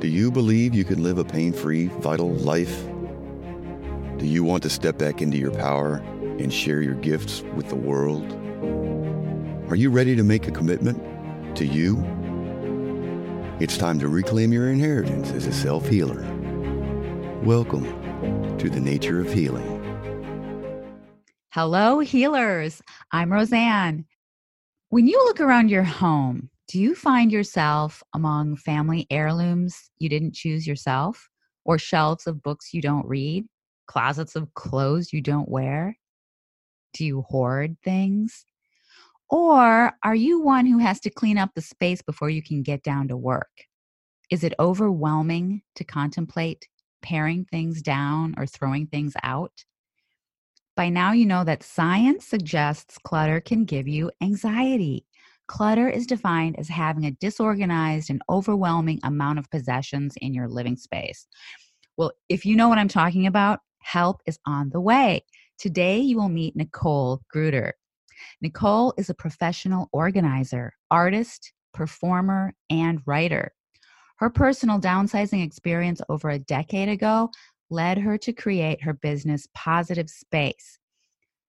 Do 0.00 0.08
you 0.08 0.30
believe 0.30 0.74
you 0.74 0.84
can 0.84 1.02
live 1.02 1.18
a 1.18 1.24
pain 1.24 1.52
free, 1.52 1.86
vital 1.86 2.32
life? 2.34 2.84
Do 4.18 4.26
you 4.26 4.44
want 4.44 4.62
to 4.64 4.70
step 4.70 4.98
back 4.98 5.22
into 5.22 5.38
your 5.38 5.52
power 5.52 5.96
and 6.38 6.52
share 6.52 6.82
your 6.82 6.94
gifts 6.94 7.42
with 7.54 7.68
the 7.68 7.76
world? 7.76 8.30
Are 9.70 9.76
you 9.76 9.90
ready 9.90 10.14
to 10.16 10.22
make 10.22 10.46
a 10.46 10.50
commitment 10.50 11.56
to 11.56 11.64
you? 11.64 12.04
It's 13.60 13.78
time 13.78 13.98
to 14.00 14.08
reclaim 14.08 14.52
your 14.52 14.68
inheritance 14.68 15.30
as 15.30 15.46
a 15.46 15.52
self 15.52 15.88
healer. 15.88 16.22
Welcome 17.42 17.84
to 18.58 18.68
the 18.68 18.80
nature 18.80 19.20
of 19.20 19.32
healing. 19.32 19.80
Hello, 21.50 22.00
healers. 22.00 22.82
I'm 23.12 23.32
Rosanne. 23.32 24.04
When 24.90 25.06
you 25.06 25.16
look 25.24 25.40
around 25.40 25.70
your 25.70 25.84
home, 25.84 26.50
do 26.68 26.80
you 26.80 26.94
find 26.94 27.30
yourself 27.30 28.02
among 28.14 28.56
family 28.56 29.06
heirlooms 29.10 29.90
you 29.98 30.08
didn't 30.08 30.34
choose 30.34 30.66
yourself, 30.66 31.28
or 31.64 31.78
shelves 31.78 32.26
of 32.26 32.42
books 32.42 32.72
you 32.72 32.80
don't 32.80 33.06
read, 33.06 33.44
closets 33.86 34.34
of 34.34 34.52
clothes 34.54 35.12
you 35.12 35.20
don't 35.20 35.48
wear? 35.48 35.98
Do 36.94 37.04
you 37.04 37.22
hoard 37.22 37.76
things? 37.84 38.46
Or 39.28 39.92
are 40.02 40.14
you 40.14 40.40
one 40.40 40.66
who 40.66 40.78
has 40.78 41.00
to 41.00 41.10
clean 41.10 41.38
up 41.38 41.50
the 41.54 41.60
space 41.60 42.02
before 42.02 42.30
you 42.30 42.42
can 42.42 42.62
get 42.62 42.82
down 42.82 43.08
to 43.08 43.16
work? 43.16 43.50
Is 44.30 44.44
it 44.44 44.54
overwhelming 44.58 45.62
to 45.74 45.84
contemplate 45.84 46.68
paring 47.02 47.44
things 47.44 47.82
down 47.82 48.34
or 48.38 48.46
throwing 48.46 48.86
things 48.86 49.14
out? 49.22 49.64
By 50.76 50.88
now, 50.88 51.12
you 51.12 51.26
know 51.26 51.44
that 51.44 51.62
science 51.62 52.26
suggests 52.26 52.98
clutter 52.98 53.40
can 53.40 53.64
give 53.64 53.86
you 53.86 54.10
anxiety. 54.20 55.06
Clutter 55.46 55.88
is 55.88 56.06
defined 56.06 56.58
as 56.58 56.68
having 56.68 57.04
a 57.04 57.10
disorganized 57.12 58.10
and 58.10 58.22
overwhelming 58.28 59.00
amount 59.02 59.38
of 59.38 59.50
possessions 59.50 60.14
in 60.20 60.34
your 60.34 60.48
living 60.48 60.76
space. 60.76 61.26
Well, 61.96 62.12
if 62.28 62.44
you 62.44 62.56
know 62.56 62.68
what 62.68 62.78
I'm 62.78 62.88
talking 62.88 63.26
about, 63.26 63.60
help 63.82 64.22
is 64.26 64.38
on 64.46 64.70
the 64.70 64.80
way. 64.80 65.24
Today, 65.58 65.98
you 65.98 66.16
will 66.16 66.28
meet 66.28 66.56
Nicole 66.56 67.20
Gruter. 67.34 67.72
Nicole 68.40 68.94
is 68.96 69.10
a 69.10 69.14
professional 69.14 69.88
organizer, 69.92 70.72
artist, 70.90 71.52
performer, 71.72 72.54
and 72.70 73.00
writer. 73.06 73.52
Her 74.18 74.30
personal 74.30 74.80
downsizing 74.80 75.44
experience 75.44 76.00
over 76.08 76.30
a 76.30 76.38
decade 76.38 76.88
ago 76.88 77.30
led 77.70 77.98
her 77.98 78.16
to 78.18 78.32
create 78.32 78.82
her 78.82 78.94
business 78.94 79.48
Positive 79.54 80.08
Space. 80.08 80.78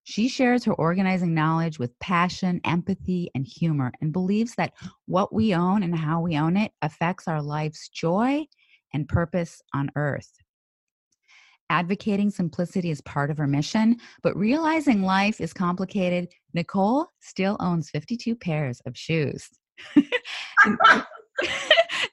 She 0.08 0.30
shares 0.30 0.64
her 0.66 0.74
organizing 0.74 1.34
knowledge 1.34 1.80
with 1.80 1.98
passion, 1.98 2.62
empathy, 2.64 3.32
and 3.34 3.44
humor, 3.44 3.92
and 4.02 4.14
believes 4.14 4.54
that 4.54 4.74
what 5.08 5.34
we 5.34 5.56
own 5.56 5.82
and 5.82 5.98
how 5.98 6.22
we 6.22 6.38
own 6.38 6.58
it 6.58 6.72
affects 6.84 7.28
our 7.28 7.42
life's 7.42 7.90
joy 7.90 8.46
and 8.94 9.08
purpose 9.08 9.64
on 9.74 9.90
earth. 9.96 10.32
Advocating 11.72 12.30
simplicity 12.30 12.92
is 12.92 13.02
part 13.02 13.32
of 13.32 13.40
her 13.40 13.48
mission, 13.48 13.98
but 14.22 14.38
realizing 14.38 15.02
life 15.02 15.42
is 15.42 15.54
complicated, 15.54 16.28
Nicole 16.54 17.08
still 17.20 17.58
owns 17.60 17.90
52 17.90 18.36
pairs 18.36 18.84
of 18.86 18.96
shoes. 18.96 19.50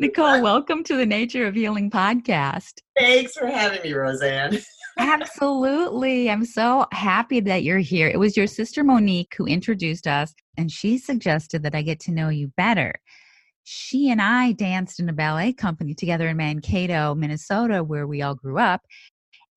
Nicole, 0.01 0.41
welcome 0.41 0.83
to 0.85 0.97
the 0.97 1.05
Nature 1.05 1.47
of 1.47 1.55
Healing 1.55 1.91
podcast. 1.91 2.79
Thanks 2.99 3.35
for 3.35 3.49
having 3.49 3.83
me, 3.83 3.93
Rosanne. 3.93 4.57
Absolutely. 4.99 6.31
I'm 6.31 6.45
so 6.45 6.87
happy 6.93 7.41
that 7.41 7.63
you're 7.63 7.79
here. 7.79 8.09
It 8.09 8.19
was 8.19 8.37
your 8.37 8.47
sister 8.47 8.85
Monique 8.85 9.35
who 9.37 9.47
introduced 9.47 10.07
us, 10.07 10.35
and 10.57 10.71
she 10.71 10.99
suggested 10.99 11.63
that 11.63 11.75
I 11.75 11.83
get 11.83 12.01
to 12.01 12.13
know 12.13 12.29
you 12.29 12.49
better. 12.57 12.95
She 13.65 14.11
and 14.11 14.21
I 14.21 14.53
danced 14.53 15.01
in 15.01 15.09
a 15.09 15.13
ballet 15.13 15.53
company 15.53 15.95
together 15.95 16.29
in 16.29 16.37
Mankato, 16.37 17.15
Minnesota, 17.15 17.83
where 17.85 18.07
we 18.07 18.23
all 18.23 18.35
grew 18.35 18.59
up. 18.59 18.83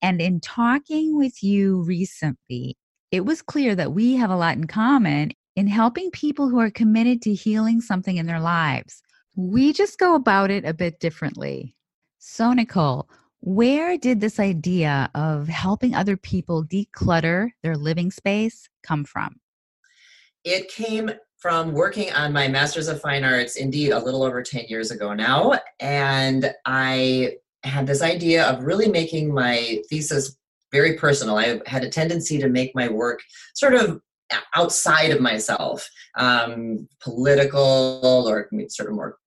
And 0.02 0.22
in 0.22 0.40
talking 0.40 1.18
with 1.18 1.42
you 1.44 1.82
recently, 1.84 2.78
it 3.12 3.26
was 3.26 3.42
clear 3.42 3.76
that 3.76 3.94
we 3.94 4.16
have 4.16 4.30
a 4.30 4.36
lot 4.36 4.58
in 4.58 4.68
common 4.68 5.32
in 5.56 5.68
helping 5.68 6.12
people 6.12 6.50
who 6.50 6.60
are 6.60 6.70
committed 6.70 7.22
to 7.24 7.34
healing 7.34 7.82
something 7.82 8.18
in 8.18 8.28
their 8.28 8.40
lives. 8.40 9.02
We 9.36 9.74
just 9.74 9.98
go 9.98 10.16
about 10.16 10.52
it 10.52 10.66
a 10.66 10.74
bit 10.74 11.00
differently. 11.00 11.76
So, 12.20 12.54
Nicole, 12.54 13.10
where 13.46 13.96
did 13.96 14.22
this 14.22 14.40
idea 14.40 15.12
of 15.14 15.48
helping 15.48 15.94
other 15.94 16.18
people 16.18 16.66
declutter 16.66 17.52
their 17.62 17.78
living 17.78 18.10
space 18.10 18.68
come 18.82 19.06
from? 19.06 19.36
It 20.44 20.68
came 20.68 21.12
from 21.38 21.74
working 21.74 22.12
on 22.14 22.34
my 22.34 22.48
Master's 22.48 22.88
of 22.88 23.00
Fine 23.02 23.24
Arts, 23.24 23.56
indeed, 23.56 23.92
a 23.92 24.00
little 24.00 24.24
over 24.24 24.42
10 24.42 24.66
years 24.68 24.90
ago 24.90 25.14
now. 25.14 25.60
And 25.80 26.52
I 26.66 27.36
had 27.64 27.86
this 27.86 28.02
idea 28.02 28.48
of 28.48 28.64
really 28.64 28.90
making 28.90 29.32
my 29.32 29.80
thesis 29.92 30.36
very 30.72 30.94
personal. 30.98 31.38
I 31.38 31.62
had 31.68 31.84
a 31.84 31.90
tendency 31.90 32.40
to 32.40 32.50
make 32.50 32.74
my 32.74 32.90
work 32.90 33.22
sort 33.54 33.76
of 33.76 34.02
outside 34.56 35.12
of 35.12 35.22
myself, 35.22 35.88
um, 36.18 36.88
political 37.00 38.26
or 38.28 38.50
sort 38.70 38.90
of 38.90 38.96
more 38.96 39.18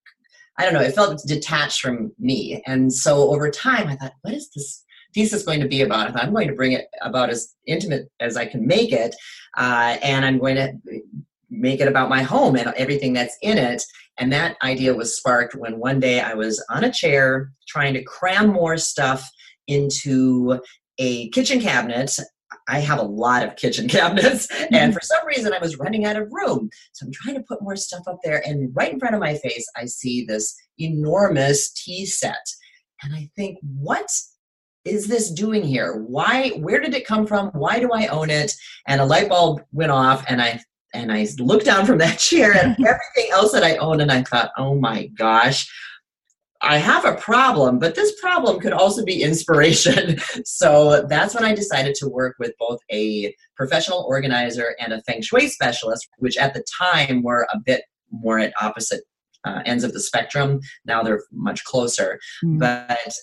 I 0.59 0.63
don't 0.63 0.73
know, 0.73 0.81
it 0.81 0.93
felt 0.93 1.21
detached 1.25 1.79
from 1.79 2.11
me. 2.19 2.61
And 2.67 2.91
so 2.93 3.31
over 3.31 3.49
time, 3.49 3.87
I 3.87 3.95
thought, 3.95 4.13
what 4.21 4.33
is 4.33 4.49
this 4.49 4.83
thesis 5.13 5.43
going 5.43 5.61
to 5.61 5.67
be 5.67 5.81
about? 5.81 6.09
I 6.09 6.11
thought, 6.11 6.23
I'm 6.25 6.33
going 6.33 6.49
to 6.49 6.53
bring 6.53 6.73
it 6.73 6.87
about 7.01 7.29
as 7.29 7.55
intimate 7.65 8.11
as 8.19 8.35
I 8.35 8.45
can 8.45 8.67
make 8.67 8.91
it. 8.91 9.15
Uh, 9.57 9.97
and 10.03 10.25
I'm 10.25 10.37
going 10.37 10.57
to 10.57 10.73
make 11.49 11.79
it 11.79 11.87
about 11.87 12.09
my 12.09 12.21
home 12.21 12.57
and 12.57 12.73
everything 12.75 13.13
that's 13.13 13.37
in 13.41 13.57
it. 13.57 13.81
And 14.17 14.33
that 14.33 14.57
idea 14.61 14.93
was 14.93 15.15
sparked 15.15 15.55
when 15.55 15.79
one 15.79 16.01
day 16.01 16.19
I 16.19 16.33
was 16.33 16.63
on 16.69 16.83
a 16.83 16.91
chair 16.91 17.51
trying 17.67 17.93
to 17.93 18.03
cram 18.03 18.49
more 18.49 18.77
stuff 18.77 19.27
into 19.67 20.59
a 20.97 21.29
kitchen 21.29 21.61
cabinet 21.61 22.17
I 22.69 22.79
have 22.79 22.99
a 22.99 23.03
lot 23.03 23.43
of 23.43 23.55
kitchen 23.55 23.87
cabinets, 23.89 24.47
and 24.51 24.71
mm-hmm. 24.71 24.91
for 24.91 25.01
some 25.01 25.25
reason, 25.25 25.53
I 25.53 25.59
was 25.59 25.77
running 25.77 26.05
out 26.05 26.15
of 26.15 26.31
room. 26.31 26.69
So 26.93 27.05
I'm 27.05 27.11
trying 27.11 27.35
to 27.35 27.43
put 27.43 27.61
more 27.61 27.75
stuff 27.75 28.03
up 28.07 28.19
there, 28.23 28.41
and 28.45 28.71
right 28.75 28.93
in 28.93 28.99
front 28.99 29.15
of 29.15 29.21
my 29.21 29.35
face, 29.35 29.67
I 29.75 29.85
see 29.85 30.25
this 30.25 30.55
enormous 30.77 31.71
tea 31.71 32.05
set. 32.05 32.45
And 33.01 33.15
I 33.15 33.29
think, 33.35 33.57
what 33.61 34.09
is 34.85 35.07
this 35.07 35.31
doing 35.31 35.63
here? 35.63 36.03
Why, 36.07 36.49
where 36.49 36.79
did 36.79 36.93
it 36.93 37.07
come 37.07 37.25
from? 37.25 37.47
Why 37.49 37.79
do 37.79 37.91
I 37.91 38.07
own 38.07 38.29
it? 38.29 38.51
And 38.87 39.01
a 39.01 39.05
light 39.05 39.29
bulb 39.29 39.61
went 39.71 39.91
off, 39.91 40.23
and 40.27 40.41
I 40.41 40.61
and 40.93 41.11
I 41.11 41.27
looked 41.37 41.65
down 41.65 41.85
from 41.85 41.97
that 41.99 42.19
chair 42.19 42.53
at 42.53 42.65
everything 42.79 43.31
else 43.31 43.51
that 43.51 43.63
I 43.63 43.77
own, 43.77 44.01
and 44.01 44.11
I 44.11 44.23
thought, 44.23 44.51
oh 44.57 44.75
my 44.75 45.07
gosh, 45.07 45.69
I 46.61 46.77
have 46.77 47.05
a 47.05 47.15
problem, 47.15 47.79
but 47.79 47.95
this 47.95 48.19
problem 48.19 48.59
could 48.59 48.73
also 48.73 49.05
be 49.05 49.23
inspiration. 49.23 50.17
so 50.45 51.05
that's 51.07 51.33
when 51.33 51.45
I 51.45 51.55
decided 51.55 51.95
to 51.95 52.09
work 52.09 52.35
with 52.37 52.53
both 52.59 52.79
a 52.91 53.33
professional 53.55 54.05
organizer 54.09 54.75
and 54.79 54.91
a 54.91 55.01
feng 55.03 55.21
shui 55.21 55.47
specialist, 55.47 56.07
which 56.17 56.37
at 56.37 56.53
the 56.53 56.63
time 56.77 57.23
were 57.23 57.47
a 57.53 57.59
bit 57.59 57.83
more 58.11 58.39
at 58.39 58.53
opposite 58.61 59.03
uh, 59.45 59.61
ends 59.65 59.83
of 59.83 59.93
the 59.93 59.99
spectrum. 59.99 60.59
Now 60.85 61.01
they're 61.01 61.23
much 61.31 61.63
closer. 61.63 62.19
Mm. 62.43 62.59
But 62.59 63.13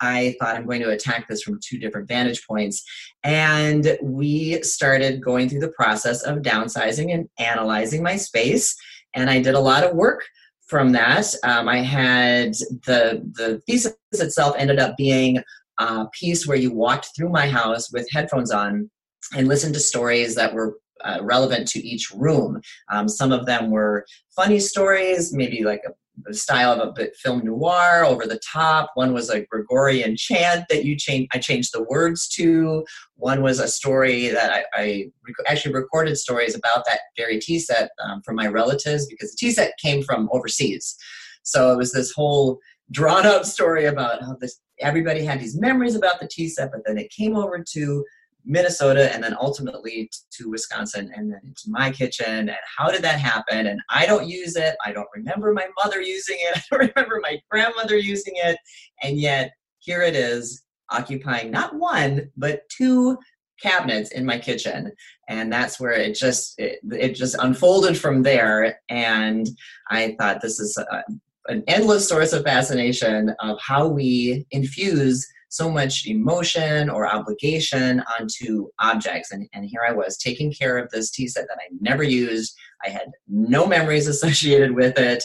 I 0.00 0.34
thought 0.40 0.56
I'm 0.56 0.66
going 0.66 0.82
to 0.82 0.90
attack 0.90 1.28
this 1.28 1.42
from 1.42 1.60
two 1.62 1.78
different 1.78 2.08
vantage 2.08 2.46
points. 2.46 2.82
And 3.24 3.98
we 4.02 4.62
started 4.62 5.22
going 5.22 5.48
through 5.48 5.60
the 5.60 5.72
process 5.76 6.22
of 6.22 6.38
downsizing 6.38 7.12
and 7.12 7.28
analyzing 7.38 8.02
my 8.02 8.16
space. 8.16 8.74
And 9.14 9.28
I 9.28 9.40
did 9.40 9.54
a 9.54 9.60
lot 9.60 9.84
of 9.84 9.94
work 9.94 10.24
from 10.66 10.92
that. 10.92 11.26
Um, 11.42 11.68
I 11.68 11.78
had 11.78 12.52
the 12.86 13.22
the 13.34 13.62
thesis 13.66 13.94
itself 14.12 14.54
ended 14.58 14.78
up 14.78 14.96
being 14.96 15.42
a 15.78 16.06
piece 16.12 16.46
where 16.46 16.56
you 16.56 16.72
walked 16.72 17.10
through 17.16 17.30
my 17.30 17.48
house 17.48 17.92
with 17.92 18.08
headphones 18.10 18.50
on 18.50 18.90
and 19.36 19.48
listened 19.48 19.74
to 19.74 19.80
stories 19.80 20.34
that 20.34 20.54
were 20.54 20.78
uh, 21.04 21.18
relevant 21.22 21.68
to 21.68 21.86
each 21.86 22.10
room. 22.14 22.60
Um, 22.90 23.08
some 23.08 23.32
of 23.32 23.46
them 23.46 23.70
were 23.70 24.06
funny 24.34 24.58
stories, 24.58 25.32
maybe 25.32 25.64
like 25.64 25.82
a 25.86 25.92
style 26.30 26.72
of 26.72 26.88
a 26.88 26.92
bit 26.92 27.16
film 27.16 27.44
noir 27.44 28.04
over 28.04 28.26
the 28.26 28.40
top. 28.40 28.90
One 28.94 29.12
was 29.12 29.30
a 29.30 29.44
Gregorian 29.46 30.16
chant 30.16 30.64
that 30.68 30.84
you 30.84 30.96
change. 30.96 31.28
I 31.32 31.38
changed 31.38 31.72
the 31.72 31.84
words 31.84 32.28
to. 32.30 32.84
One 33.16 33.42
was 33.42 33.58
a 33.58 33.68
story 33.68 34.28
that 34.28 34.50
I, 34.50 34.64
I 34.74 35.04
rec- 35.26 35.46
actually 35.50 35.74
recorded 35.74 36.16
stories 36.16 36.54
about 36.54 36.84
that 36.86 37.00
very 37.16 37.38
tea 37.38 37.58
set 37.58 37.90
um, 38.04 38.22
from 38.22 38.36
my 38.36 38.46
relatives 38.46 39.06
because 39.06 39.32
the 39.32 39.36
tea 39.38 39.52
set 39.52 39.72
came 39.82 40.02
from 40.02 40.28
overseas. 40.32 40.96
So 41.42 41.72
it 41.72 41.76
was 41.76 41.92
this 41.92 42.12
whole 42.12 42.58
drawn 42.90 43.26
up 43.26 43.44
story 43.44 43.86
about 43.86 44.22
how 44.22 44.36
this 44.40 44.60
everybody 44.80 45.24
had 45.24 45.40
these 45.40 45.58
memories 45.58 45.94
about 45.94 46.20
the 46.20 46.28
tea 46.28 46.48
set, 46.48 46.70
but 46.70 46.82
then 46.84 46.98
it 46.98 47.10
came 47.10 47.36
over 47.36 47.64
to 47.72 48.04
Minnesota 48.46 49.12
and 49.12 49.22
then 49.22 49.36
ultimately 49.40 50.08
to 50.32 50.48
Wisconsin 50.48 51.10
and 51.14 51.30
then 51.30 51.40
into 51.44 51.64
my 51.66 51.90
kitchen. 51.90 52.48
And 52.48 52.56
how 52.76 52.90
did 52.90 53.02
that 53.02 53.18
happen? 53.18 53.66
And 53.66 53.80
I 53.90 54.06
don't 54.06 54.28
use 54.28 54.56
it. 54.56 54.76
I 54.84 54.92
don't 54.92 55.08
remember 55.14 55.52
my 55.52 55.66
mother 55.82 56.00
using 56.00 56.36
it. 56.38 56.56
I 56.58 56.62
don't 56.70 56.92
remember 56.94 57.20
my 57.22 57.40
grandmother 57.50 57.96
using 57.96 58.34
it. 58.36 58.56
And 59.02 59.18
yet 59.20 59.52
here 59.78 60.02
it 60.02 60.14
is 60.14 60.62
occupying 60.90 61.50
not 61.50 61.74
one, 61.74 62.30
but 62.36 62.62
two 62.68 63.18
cabinets 63.60 64.12
in 64.12 64.26
my 64.26 64.38
kitchen 64.38 64.92
and 65.28 65.50
that's 65.50 65.80
where 65.80 65.92
it 65.92 66.14
just 66.14 66.58
it, 66.58 66.78
it 66.92 67.14
just 67.14 67.34
unfolded 67.36 67.96
from 67.96 68.22
there 68.22 68.78
and 68.90 69.48
i 69.90 70.14
thought 70.18 70.42
this 70.42 70.60
is 70.60 70.76
a, 70.76 71.02
an 71.48 71.62
endless 71.66 72.06
source 72.06 72.34
of 72.34 72.44
fascination 72.44 73.34
of 73.40 73.58
how 73.60 73.88
we 73.88 74.46
infuse 74.50 75.26
so 75.48 75.70
much 75.70 76.06
emotion 76.06 76.90
or 76.90 77.06
obligation 77.06 78.02
onto 78.18 78.68
objects. 78.78 79.32
And, 79.32 79.48
and 79.52 79.64
here 79.64 79.82
I 79.86 79.92
was 79.92 80.16
taking 80.16 80.52
care 80.52 80.76
of 80.78 80.90
this 80.90 81.10
tea 81.10 81.28
set 81.28 81.46
that 81.48 81.58
I 81.60 81.68
never 81.80 82.02
used. 82.02 82.54
I 82.84 82.90
had 82.90 83.10
no 83.28 83.66
memories 83.66 84.06
associated 84.08 84.74
with 84.74 84.98
it. 84.98 85.22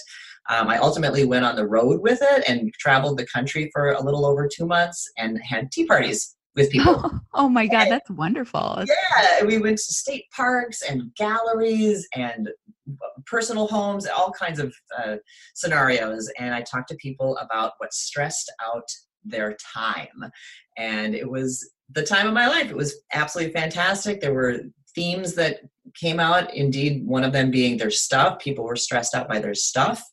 Um, 0.49 0.67
I 0.67 0.77
ultimately 0.77 1.23
went 1.23 1.45
on 1.45 1.55
the 1.55 1.67
road 1.67 2.01
with 2.01 2.19
it 2.21 2.43
and 2.47 2.73
traveled 2.73 3.17
the 3.17 3.27
country 3.27 3.69
for 3.73 3.91
a 3.91 4.03
little 4.03 4.25
over 4.25 4.47
two 4.47 4.65
months 4.65 5.09
and 5.17 5.39
had 5.43 5.71
tea 5.71 5.85
parties 5.85 6.35
with 6.55 6.69
people. 6.71 7.01
Oh, 7.03 7.19
oh 7.33 7.49
my 7.49 7.67
God, 7.67 7.83
and, 7.83 7.91
that's 7.91 8.09
wonderful. 8.09 8.83
Yeah, 8.87 9.45
we 9.45 9.59
went 9.59 9.77
to 9.77 9.93
state 9.93 10.25
parks 10.35 10.81
and 10.81 11.13
galleries 11.15 12.07
and 12.15 12.49
personal 13.25 13.67
homes, 13.67 14.07
all 14.07 14.31
kinds 14.31 14.59
of 14.59 14.73
uh, 14.97 15.17
scenarios. 15.53 16.29
And 16.39 16.53
I 16.53 16.61
talked 16.61 16.89
to 16.89 16.95
people 16.95 17.37
about 17.37 17.73
what 17.77 17.93
stressed 17.93 18.51
out 18.65 18.89
their 19.23 19.55
time. 19.73 20.31
And 20.77 21.15
it 21.15 21.29
was 21.29 21.71
the 21.91 22.03
time 22.03 22.27
of 22.27 22.33
my 22.33 22.47
life. 22.47 22.69
It 22.69 22.75
was 22.75 23.01
absolutely 23.13 23.53
fantastic. 23.53 24.21
There 24.21 24.33
were 24.33 24.59
themes 24.95 25.35
that 25.35 25.61
came 25.95 26.19
out, 26.19 26.53
indeed, 26.53 27.05
one 27.05 27.23
of 27.23 27.33
them 27.33 27.51
being 27.51 27.77
their 27.77 27.91
stuff. 27.91 28.39
People 28.39 28.63
were 28.63 28.75
stressed 28.75 29.15
out 29.15 29.27
by 29.27 29.39
their 29.39 29.55
stuff. 29.55 30.03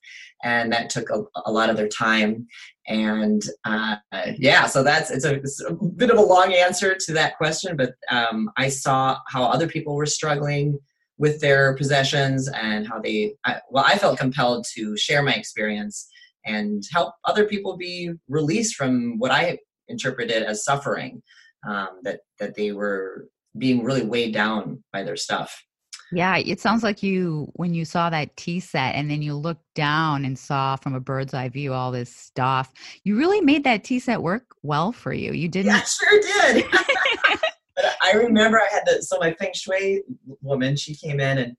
And 0.44 0.72
that 0.72 0.90
took 0.90 1.10
a, 1.10 1.22
a 1.46 1.52
lot 1.52 1.68
of 1.68 1.76
their 1.76 1.88
time. 1.88 2.46
And 2.86 3.42
uh, 3.64 3.96
yeah, 4.38 4.66
so 4.66 4.82
that's 4.82 5.10
it's 5.10 5.24
a, 5.24 5.34
it's 5.34 5.62
a, 5.62 5.74
bit 5.74 6.10
of 6.10 6.16
a 6.16 6.22
long 6.22 6.54
answer 6.54 6.94
to 6.94 7.12
that 7.14 7.36
question, 7.36 7.76
but 7.76 7.94
um, 8.10 8.50
I 8.56 8.68
saw 8.68 9.18
how 9.28 9.44
other 9.44 9.66
people 9.66 9.94
were 9.94 10.06
struggling 10.06 10.78
with 11.18 11.40
their 11.40 11.74
possessions 11.76 12.48
and 12.48 12.86
how 12.86 13.00
they, 13.00 13.34
I, 13.44 13.56
well, 13.70 13.84
I 13.86 13.98
felt 13.98 14.18
compelled 14.18 14.64
to 14.74 14.96
share 14.96 15.22
my 15.22 15.34
experience 15.34 16.08
and 16.48 16.82
help 16.92 17.14
other 17.24 17.44
people 17.44 17.76
be 17.76 18.12
released 18.28 18.74
from 18.74 19.18
what 19.18 19.30
I 19.30 19.58
interpreted 19.88 20.42
as 20.42 20.64
suffering, 20.64 21.22
um, 21.68 22.00
that 22.02 22.20
that 22.38 22.54
they 22.56 22.72
were 22.72 23.28
being 23.56 23.84
really 23.84 24.02
weighed 24.02 24.34
down 24.34 24.82
by 24.92 25.02
their 25.02 25.16
stuff. 25.16 25.62
Yeah, 26.10 26.38
it 26.38 26.58
sounds 26.58 26.82
like 26.82 27.02
you 27.02 27.50
when 27.54 27.74
you 27.74 27.84
saw 27.84 28.08
that 28.08 28.34
tea 28.36 28.60
set 28.60 28.94
and 28.94 29.10
then 29.10 29.20
you 29.20 29.34
looked 29.34 29.66
down 29.74 30.24
and 30.24 30.38
saw 30.38 30.76
from 30.76 30.94
a 30.94 31.00
bird's 31.00 31.34
eye 31.34 31.50
view 31.50 31.74
all 31.74 31.92
this 31.92 32.14
stuff. 32.14 32.72
You 33.04 33.16
really 33.16 33.42
made 33.42 33.64
that 33.64 33.84
tea 33.84 33.98
set 33.98 34.22
work 34.22 34.44
well 34.62 34.90
for 34.90 35.12
you. 35.12 35.32
You 35.32 35.48
didn't. 35.48 35.72
Yeah, 35.72 35.82
sure 35.82 36.20
did. 36.20 36.64
I 38.02 38.12
remember 38.12 38.58
I 38.58 38.68
had 38.72 38.82
the 38.86 39.02
so 39.02 39.18
my 39.18 39.34
feng 39.34 39.52
shui 39.54 40.02
woman. 40.40 40.76
She 40.76 40.94
came 40.94 41.20
in 41.20 41.38
and 41.38 41.56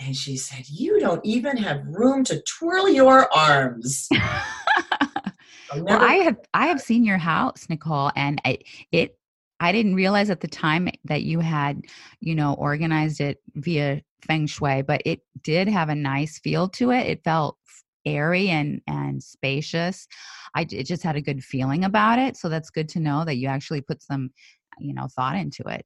and 0.00 0.16
she 0.16 0.36
said, 0.36 0.68
"You 0.68 1.00
don't 1.00 1.24
even 1.24 1.56
have 1.56 1.86
room 1.86 2.24
to 2.24 2.42
twirl 2.42 2.88
your 2.88 3.32
arms." 3.34 4.08
well, 5.76 6.02
I 6.02 6.14
have 6.14 6.36
I 6.52 6.66
have 6.66 6.80
seen 6.80 7.04
your 7.04 7.18
house, 7.18 7.66
Nicole, 7.68 8.10
and 8.16 8.40
it, 8.44 8.64
it 8.92 9.18
I 9.60 9.72
didn't 9.72 9.94
realize 9.94 10.30
at 10.30 10.40
the 10.40 10.48
time 10.48 10.88
that 11.04 11.22
you 11.22 11.40
had, 11.40 11.82
you 12.20 12.34
know, 12.34 12.54
organized 12.54 13.20
it 13.20 13.40
via 13.54 14.02
feng 14.22 14.46
shui, 14.46 14.82
but 14.82 15.00
it 15.04 15.20
did 15.42 15.68
have 15.68 15.88
a 15.88 15.94
nice 15.94 16.38
feel 16.38 16.68
to 16.70 16.90
it. 16.90 17.06
It 17.06 17.24
felt 17.24 17.56
airy 18.04 18.50
and 18.50 18.80
and 18.86 19.22
spacious. 19.22 20.06
I 20.54 20.62
it 20.70 20.84
just 20.84 21.02
had 21.02 21.16
a 21.16 21.22
good 21.22 21.42
feeling 21.42 21.84
about 21.84 22.18
it. 22.18 22.36
So 22.36 22.48
that's 22.48 22.70
good 22.70 22.88
to 22.90 23.00
know 23.00 23.24
that 23.24 23.36
you 23.36 23.48
actually 23.48 23.80
put 23.80 24.02
some, 24.02 24.30
you 24.78 24.94
know, 24.94 25.08
thought 25.14 25.36
into 25.36 25.62
it. 25.68 25.84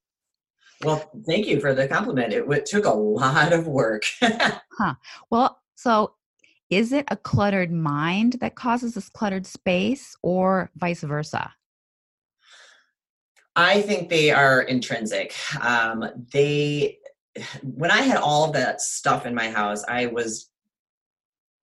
Well, 0.84 1.10
thank 1.26 1.46
you 1.46 1.60
for 1.60 1.74
the 1.74 1.88
compliment. 1.88 2.32
It, 2.32 2.48
it 2.50 2.66
took 2.66 2.84
a 2.84 2.90
lot 2.90 3.52
of 3.52 3.66
work. 3.66 4.02
huh. 4.22 4.94
Well, 5.30 5.60
so 5.74 6.14
is 6.70 6.92
it 6.92 7.06
a 7.08 7.16
cluttered 7.16 7.72
mind 7.72 8.34
that 8.40 8.54
causes 8.54 8.94
this 8.94 9.08
cluttered 9.08 9.46
space 9.46 10.16
or 10.22 10.70
vice 10.76 11.02
versa? 11.02 11.52
I 13.56 13.82
think 13.82 14.08
they 14.08 14.30
are 14.30 14.62
intrinsic. 14.62 15.34
Um, 15.60 16.26
they, 16.32 16.98
when 17.62 17.90
I 17.90 18.02
had 18.02 18.18
all 18.18 18.44
of 18.44 18.52
that 18.52 18.80
stuff 18.80 19.26
in 19.26 19.34
my 19.34 19.50
house, 19.50 19.84
I 19.88 20.06
was 20.06 20.50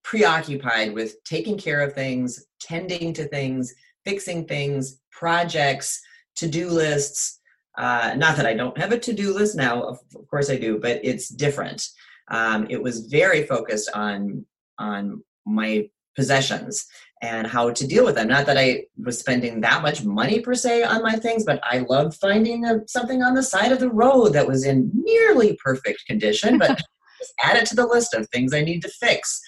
preoccupied 0.04 0.94
with 0.94 1.24
taking 1.24 1.58
care 1.58 1.82
of 1.82 1.94
things, 1.94 2.46
tending 2.60 3.14
to 3.14 3.26
things, 3.30 3.74
fixing 4.04 4.46
things, 4.46 5.00
projects, 5.10 6.02
to 6.36 6.48
do 6.48 6.70
lists, 6.70 7.40
uh, 7.78 8.14
not 8.18 8.38
that 8.38 8.46
I 8.46 8.54
don't 8.54 8.78
have 8.78 8.92
a 8.92 9.00
to-do 9.00 9.34
list 9.34 9.56
now, 9.56 9.82
of, 9.84 10.00
of 10.16 10.28
course 10.28 10.50
I 10.50 10.58
do, 10.58 10.80
but 10.80 11.00
it's 11.04 11.30
different. 11.30 11.88
Um, 12.30 12.68
it 12.70 12.82
was 12.82 13.08
very 13.08 13.46
focused 13.46 13.90
on 13.94 14.46
on 14.78 15.24
my 15.46 15.88
possessions 16.16 16.86
and 17.22 17.48
how 17.48 17.70
to 17.70 17.88
deal 17.88 18.06
with 18.06 18.16
them. 18.16 18.28
Not 18.28 18.46
that 18.46 18.58
I 18.58 18.86
was 18.98 19.20
spending 19.20 19.62
that 19.62 19.82
much 19.82 20.04
money 20.04 20.40
per 20.40 20.54
se 20.54 20.84
on 20.84 21.02
my 21.02 21.16
things, 21.16 21.44
but 21.44 21.60
I 21.64 21.80
loved 21.80 22.16
finding 22.16 22.66
a, 22.66 22.80
something 22.88 23.22
on 23.22 23.34
the 23.34 23.44
side 23.44 23.72
of 23.72 23.80
the 23.80 23.92
road 23.92 24.34
that 24.34 24.48
was 24.48 24.66
in 24.66 24.92
nearly 24.94 25.58
perfect 25.64 26.06
condition, 26.08 26.58
but 26.58 26.78
just 27.20 27.34
add 27.44 27.58
it 27.58 27.66
to 27.68 27.76
the 27.76 27.88
list 27.88 28.14
of 28.14 28.28
things 28.30 28.54
I 28.54 28.62
need 28.62 28.82
to 28.82 28.90
fix. 28.90 29.42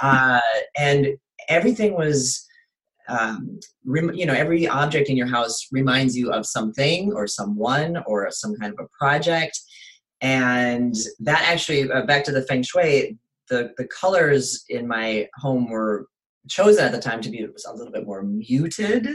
Uh, 0.00 0.40
and 0.76 1.08
everything 1.48 1.94
was 1.94 2.46
um, 3.08 3.60
rem- 3.84 4.14
you 4.14 4.26
know 4.26 4.34
every 4.34 4.66
object 4.66 5.08
in 5.08 5.16
your 5.16 5.26
house 5.26 5.68
reminds 5.72 6.16
you 6.16 6.32
of 6.32 6.46
something 6.46 7.12
or 7.12 7.26
someone 7.26 8.02
or 8.06 8.30
some 8.30 8.56
kind 8.56 8.72
of 8.72 8.84
a 8.84 8.88
project. 8.98 9.58
And 10.20 10.94
that 11.20 11.42
actually 11.42 11.90
uh, 11.90 12.06
back 12.06 12.24
to 12.24 12.32
the 12.32 12.42
feng 12.42 12.62
shui 12.62 13.18
the 13.48 13.72
the 13.76 13.86
colors 13.88 14.64
in 14.68 14.86
my 14.86 15.28
home 15.36 15.68
were 15.68 16.06
chosen 16.48 16.84
at 16.84 16.92
the 16.92 17.00
time 17.00 17.20
to 17.22 17.30
be 17.30 17.42
a 17.42 17.72
little 17.72 17.92
bit 17.92 18.06
more 18.06 18.22
muted. 18.22 19.08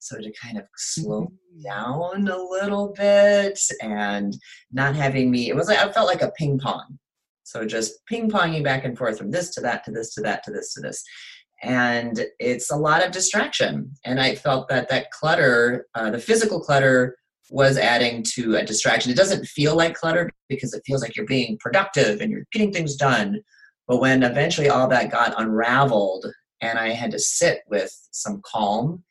So 0.00 0.18
to 0.18 0.32
kind 0.42 0.58
of 0.58 0.64
slow 0.76 1.22
mm-hmm. 1.22 1.62
down 1.62 2.28
a 2.28 2.36
little 2.36 2.92
bit 2.96 3.58
and 3.82 4.36
not 4.72 4.94
having 4.94 5.30
me 5.30 5.48
it 5.48 5.56
was 5.56 5.68
like 5.68 5.78
i 5.78 5.90
felt 5.92 6.08
like 6.08 6.22
a 6.22 6.32
ping 6.32 6.58
pong. 6.58 6.98
So 7.44 7.66
just 7.66 8.04
ping 8.06 8.30
ponging 8.30 8.64
back 8.64 8.84
and 8.84 8.96
forth 8.96 9.18
from 9.18 9.30
this 9.30 9.50
to 9.54 9.60
that 9.62 9.84
to 9.84 9.90
this 9.90 10.14
to 10.14 10.22
that 10.22 10.42
to 10.44 10.50
this 10.50 10.72
to 10.74 10.80
this 10.80 11.04
and 11.64 12.26
it's 12.38 12.70
a 12.70 12.76
lot 12.76 13.04
of 13.04 13.12
distraction. 13.12 13.92
And 14.04 14.20
i 14.20 14.34
felt 14.34 14.68
that 14.68 14.88
that 14.90 15.10
clutter 15.10 15.86
uh, 15.94 16.10
the 16.10 16.18
physical 16.18 16.60
clutter 16.60 17.16
was 17.50 17.76
adding 17.76 18.22
to 18.34 18.56
a 18.56 18.64
distraction. 18.64 19.12
It 19.12 19.16
doesn't 19.16 19.46
feel 19.46 19.76
like 19.76 19.94
clutter 19.94 20.30
because 20.48 20.72
it 20.72 20.82
feels 20.86 21.02
like 21.02 21.14
you're 21.14 21.26
being 21.26 21.58
productive 21.60 22.20
and 22.20 22.30
you're 22.30 22.46
getting 22.52 22.72
things 22.72 22.96
done. 22.96 23.40
But 23.86 24.00
when 24.00 24.22
eventually 24.22 24.70
all 24.70 24.88
that 24.88 25.10
got 25.10 25.38
unraveled 25.38 26.26
and 26.60 26.78
i 26.78 26.90
had 26.90 27.10
to 27.10 27.18
sit 27.18 27.60
with 27.68 27.92
some 28.12 28.40
calm 28.44 29.02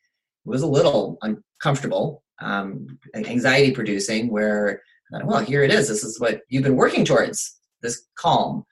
it 0.44 0.48
was 0.48 0.62
a 0.62 0.66
little 0.66 1.18
uncomfortable 1.22 2.22
um, 2.40 2.98
anxiety 3.14 3.70
producing 3.72 4.30
where 4.30 4.82
well 5.24 5.40
here 5.40 5.62
it 5.62 5.72
is. 5.72 5.88
This 5.88 6.02
is 6.02 6.18
what 6.18 6.40
you've 6.48 6.64
been 6.64 6.76
working 6.76 7.04
towards 7.04 7.60
this 7.82 8.06
calm 8.18 8.64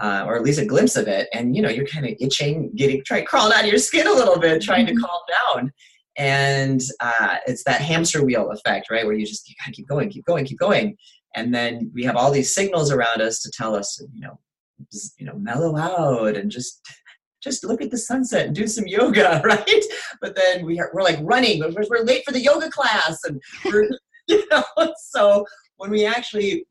uh, 0.00 0.24
or 0.26 0.36
at 0.36 0.42
least 0.42 0.58
a 0.58 0.64
glimpse 0.64 0.96
of 0.96 1.08
it. 1.08 1.28
And 1.32 1.54
you 1.56 1.62
know, 1.62 1.68
you're 1.68 1.86
kind 1.86 2.06
of 2.06 2.14
itching, 2.20 2.72
getting 2.76 3.02
trying 3.04 3.24
crawling 3.24 3.52
out 3.52 3.64
of 3.64 3.70
your 3.70 3.78
skin 3.78 4.06
a 4.06 4.12
little 4.12 4.38
bit, 4.38 4.62
trying 4.62 4.86
to 4.86 4.92
mm-hmm. 4.92 5.04
calm 5.04 5.20
down. 5.56 5.72
And 6.18 6.80
uh, 7.00 7.36
it's 7.46 7.64
that 7.64 7.82
hamster 7.82 8.24
wheel 8.24 8.50
effect, 8.50 8.90
right? 8.90 9.04
Where 9.04 9.14
you 9.14 9.26
just 9.26 9.48
you 9.48 9.54
gotta 9.60 9.72
keep 9.72 9.88
going, 9.88 10.08
keep 10.08 10.24
going, 10.24 10.44
keep 10.44 10.58
going. 10.58 10.96
And 11.34 11.54
then 11.54 11.90
we 11.94 12.04
have 12.04 12.16
all 12.16 12.30
these 12.30 12.54
signals 12.54 12.90
around 12.90 13.20
us 13.20 13.40
to 13.42 13.50
tell 13.50 13.76
us, 13.76 14.02
you 14.14 14.22
know, 14.22 14.38
just, 14.90 15.18
you 15.20 15.26
know, 15.26 15.34
mellow 15.36 15.76
out 15.76 16.36
and 16.36 16.50
just 16.50 16.80
just 17.42 17.64
look 17.64 17.80
at 17.80 17.90
the 17.90 17.98
sunset 17.98 18.46
and 18.46 18.56
do 18.56 18.66
some 18.66 18.86
yoga, 18.86 19.40
right? 19.44 19.84
But 20.20 20.34
then 20.34 20.64
we 20.64 20.80
are, 20.80 20.90
we're 20.92 21.02
like 21.02 21.18
running, 21.22 21.60
we're, 21.60 21.84
we're 21.88 22.04
late 22.04 22.24
for 22.24 22.32
the 22.32 22.40
yoga 22.40 22.68
class, 22.70 23.22
and 23.24 23.40
we're, 23.64 23.88
you 24.28 24.44
know, 24.50 24.64
so 25.10 25.46
when 25.76 25.90
we 25.90 26.04
actually 26.04 26.66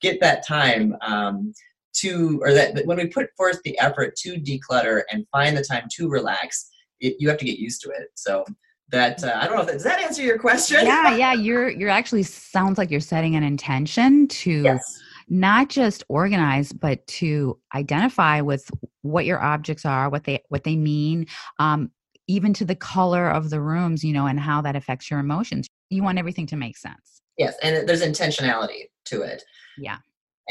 get 0.00 0.20
that 0.20 0.46
time, 0.46 0.96
um, 1.02 1.52
to 1.94 2.40
or 2.42 2.52
that, 2.52 2.86
when 2.86 2.96
we 2.96 3.06
put 3.06 3.28
forth 3.36 3.60
the 3.64 3.78
effort 3.78 4.16
to 4.16 4.36
declutter 4.36 5.02
and 5.10 5.26
find 5.32 5.56
the 5.56 5.64
time 5.64 5.88
to 5.96 6.08
relax 6.08 6.68
it, 7.00 7.16
you 7.18 7.28
have 7.28 7.38
to 7.38 7.44
get 7.44 7.58
used 7.58 7.82
to 7.82 7.90
it. 7.90 8.08
So 8.14 8.44
that 8.92 9.24
uh, 9.24 9.32
i 9.40 9.46
don't 9.46 9.56
know 9.56 9.62
if 9.62 9.66
that, 9.66 9.72
does 9.72 9.82
that 9.82 10.00
answer 10.00 10.22
your 10.22 10.38
question? 10.38 10.86
Yeah 10.86 11.16
yeah 11.16 11.32
you're 11.32 11.68
you're 11.68 11.90
actually 11.90 12.22
sounds 12.22 12.78
like 12.78 12.90
you're 12.90 13.00
setting 13.00 13.34
an 13.34 13.42
intention 13.42 14.28
to 14.28 14.62
yes. 14.62 15.02
not 15.28 15.68
just 15.68 16.04
organize 16.08 16.72
but 16.72 17.04
to 17.08 17.58
identify 17.74 18.40
with 18.40 18.70
what 19.00 19.24
your 19.24 19.42
objects 19.42 19.84
are 19.84 20.08
what 20.08 20.24
they 20.24 20.42
what 20.50 20.62
they 20.62 20.76
mean 20.76 21.26
um, 21.58 21.90
even 22.28 22.54
to 22.54 22.64
the 22.64 22.76
color 22.76 23.28
of 23.28 23.50
the 23.50 23.60
rooms 23.60 24.04
you 24.04 24.12
know 24.12 24.26
and 24.26 24.38
how 24.38 24.60
that 24.60 24.76
affects 24.76 25.10
your 25.10 25.18
emotions. 25.18 25.66
You 25.90 26.02
want 26.02 26.18
everything 26.18 26.46
to 26.46 26.56
make 26.56 26.76
sense. 26.76 27.22
Yes 27.38 27.56
and 27.62 27.88
there's 27.88 28.02
intentionality 28.02 28.84
to 29.06 29.22
it. 29.22 29.42
Yeah 29.78 29.98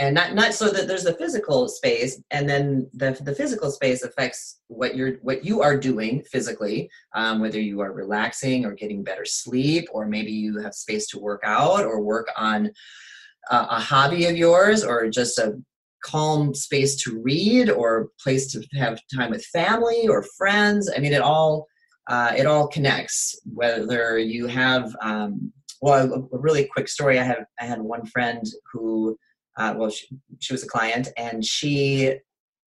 and 0.02 0.16
not 0.16 0.34
not 0.34 0.54
so 0.54 0.70
that 0.70 0.88
there's 0.88 1.04
the 1.04 1.14
physical 1.14 1.68
space 1.68 2.22
and 2.32 2.50
then 2.50 2.90
the 2.94 3.12
the 3.22 3.36
physical 3.36 3.70
space 3.70 4.02
affects 4.04 4.60
what 4.68 4.96
you're 4.96 5.14
what 5.22 5.46
you 5.46 5.62
are 5.62 5.78
doing 5.78 6.24
physically 6.24 6.90
um, 7.16 7.40
whether 7.40 7.60
you 7.60 7.80
are 7.82 7.94
relaxing 7.94 8.66
or 8.66 8.74
getting 8.74 9.04
better 9.04 9.26
sleep 9.26 9.86
or 9.94 10.08
maybe 10.08 10.32
you 10.32 10.60
have 10.60 10.74
space 10.74 11.08
to 11.08 11.20
work 11.20 11.42
out 11.46 11.86
or 11.86 12.02
work 12.02 12.28
on 12.36 12.72
uh, 13.52 13.68
a 13.70 13.80
hobby 13.80 14.26
of 14.26 14.36
yours 14.36 14.84
or 14.84 15.08
just 15.08 15.38
a 15.38 15.54
calm 16.04 16.54
space 16.56 16.96
to 16.96 17.22
read 17.22 17.70
or 17.70 18.10
place 18.20 18.52
to 18.52 18.64
have 18.74 19.00
time 19.16 19.30
with 19.30 19.46
family 19.46 20.08
or 20.08 20.26
friends. 20.36 20.92
I 20.96 21.00
mean 21.00 21.14
it 21.14 21.22
all 21.22 21.68
uh, 22.08 22.34
it 22.36 22.48
all 22.48 22.68
connects. 22.68 23.40
Whether 23.46 24.18
you 24.18 24.48
have 24.48 24.96
um, 25.04 25.54
well 25.82 26.12
a, 26.12 26.36
a 26.36 26.40
really 26.40 26.66
quick 26.66 26.88
story. 26.88 27.20
I 27.20 27.24
have 27.24 27.46
i 27.60 27.66
had 27.66 27.80
one 27.80 28.06
friend 28.08 28.44
who 28.72 29.16
uh, 29.62 29.74
well, 29.78 29.90
she, 29.90 30.08
she 30.40 30.54
was 30.54 30.64
a 30.64 30.68
client, 30.68 31.10
and 31.18 31.46
she 31.46 32.16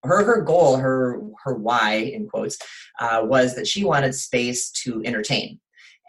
her 0.03 0.23
her 0.23 0.41
goal, 0.41 0.77
her 0.77 1.21
her 1.43 1.55
why 1.55 1.95
in 1.95 2.27
quotes, 2.27 2.57
uh, 2.99 3.21
was 3.23 3.55
that 3.55 3.67
she 3.67 3.83
wanted 3.83 4.13
space 4.13 4.69
to 4.83 5.01
entertain, 5.05 5.59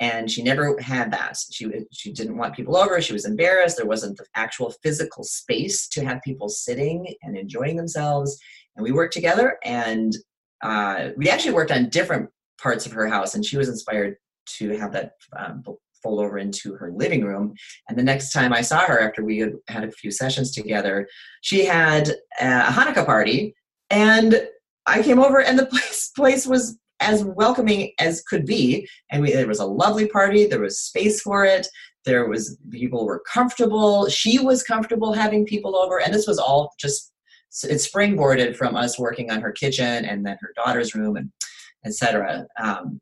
and 0.00 0.30
she 0.30 0.42
never 0.42 0.78
had 0.80 1.10
that. 1.12 1.36
She 1.50 1.70
she 1.92 2.12
didn't 2.12 2.36
want 2.36 2.54
people 2.54 2.76
over. 2.76 3.00
She 3.00 3.12
was 3.12 3.24
embarrassed. 3.24 3.76
There 3.76 3.86
wasn't 3.86 4.18
the 4.18 4.26
actual 4.34 4.74
physical 4.82 5.24
space 5.24 5.88
to 5.88 6.04
have 6.04 6.20
people 6.22 6.48
sitting 6.48 7.14
and 7.22 7.36
enjoying 7.36 7.76
themselves. 7.76 8.38
And 8.76 8.84
we 8.84 8.92
worked 8.92 9.14
together, 9.14 9.58
and 9.64 10.12
uh, 10.62 11.10
we 11.16 11.30
actually 11.30 11.54
worked 11.54 11.70
on 11.70 11.88
different 11.88 12.28
parts 12.60 12.86
of 12.86 12.92
her 12.92 13.06
house, 13.06 13.34
and 13.34 13.44
she 13.44 13.56
was 13.56 13.68
inspired 13.68 14.16
to 14.58 14.76
have 14.76 14.92
that 14.92 15.12
um, 15.38 15.62
over 16.04 16.38
into 16.38 16.74
her 16.74 16.92
living 16.94 17.24
room. 17.24 17.54
And 17.88 17.98
the 17.98 18.02
next 18.02 18.32
time 18.32 18.52
I 18.52 18.60
saw 18.60 18.80
her 18.80 19.00
after 19.00 19.24
we 19.24 19.38
had 19.38 19.52
had 19.68 19.84
a 19.84 19.92
few 19.92 20.10
sessions 20.10 20.52
together, 20.52 21.08
she 21.42 21.64
had 21.64 22.10
a 22.40 22.62
Hanukkah 22.64 23.06
party. 23.06 23.54
And 23.90 24.46
I 24.86 25.02
came 25.02 25.18
over 25.18 25.40
and 25.40 25.58
the 25.58 25.66
place, 25.72 26.10
place 26.14 26.46
was 26.46 26.78
as 27.00 27.24
welcoming 27.24 27.92
as 27.98 28.22
could 28.22 28.46
be. 28.46 28.88
And 29.10 29.22
we, 29.22 29.32
there 29.32 29.46
was 29.46 29.60
a 29.60 29.66
lovely 29.66 30.08
party. 30.08 30.46
There 30.46 30.60
was 30.60 30.78
space 30.78 31.20
for 31.20 31.44
it. 31.44 31.66
There 32.04 32.28
was 32.28 32.58
people 32.70 33.06
were 33.06 33.22
comfortable. 33.26 34.08
She 34.08 34.38
was 34.38 34.62
comfortable 34.62 35.12
having 35.12 35.46
people 35.46 35.76
over. 35.76 36.00
And 36.00 36.12
this 36.12 36.26
was 36.26 36.38
all 36.38 36.72
just 36.78 37.12
it 37.62 37.76
springboarded 37.76 38.56
from 38.56 38.74
us 38.74 38.98
working 38.98 39.30
on 39.30 39.40
her 39.40 39.52
kitchen 39.52 40.04
and 40.04 40.26
then 40.26 40.36
her 40.40 40.52
daughter's 40.56 40.94
room 40.94 41.16
and 41.16 41.30
etc. 41.86 42.46
Um, 42.60 43.00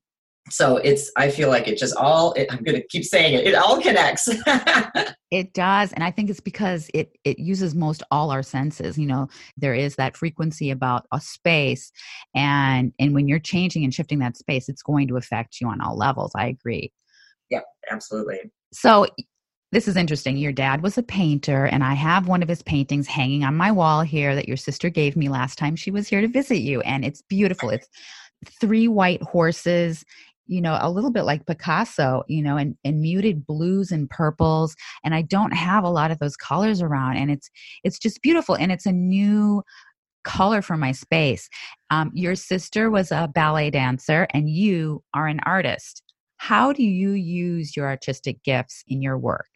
so 0.53 0.77
it's 0.79 1.11
i 1.17 1.31
feel 1.31 1.49
like 1.49 1.67
it 1.67 1.79
just 1.79 1.97
all 1.97 2.33
it, 2.35 2.47
i'm 2.51 2.63
going 2.63 2.75
to 2.75 2.87
keep 2.89 3.05
saying 3.05 3.35
it 3.35 3.47
it 3.47 3.55
all 3.55 3.81
connects 3.81 4.29
it 5.31 5.53
does 5.55 5.93
and 5.93 6.05
i 6.05 6.11
think 6.11 6.29
it's 6.29 6.41
because 6.41 6.91
it 6.95 7.17
it 7.25 7.39
uses 7.39 7.75
most 7.75 8.03
all 8.11 8.31
our 8.31 8.43
senses 8.43 8.99
you 8.99 9.07
know 9.07 9.27
there 9.57 9.75
is 9.75 9.97
that 9.97 10.17
frequency 10.17 10.71
about 10.71 11.07
a 11.13 11.21
space 11.21 11.91
and 12.35 12.93
and 12.99 13.15
when 13.15 13.27
you're 13.27 13.39
changing 13.39 13.85
and 13.85 13.95
shifting 13.95 14.19
that 14.19 14.37
space 14.37 14.69
it's 14.69 14.83
going 14.83 15.09
to 15.09 15.17
affect 15.17 15.61
you 15.61 15.69
on 15.69 15.81
all 15.81 15.97
levels 15.97 16.33
i 16.37 16.47
agree 16.47 16.93
yeah 17.51 17.61
absolutely 17.91 18.39
so 18.73 19.07
this 19.73 19.89
is 19.89 19.97
interesting. 19.97 20.37
Your 20.37 20.53
dad 20.53 20.83
was 20.83 20.99
a 20.99 21.03
painter, 21.03 21.65
and 21.65 21.83
I 21.83 21.95
have 21.95 22.29
one 22.29 22.43
of 22.43 22.49
his 22.49 22.63
paintings 22.63 23.07
hanging 23.07 23.43
on 23.43 23.57
my 23.57 23.73
wall 23.73 24.03
here 24.03 24.35
that 24.35 24.47
your 24.47 24.59
sister 24.59 24.91
gave 24.91 25.17
me 25.17 25.31
last 25.31 25.59
time 25.59 25.77
she 25.77 25.91
was 25.91 26.07
here 26.07 26.21
to 26.21 26.29
visit 26.29 26.59
you. 26.59 26.83
And 26.83 27.07
it's 27.07 27.23
beautiful. 27.23 27.71
It's 27.71 27.89
three 28.61 28.87
white 28.87 29.23
horses 29.23 30.05
you 30.47 30.61
know 30.61 30.77
a 30.81 30.91
little 30.91 31.11
bit 31.11 31.23
like 31.23 31.47
picasso 31.47 32.23
you 32.29 32.43
know 32.43 32.57
and, 32.57 32.77
and 32.85 33.01
muted 33.01 33.47
blues 33.47 33.93
and 33.93 34.11
purples 34.11 34.75
and 35.05 35.15
i 35.15 35.23
don't 35.23 35.53
have 35.53 35.85
a 35.85 35.91
lot 35.91 36.11
of 36.11 36.19
those 36.19 36.37
colors 36.37 36.83
around 36.83 37.17
and 37.17 37.31
it's 37.31 37.49
it's 37.85 37.99
just 37.99 38.23
beautiful 38.23 38.55
and 38.57 38.73
it's 38.73 38.87
a 38.87 38.93
new 38.93 39.63
color 40.25 40.63
for 40.63 40.77
my 40.77 40.93
space. 40.93 41.49
Um, 41.91 42.11
your 42.15 42.35
sister 42.35 42.91
was 42.91 43.11
a 43.11 43.31
ballet 43.33 43.71
dancer 43.71 44.27
and 44.31 44.49
you 44.49 45.03
are 45.15 45.27
an 45.27 45.41
artist. 45.45 46.03
How 46.37 46.73
do 46.73 46.83
you 46.83 47.13
use 47.13 47.77
your 47.77 47.87
artistic 47.87 48.43
gifts 48.43 48.83
in 48.89 49.03
your 49.03 49.19
work? 49.19 49.47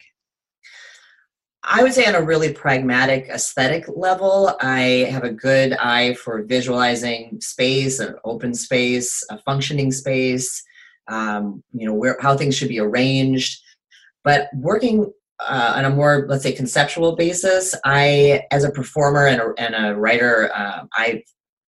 I 1.69 1.83
would 1.83 1.93
say 1.93 2.05
on 2.05 2.15
a 2.15 2.21
really 2.21 2.53
pragmatic 2.53 3.27
aesthetic 3.27 3.85
level, 3.93 4.55
I 4.61 5.09
have 5.11 5.25
a 5.25 5.33
good 5.33 5.73
eye 5.73 6.13
for 6.13 6.43
visualizing 6.43 7.41
space, 7.41 7.99
an 7.99 8.15
open 8.23 8.53
space, 8.53 9.21
a 9.29 9.37
functioning 9.39 9.91
space, 9.91 10.63
um, 11.07 11.63
you 11.73 11.87
know 11.87 11.93
where 11.93 12.17
how 12.21 12.35
things 12.35 12.55
should 12.55 12.69
be 12.69 12.79
arranged. 12.79 13.61
But 14.23 14.49
working 14.55 15.11
uh, 15.39 15.73
on 15.75 15.85
a 15.85 15.89
more 15.89 16.25
let's 16.27 16.41
say 16.41 16.51
conceptual 16.51 17.15
basis 17.15 17.75
i 17.85 18.41
as 18.49 18.63
a 18.63 18.71
performer 18.71 19.27
and 19.27 19.39
a, 19.39 19.53
and 19.59 19.75
a 19.75 19.95
writer 19.95 20.49
uh, 20.51 20.83
i 20.93 21.21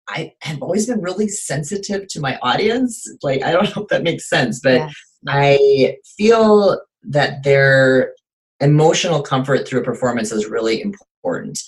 i 0.08 0.34
have 0.42 0.60
always 0.64 0.88
been 0.88 1.00
really 1.02 1.28
sensitive 1.28 2.08
to 2.08 2.20
my 2.20 2.40
audience. 2.42 3.08
Like 3.22 3.44
i 3.44 3.52
don't 3.52 3.66
know 3.76 3.84
if 3.84 3.90
that 3.90 4.02
makes 4.02 4.28
sense 4.28 4.60
but 4.60 4.74
yes. 4.74 4.94
i 5.28 5.96
feel 6.18 6.82
that 7.04 7.44
their 7.44 8.14
emotional 8.60 9.22
comfort 9.22 9.68
through 9.68 9.82
a 9.82 9.84
performance 9.84 10.32
is 10.32 10.48
really 10.48 10.82
important. 10.82 11.60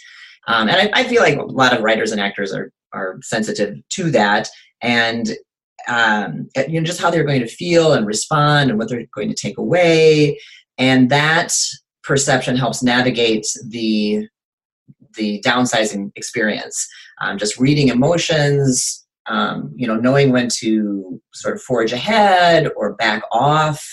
Um, 0.48 0.68
and 0.68 0.78
I, 0.94 1.02
I 1.02 1.04
feel 1.06 1.22
like 1.22 1.38
a 1.38 1.44
lot 1.44 1.74
of 1.76 1.84
writers 1.84 2.12
and 2.12 2.22
actors 2.22 2.54
are 2.54 2.72
are 2.94 3.18
sensitive 3.22 3.78
to 3.90 4.12
that. 4.12 4.50
And 4.82 5.32
um, 5.88 6.50
you 6.68 6.80
know 6.80 6.86
just 6.86 7.02
how 7.02 7.10
they're 7.10 7.24
going 7.24 7.42
to 7.42 7.48
feel 7.48 7.94
and 7.94 8.06
respond 8.06 8.70
and 8.70 8.80
what 8.80 8.90
they're 8.90 9.06
going 9.16 9.30
to 9.30 9.36
take 9.36 9.58
away. 9.58 10.40
And 10.78 11.10
that 11.10 11.54
perception 12.04 12.56
helps 12.56 12.84
navigate 12.84 13.46
the 13.68 14.28
the 15.16 15.42
downsizing 15.46 16.12
experience. 16.16 16.88
Um, 17.22 17.38
just 17.38 17.60
reading 17.60 17.90
emotions 17.90 19.02
um, 19.28 19.72
you 19.76 19.88
know 19.88 19.96
knowing 19.96 20.32
when 20.32 20.50
to 20.60 21.22
sort 21.34 21.56
of 21.56 21.62
forge 21.62 21.94
ahead 21.94 22.70
or 22.76 22.96
back 22.96 23.24
off. 23.32 23.86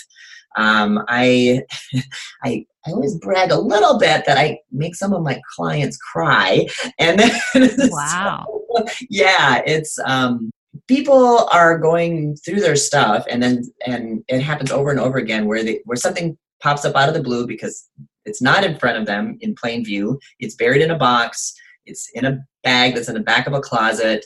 Um, 0.57 1.03
I, 1.07 1.61
I 2.43 2.65
I 2.87 2.91
always 2.91 3.17
brag 3.17 3.51
a 3.51 3.59
little 3.59 3.99
bit 3.99 4.25
that 4.25 4.37
I 4.37 4.59
make 4.71 4.95
some 4.95 5.13
of 5.13 5.21
my 5.21 5.39
clients 5.55 5.97
cry, 5.97 6.67
and 6.97 7.19
then 7.19 7.31
wow, 7.91 8.45
so, 8.75 8.85
yeah, 9.09 9.61
it's 9.65 9.97
um, 10.05 10.49
people 10.89 11.47
are 11.51 11.77
going 11.77 12.35
through 12.37 12.59
their 12.59 12.75
stuff 12.75 13.23
and 13.29 13.43
then 13.43 13.63
and 13.85 14.23
it 14.27 14.41
happens 14.41 14.71
over 14.71 14.89
and 14.89 14.99
over 14.99 15.19
again 15.19 15.45
where 15.45 15.63
they 15.63 15.79
where 15.85 15.95
something 15.95 16.35
pops 16.63 16.83
up 16.83 16.95
out 16.95 17.07
of 17.07 17.13
the 17.13 17.21
blue 17.21 17.45
because 17.45 17.87
it's 18.25 18.41
not 18.41 18.63
in 18.63 18.77
front 18.79 18.97
of 18.97 19.05
them 19.05 19.37
in 19.41 19.53
plain 19.53 19.85
view. 19.85 20.19
It's 20.39 20.55
buried 20.55 20.81
in 20.81 20.89
a 20.89 20.97
box. 20.97 21.53
It's 21.85 22.09
in 22.15 22.25
a 22.25 22.39
bag 22.63 22.95
that's 22.95 23.07
in 23.07 23.13
the 23.13 23.19
back 23.19 23.45
of 23.45 23.53
a 23.53 23.61
closet. 23.61 24.25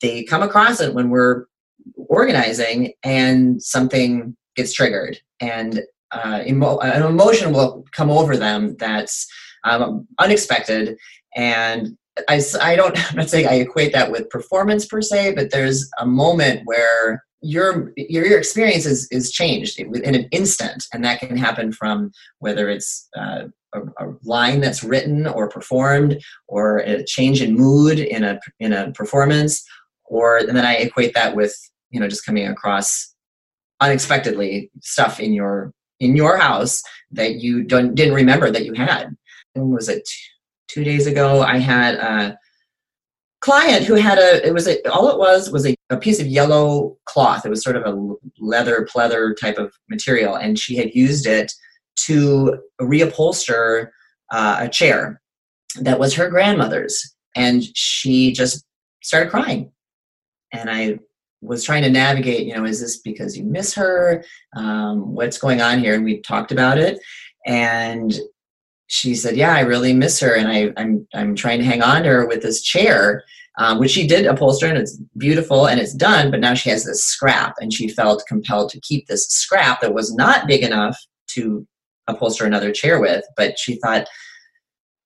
They 0.00 0.24
come 0.24 0.42
across 0.42 0.80
it 0.80 0.94
when 0.94 1.10
we're 1.10 1.44
organizing 1.96 2.94
and 3.04 3.62
something 3.62 4.34
gets 4.56 4.72
triggered 4.72 5.18
and 5.40 5.82
uh, 6.12 6.42
emo- 6.46 6.78
an 6.78 7.02
emotion 7.02 7.52
will 7.52 7.84
come 7.92 8.10
over 8.10 8.38
them 8.38 8.74
that's 8.78 9.26
um, 9.64 10.06
unexpected 10.18 10.96
and 11.36 11.96
I, 12.28 12.42
I 12.60 12.76
don't 12.76 12.98
I'm 13.10 13.16
not 13.16 13.30
saying 13.30 13.46
I 13.46 13.54
equate 13.54 13.92
that 13.92 14.10
with 14.10 14.30
performance 14.30 14.86
per 14.86 15.02
se, 15.02 15.34
but 15.34 15.50
there's 15.50 15.90
a 15.98 16.06
moment 16.06 16.62
where 16.64 17.24
your 17.40 17.92
your, 17.96 18.24
your 18.24 18.38
experience 18.38 18.86
is, 18.86 19.08
is 19.10 19.32
changed 19.32 19.78
in 19.78 20.14
an 20.14 20.28
instant, 20.30 20.84
and 20.92 21.04
that 21.04 21.20
can 21.20 21.36
happen 21.36 21.72
from 21.72 22.12
whether 22.38 22.68
it's 22.68 23.08
uh, 23.16 23.44
a, 23.74 23.80
a, 23.80 24.14
line 24.22 24.60
that's 24.60 24.84
written 24.84 25.26
or 25.26 25.48
performed, 25.48 26.22
or 26.46 26.78
a 26.78 27.04
change 27.04 27.42
in 27.42 27.56
mood 27.56 27.98
in 27.98 28.24
a 28.24 28.38
in 28.60 28.72
a 28.72 28.92
performance, 28.92 29.64
or 30.04 30.38
and 30.38 30.56
then 30.56 30.64
I 30.64 30.76
equate 30.76 31.14
that 31.14 31.34
with 31.34 31.54
you 31.90 32.00
know 32.00 32.08
just 32.08 32.24
coming 32.24 32.46
across 32.46 33.12
unexpectedly 33.80 34.70
stuff 34.80 35.18
in 35.18 35.32
your 35.32 35.72
in 35.98 36.14
your 36.14 36.36
house 36.36 36.82
that 37.10 37.36
you 37.36 37.64
don't 37.64 37.94
didn't 37.94 38.14
remember 38.14 38.50
that 38.50 38.64
you 38.64 38.74
had. 38.74 39.16
And 39.54 39.70
was 39.70 39.88
it 39.88 40.08
two 40.72 40.84
days 40.84 41.06
ago 41.06 41.42
i 41.42 41.58
had 41.58 41.94
a 41.96 42.38
client 43.42 43.84
who 43.84 43.94
had 43.94 44.18
a 44.18 44.46
it 44.46 44.54
was 44.54 44.66
a, 44.66 44.80
all 44.90 45.10
it 45.10 45.18
was 45.18 45.50
was 45.50 45.66
a, 45.66 45.76
a 45.90 45.96
piece 45.96 46.20
of 46.20 46.26
yellow 46.28 46.96
cloth. 47.04 47.44
It 47.44 47.50
was 47.50 47.62
sort 47.62 47.76
of 47.76 47.84
a 47.84 48.14
leather 48.38 48.88
pleather 48.90 49.36
type 49.36 49.58
of 49.58 49.74
material 49.90 50.36
and 50.36 50.58
she 50.58 50.76
had 50.76 50.94
used 50.94 51.26
it 51.26 51.52
to 52.06 52.58
reupholster 52.80 53.88
uh, 54.30 54.56
a 54.60 54.68
chair 54.68 55.20
that 55.80 55.98
was 55.98 56.14
her 56.14 56.30
grandmother's 56.30 57.14
and 57.36 57.64
she 57.76 58.32
just 58.32 58.64
started 59.02 59.30
crying. 59.30 59.70
And 60.52 60.70
i 60.70 60.98
was 61.44 61.64
trying 61.64 61.82
to 61.82 61.90
navigate 61.90 62.46
you 62.46 62.54
know 62.54 62.64
is 62.64 62.80
this 62.80 62.98
because 62.98 63.36
you 63.36 63.42
miss 63.42 63.74
her? 63.74 64.24
Um, 64.56 65.14
what's 65.14 65.38
going 65.38 65.60
on 65.60 65.80
here? 65.80 65.94
And 65.94 66.04
we 66.04 66.20
talked 66.20 66.52
about 66.52 66.78
it 66.78 67.00
and 67.44 68.14
she 68.92 69.14
said, 69.14 69.36
"Yeah, 69.36 69.54
I 69.54 69.60
really 69.60 69.94
miss 69.94 70.20
her, 70.20 70.34
and 70.34 70.48
I, 70.48 70.72
I'm 70.76 71.06
I'm 71.14 71.34
trying 71.34 71.58
to 71.60 71.64
hang 71.64 71.82
on 71.82 72.02
to 72.02 72.08
her 72.08 72.26
with 72.26 72.42
this 72.42 72.62
chair." 72.62 73.24
Um, 73.58 73.78
which 73.78 73.90
she 73.90 74.06
did 74.06 74.24
upholster 74.24 74.66
and 74.66 74.78
it's 74.78 74.96
beautiful 75.18 75.66
and 75.66 75.78
it's 75.78 75.92
done, 75.92 76.30
but 76.30 76.40
now 76.40 76.54
she 76.54 76.70
has 76.70 76.86
this 76.86 77.04
scrap 77.04 77.52
and 77.60 77.70
she 77.70 77.86
felt 77.86 78.24
compelled 78.26 78.70
to 78.70 78.80
keep 78.80 79.06
this 79.06 79.28
scrap 79.28 79.82
that 79.82 79.92
was 79.92 80.14
not 80.14 80.46
big 80.46 80.62
enough 80.62 80.96
to 81.32 81.66
upholster 82.08 82.46
another 82.46 82.72
chair 82.72 82.98
with. 82.98 83.22
But 83.36 83.58
she 83.58 83.78
thought, 83.80 84.06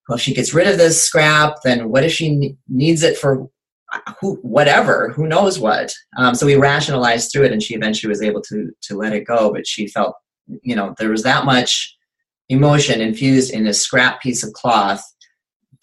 well, 0.09 0.15
if 0.15 0.23
she 0.23 0.33
gets 0.33 0.55
rid 0.55 0.69
of 0.69 0.79
this 0.79 1.03
scrap, 1.03 1.57
then 1.65 1.89
what 1.89 2.05
if 2.05 2.13
she 2.13 2.55
needs 2.69 3.03
it 3.03 3.19
for 3.19 3.49
uh, 3.93 4.13
who, 4.21 4.37
whatever, 4.43 5.11
who 5.11 5.27
knows 5.27 5.59
what? 5.59 5.93
Um, 6.17 6.37
so 6.37 6.47
we 6.47 6.55
rationalized 6.55 7.33
through 7.33 7.47
it 7.47 7.53
and 7.53 7.61
she 7.63 7.75
eventually 7.75 8.09
was 8.09 8.23
able 8.23 8.43
to, 8.43 8.71
to 8.83 8.97
let 8.97 9.13
it 9.13 9.27
go, 9.27 9.53
but 9.53 9.67
she 9.67 9.89
felt, 9.89 10.15
you 10.63 10.77
know, 10.77 10.95
there 10.99 11.11
was 11.11 11.25
that 11.25 11.45
much 11.45 11.96
emotion 12.49 13.01
infused 13.01 13.53
in 13.53 13.67
a 13.67 13.75
scrap 13.75 14.21
piece 14.21 14.45
of 14.45 14.53
cloth 14.53 15.03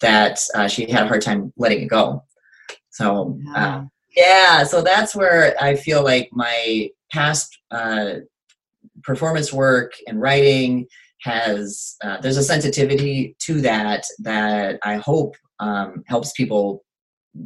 that 0.00 0.38
uh, 0.54 0.68
she 0.68 0.90
had 0.90 1.04
a 1.04 1.08
hard 1.08 1.22
time 1.22 1.52
letting 1.56 1.82
it 1.82 1.88
go. 1.88 2.24
So, 2.90 3.38
uh, 3.54 3.84
yeah, 4.16 4.64
so 4.64 4.82
that's 4.82 5.14
where 5.14 5.54
I 5.60 5.74
feel 5.74 6.04
like 6.04 6.28
my 6.32 6.90
past 7.10 7.58
uh, 7.70 8.14
performance 9.02 9.52
work 9.52 9.92
and 10.06 10.20
writing 10.20 10.86
has 11.22 11.96
uh, 12.04 12.20
there's 12.20 12.36
a 12.36 12.42
sensitivity 12.42 13.34
to 13.40 13.60
that 13.62 14.04
that 14.20 14.78
I 14.84 14.96
hope 14.96 15.36
um, 15.58 16.04
helps 16.06 16.32
people, 16.32 16.84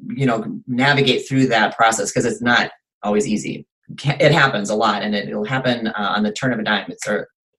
you 0.08 0.26
know, 0.26 0.44
navigate 0.66 1.28
through 1.28 1.46
that 1.46 1.76
process 1.76 2.10
because 2.10 2.25
it's 2.25 2.42
not 2.42 2.70
always 3.02 3.26
easy. 3.26 3.66
It 4.04 4.32
happens 4.32 4.68
a 4.68 4.75
lot, 4.75 5.02
and 5.02 5.14
it, 5.14 5.34
will 5.34 5.44
happen 5.44 5.87
uh, 5.87 5.92
on 6.16 6.22
the 6.22 6.32
turn 6.32 6.52
of 6.52 6.58
a 6.58 6.62
dime. 6.62 6.90
It's 6.90 7.08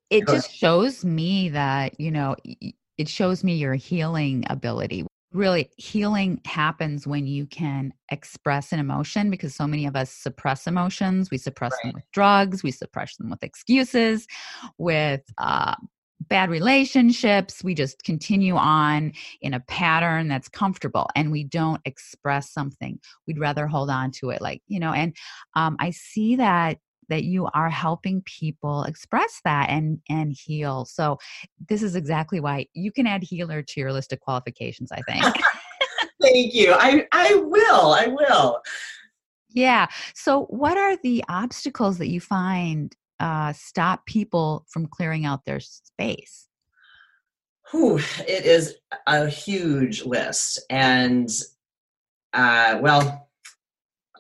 it 0.10 0.28
just 0.28 0.52
shows 0.52 1.06
me 1.06 1.50
that 1.50 2.00
you 2.00 2.12
know 2.12 2.36
it 2.98 3.08
shows 3.08 3.44
me 3.44 3.56
your 3.56 3.76
healing 3.76 4.46
ability. 4.50 5.06
Really 5.32 5.70
healing 5.78 6.42
happens 6.46 7.06
when 7.06 7.28
you 7.28 7.46
can 7.46 7.94
express 8.12 8.72
an 8.74 8.80
emotion 8.80 9.30
because 9.30 9.56
so 9.56 9.68
many 9.68 9.86
of 9.86 9.96
us 9.96 10.12
suppress 10.12 10.66
emotions. 10.66 11.30
We 11.30 11.38
suppress 11.38 11.72
right. 11.72 11.92
them 11.92 11.94
with 11.96 12.12
drugs 12.12 12.64
we 12.64 12.72
suppress 12.72 13.16
them 13.18 13.30
with 13.30 13.44
excuses 13.44 14.28
with 14.80 15.22
uh, 15.38 15.76
bad 16.28 16.50
relationships. 16.50 17.64
We 17.64 17.76
just 17.76 18.04
continue 18.04 18.56
on 18.56 19.14
in 19.42 19.54
a 19.54 19.60
pattern 19.62 20.28
that's 20.28 20.50
comfortable 20.50 21.08
and 21.16 21.32
we 21.32 21.44
don't 21.44 21.82
express 21.86 22.52
something. 22.52 23.00
We'd 23.28 23.40
rather 23.40 23.68
hold 23.68 23.92
on 23.92 24.12
to 24.14 24.32
it 24.32 24.42
like 24.42 24.64
you 24.68 24.80
know 24.80 24.94
and 24.94 25.16
um, 25.56 25.78
i 25.80 25.92
see 25.92 26.36
that 26.38 26.80
that 27.10 27.24
you 27.24 27.48
are 27.54 27.70
helping 27.70 28.22
people 28.22 28.84
express 28.84 29.42
that 29.44 29.70
and 29.70 30.00
and 30.10 30.34
heal. 30.34 30.86
So 30.86 31.18
this 31.68 31.84
is 31.84 31.96
exactly 31.96 32.40
why 32.40 32.68
you 32.74 32.92
can 32.92 33.08
add 33.08 33.24
healer 33.24 33.62
to 33.62 33.80
your 33.80 33.92
list 33.92 34.14
of 34.14 34.20
qualifications 34.20 34.92
i 34.92 35.02
think. 35.02 35.24
Thank 36.22 36.54
you. 36.54 36.74
I 36.74 37.08
i 37.12 37.36
will 37.36 37.94
i 37.94 38.08
will. 38.08 38.62
Yeah. 39.52 39.88
So 40.14 40.46
what 40.46 40.78
are 40.78 40.96
the 40.98 41.24
obstacles 41.28 41.98
that 41.98 42.10
you 42.10 42.22
find 42.22 42.96
uh, 43.20 43.52
stop 43.52 44.06
people 44.06 44.66
from 44.70 44.86
clearing 44.86 45.26
out 45.26 45.44
their 45.46 45.60
space? 45.60 46.48
Whew, 47.72 48.00
it 48.28 48.46
is 48.46 48.76
a 49.08 49.28
huge 49.28 50.06
list 50.06 50.60
and 50.70 51.30
uh, 52.34 52.78
well 52.82 53.30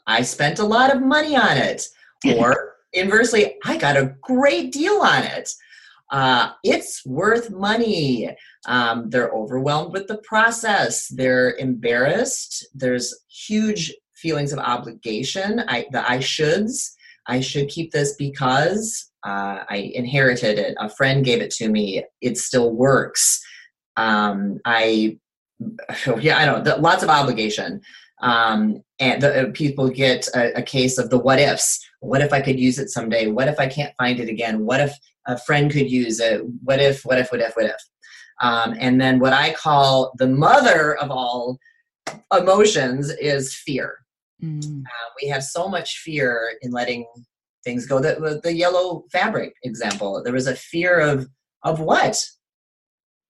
i 0.07 0.21
spent 0.21 0.59
a 0.59 0.65
lot 0.65 0.93
of 0.95 1.01
money 1.01 1.35
on 1.35 1.57
it 1.57 1.85
or 2.37 2.68
inversely, 2.93 3.55
I 3.65 3.77
got 3.77 3.97
a 3.97 4.15
great 4.21 4.71
deal 4.71 5.01
on 5.01 5.23
it. 5.23 5.49
Uh, 6.11 6.51
it's 6.63 7.05
worth 7.05 7.51
money. 7.51 8.35
Um, 8.67 9.09
they're 9.09 9.31
overwhelmed 9.31 9.93
with 9.93 10.07
the 10.07 10.17
process. 10.19 11.07
They're 11.07 11.55
embarrassed. 11.57 12.67
There's 12.73 13.15
huge 13.29 13.93
feelings 14.15 14.51
of 14.51 14.59
obligation. 14.59 15.63
I, 15.67 15.85
the 15.91 16.09
I 16.09 16.17
shoulds. 16.17 16.91
I 17.27 17.41
should 17.41 17.69
keep 17.69 17.91
this 17.91 18.15
because 18.15 19.11
uh, 19.23 19.63
I 19.69 19.91
inherited 19.93 20.57
it. 20.57 20.75
A 20.79 20.89
friend 20.89 21.23
gave 21.23 21.41
it 21.41 21.51
to 21.51 21.69
me. 21.69 22.03
It 22.21 22.37
still 22.37 22.73
works. 22.73 23.39
Um, 23.97 24.59
I, 24.65 25.19
yeah, 26.19 26.39
I 26.39 26.45
don't. 26.45 26.63
know. 26.63 26.77
Lots 26.77 27.03
of 27.03 27.09
obligation. 27.09 27.81
Um, 28.21 28.83
and 28.99 29.21
the, 29.21 29.47
uh, 29.47 29.51
people 29.53 29.89
get 29.89 30.27
a, 30.35 30.59
a 30.59 30.61
case 30.61 30.97
of 30.97 31.09
the 31.09 31.19
what 31.19 31.39
ifs 31.39 31.79
what 31.99 32.21
if 32.21 32.33
I 32.33 32.41
could 32.41 32.59
use 32.59 32.79
it 32.79 32.89
someday? 32.89 33.27
What 33.27 33.47
if 33.47 33.59
I 33.59 33.67
can't 33.67 33.93
find 33.97 34.19
it 34.19 34.29
again? 34.29 34.65
What 34.65 34.81
if 34.81 34.93
a 35.27 35.37
friend 35.37 35.71
could 35.71 35.89
use 35.89 36.19
it? 36.19 36.41
What 36.63 36.79
if, 36.79 37.03
what 37.03 37.17
if, 37.17 37.31
what 37.31 37.41
if, 37.41 37.55
what 37.55 37.65
if? 37.65 37.81
Um, 38.41 38.75
and 38.79 38.99
then 38.99 39.19
what 39.19 39.33
I 39.33 39.53
call 39.53 40.13
the 40.17 40.27
mother 40.27 40.95
of 40.97 41.11
all 41.11 41.57
emotions 42.37 43.09
is 43.09 43.53
fear. 43.53 43.97
Mm. 44.41 44.81
Uh, 44.81 45.09
we 45.21 45.27
have 45.27 45.43
so 45.43 45.67
much 45.67 45.99
fear 45.99 46.53
in 46.61 46.71
letting 46.71 47.05
things 47.63 47.85
go. 47.85 47.99
The, 47.99 48.39
the 48.43 48.53
yellow 48.53 49.03
fabric 49.11 49.53
example, 49.63 50.23
there 50.23 50.33
was 50.33 50.47
a 50.47 50.55
fear 50.55 50.99
of 50.99 51.27
of 51.63 51.81
what? 51.81 52.25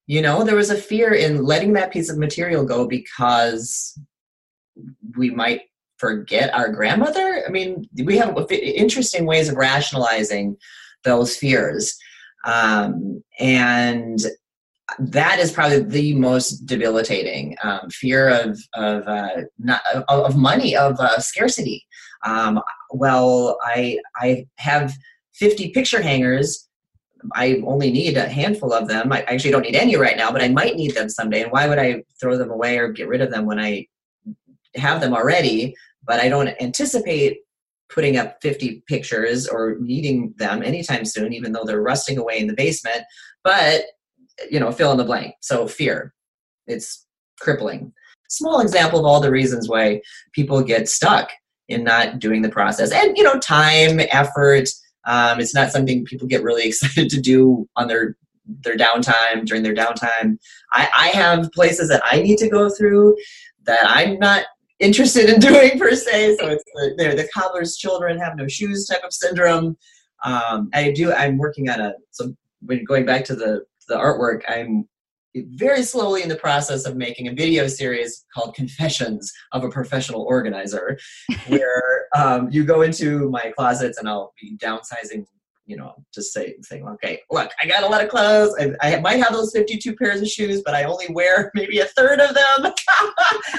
You 0.06 0.22
know, 0.22 0.44
there 0.44 0.56
was 0.56 0.70
a 0.70 0.78
fear 0.78 1.14
in 1.14 1.44
letting 1.44 1.74
that 1.74 1.92
piece 1.92 2.10
of 2.10 2.18
material 2.18 2.64
go 2.64 2.88
because 2.88 4.00
we 5.18 5.32
might 5.32 5.62
forget 6.00 6.54
our 6.54 6.70
grandmother? 6.72 7.44
I 7.48 7.52
mean, 7.52 7.88
we 8.04 8.18
have 8.18 8.36
interesting 8.52 9.26
ways 9.26 9.50
of 9.50 9.56
rationalizing 9.56 10.58
those 11.04 11.36
fears. 11.36 11.98
Um, 12.46 13.24
and 13.40 14.20
that 14.98 15.40
is 15.40 15.52
probably 15.52 15.82
the 15.82 16.16
most 16.16 16.66
debilitating 16.66 17.56
um, 17.64 17.90
fear 17.90 18.30
of 18.30 18.60
of 18.74 19.08
uh, 19.08 19.42
not 19.60 19.82
of, 20.08 20.36
money 20.36 20.76
of 20.76 21.00
uh, 21.00 21.20
scarcity. 21.20 21.86
Um, 22.26 22.62
well, 22.92 23.58
I 23.64 24.00
I 24.18 24.48
have 24.58 24.94
fifty 25.34 25.70
picture 25.72 26.02
hangers. 26.02 26.68
I 27.34 27.62
only 27.66 27.92
need 27.92 28.18
a 28.18 28.30
handful 28.30 28.74
of 28.74 28.88
them. 28.88 29.12
I 29.12 29.22
actually 29.24 29.52
don't 29.52 29.64
need 29.64 29.76
any 29.76 29.98
right 29.98 30.16
now, 30.16 30.32
but 30.32 30.42
I 30.42 30.48
might 30.48 30.78
need 30.78 30.96
them 30.96 31.10
someday. 31.10 31.44
And 31.44 31.52
why 31.52 31.68
would 31.68 31.78
I 31.78 32.04
throw 32.20 32.38
them 32.38 32.50
away 32.50 32.78
or 32.78 32.94
get 32.94 33.10
rid 33.10 33.22
of 33.22 33.30
them 33.30 33.46
when 33.46 33.60
I 33.60 33.86
have 34.76 35.02
them 35.02 35.14
already? 35.14 35.76
But 36.10 36.20
I 36.20 36.28
don't 36.28 36.50
anticipate 36.60 37.38
putting 37.94 38.18
up 38.18 38.38
50 38.42 38.84
pictures 38.88 39.48
or 39.48 39.78
needing 39.80 40.34
them 40.38 40.64
anytime 40.64 41.06
soon, 41.06 41.34
even 41.34 41.52
though 41.52 41.64
they're 41.64 41.84
rusting 41.84 42.18
away 42.18 42.40
in 42.40 42.48
the 42.48 42.56
basement. 42.56 43.04
But, 43.44 43.84
you 44.50 44.60
know, 44.60 44.72
fill 44.72 44.92
in 44.92 44.98
the 44.98 45.04
blank. 45.04 45.36
So, 45.42 45.68
fear, 45.68 46.16
it's 46.66 47.06
crippling. 47.40 47.94
Small 48.28 48.60
example 48.60 49.00
of 49.00 49.06
all 49.06 49.20
the 49.20 49.30
reasons 49.30 49.70
why 49.70 50.02
people 50.34 50.64
get 50.64 50.90
stuck 50.90 51.30
in 51.68 51.84
not 51.84 52.18
doing 52.18 52.42
the 52.42 52.50
process. 52.50 52.92
And, 52.92 53.16
you 53.16 53.24
know, 53.24 53.38
time, 53.38 54.00
effort. 54.12 54.68
Um, 55.06 55.40
it's 55.40 55.54
not 55.54 55.72
something 55.72 56.06
people 56.06 56.28
get 56.28 56.42
really 56.42 56.66
excited 56.70 57.10
to 57.12 57.22
do 57.22 57.70
on 57.76 57.88
their 57.88 58.18
their 58.64 58.76
downtime 58.76 59.46
during 59.46 59.62
their 59.62 59.76
downtime. 59.76 60.40
I, 60.72 60.90
I 60.98 61.08
have 61.10 61.52
places 61.52 61.88
that 61.90 62.02
I 62.04 62.20
need 62.24 62.40
to 62.40 62.50
go 62.50 62.68
through 62.68 63.16
that 63.66 63.86
I'm 63.88 64.18
not 64.18 64.46
interested 64.80 65.30
in 65.30 65.40
doing 65.40 65.78
per 65.78 65.96
se. 65.96 66.38
So 66.38 66.48
it's 66.48 66.64
the, 66.64 66.96
they're 66.98 67.16
the 67.16 67.28
cobbler's 67.34 67.78
children 67.78 68.20
have 68.20 68.36
no 68.36 68.48
shoes 68.48 68.88
type 68.88 69.04
of 69.04 69.14
syndrome. 69.14 69.78
Um, 70.24 70.70
I 70.74 70.92
do. 70.92 71.14
I'm 71.14 71.38
working 71.38 71.70
on 71.70 71.80
a. 71.80 71.94
So 72.12 72.34
when 72.62 72.84
going 72.84 73.06
back 73.06 73.26
to 73.26 73.36
the 73.36 73.64
the 73.88 73.96
artwork, 73.96 74.42
I'm 74.48 74.88
very 75.36 75.84
slowly 75.84 76.24
in 76.24 76.30
the 76.30 76.36
process 76.36 76.86
of 76.86 76.96
making 76.96 77.28
a 77.28 77.34
video 77.34 77.68
series 77.68 78.26
called 78.34 78.56
Confessions 78.56 79.32
of 79.52 79.64
a 79.64 79.70
Professional 79.70 80.24
Organizer, 80.24 80.98
where 81.48 82.08
um, 82.18 82.50
you 82.52 82.64
go 82.64 82.82
into 82.82 83.30
my 83.30 83.52
closets 83.56 84.00
and 84.00 84.10
I'll 84.10 84.34
be 84.42 84.58
downsizing 84.58 85.26
you 85.70 85.78
know, 85.78 85.94
just 86.12 86.34
say, 86.34 86.56
saying, 86.64 86.88
okay, 86.88 87.22
look, 87.30 87.52
I 87.62 87.68
got 87.68 87.84
a 87.84 87.88
lot 87.88 88.04
of 88.04 88.10
clothes. 88.10 88.56
I, 88.60 88.96
I 88.96 89.00
might 89.02 89.22
have 89.22 89.32
those 89.32 89.52
52 89.54 89.96
pairs 89.96 90.20
of 90.20 90.28
shoes, 90.28 90.64
but 90.66 90.74
I 90.74 90.84
only 90.84 91.06
wear 91.10 91.52
maybe 91.56 91.78
a 91.80 91.86
third 91.86 92.20
of 92.20 92.34
them. 92.34 92.44
but 92.64 92.76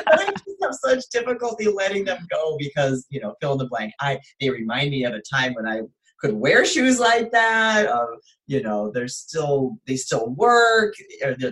I 0.08 0.24
just 0.26 0.56
have 0.60 0.74
such 0.74 1.04
difficulty 1.12 1.68
letting 1.68 2.04
them 2.04 2.26
go 2.28 2.56
because, 2.58 3.06
you 3.10 3.20
know, 3.20 3.36
fill 3.40 3.52
in 3.52 3.58
the 3.58 3.68
blank. 3.68 3.92
I, 4.00 4.18
they 4.40 4.50
remind 4.50 4.90
me 4.90 5.04
of 5.04 5.14
a 5.14 5.22
time 5.32 5.54
when 5.54 5.68
I 5.68 5.82
could 6.20 6.34
wear 6.34 6.66
shoes 6.66 6.98
like 6.98 7.30
that. 7.30 7.86
Um, 7.86 8.16
you 8.48 8.60
know, 8.60 8.90
they're 8.92 9.06
still, 9.06 9.78
they 9.86 9.94
still 9.94 10.30
work. 10.30 10.94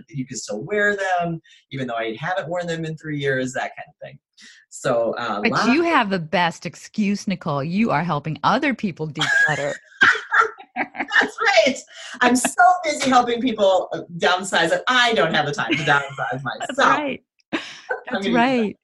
you 0.09 0.27
can 0.27 0.37
still 0.37 0.65
wear 0.65 0.97
them, 0.97 1.41
even 1.71 1.87
though 1.87 1.95
I 1.95 2.17
haven't 2.19 2.49
worn 2.49 2.67
them 2.67 2.85
in 2.85 2.97
three 2.97 3.19
years, 3.19 3.53
that 3.53 3.77
kind 3.77 3.89
of 3.89 3.95
thing. 4.03 4.19
So, 4.71 5.15
uh, 5.15 5.41
but 5.41 5.73
you 5.73 5.83
have 5.83 6.11
the 6.11 6.19
best 6.19 6.67
excuse, 6.67 7.27
Nicole. 7.27 7.65
You 7.65 7.91
are 7.91 8.05
helping 8.05 8.39
other 8.43 8.75
people 8.75 9.09
declutter. 9.09 9.75
Right. 11.49 11.79
I'm 12.21 12.37
so 12.37 12.63
busy 12.85 13.09
helping 13.11 13.41
people 13.41 13.89
downsize 14.17 14.71
that 14.71 14.83
I 14.89 15.15
don't 15.15 15.35
have 15.35 15.47
the 15.47 15.53
time 15.53 15.73
to 15.73 15.79
downsize 15.79 16.43
myself. 16.43 16.69
That's 16.69 16.79
right. 16.79 17.23
That's 18.11 18.29
right. 18.29 18.77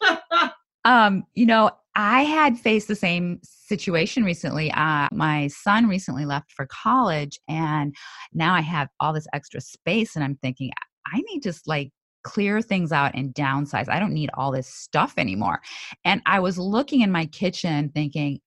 um, 0.84 1.24
you 1.34 1.46
know, 1.46 1.70
I 1.96 2.22
had 2.22 2.58
faced 2.58 2.88
the 2.88 2.96
same 2.96 3.40
situation 3.42 4.24
recently. 4.24 4.70
Uh, 4.72 5.08
my 5.12 5.48
son 5.48 5.86
recently 5.86 6.24
left 6.24 6.50
for 6.52 6.66
college, 6.66 7.38
and 7.48 7.94
now 8.32 8.54
I 8.54 8.60
have 8.60 8.88
all 9.00 9.12
this 9.12 9.26
extra 9.32 9.60
space, 9.60 10.16
and 10.16 10.24
I'm 10.24 10.36
thinking, 10.36 10.70
I 11.06 11.20
need 11.20 11.40
to 11.40 11.48
just 11.50 11.68
like 11.68 11.90
clear 12.24 12.60
things 12.60 12.90
out 12.90 13.12
and 13.14 13.34
downsize. 13.34 13.88
I 13.88 14.00
don't 14.00 14.14
need 14.14 14.30
all 14.34 14.50
this 14.50 14.66
stuff 14.66 15.14
anymore. 15.18 15.60
And 16.04 16.22
I 16.26 16.40
was 16.40 16.58
looking 16.58 17.02
in 17.02 17.12
my 17.12 17.26
kitchen 17.26 17.90
thinking, 17.94 18.40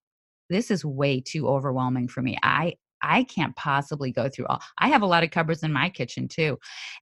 this 0.50 0.72
is 0.72 0.84
way 0.84 1.22
too 1.22 1.48
overwhelming 1.48 2.08
for 2.08 2.22
me. 2.22 2.38
I 2.42 2.74
I 3.02 3.24
can't 3.24 3.56
possibly 3.56 4.12
go 4.12 4.30
through 4.30 4.48
all. 4.48 4.62
I 4.78 4.90
have 4.90 5.02
a 5.02 5.08
lot 5.08 5.24
of 5.24 5.32
cupboards 5.32 5.64
in 5.64 5.74
my 5.74 5.90
kitchen 5.90 6.28
too. 6.28 6.58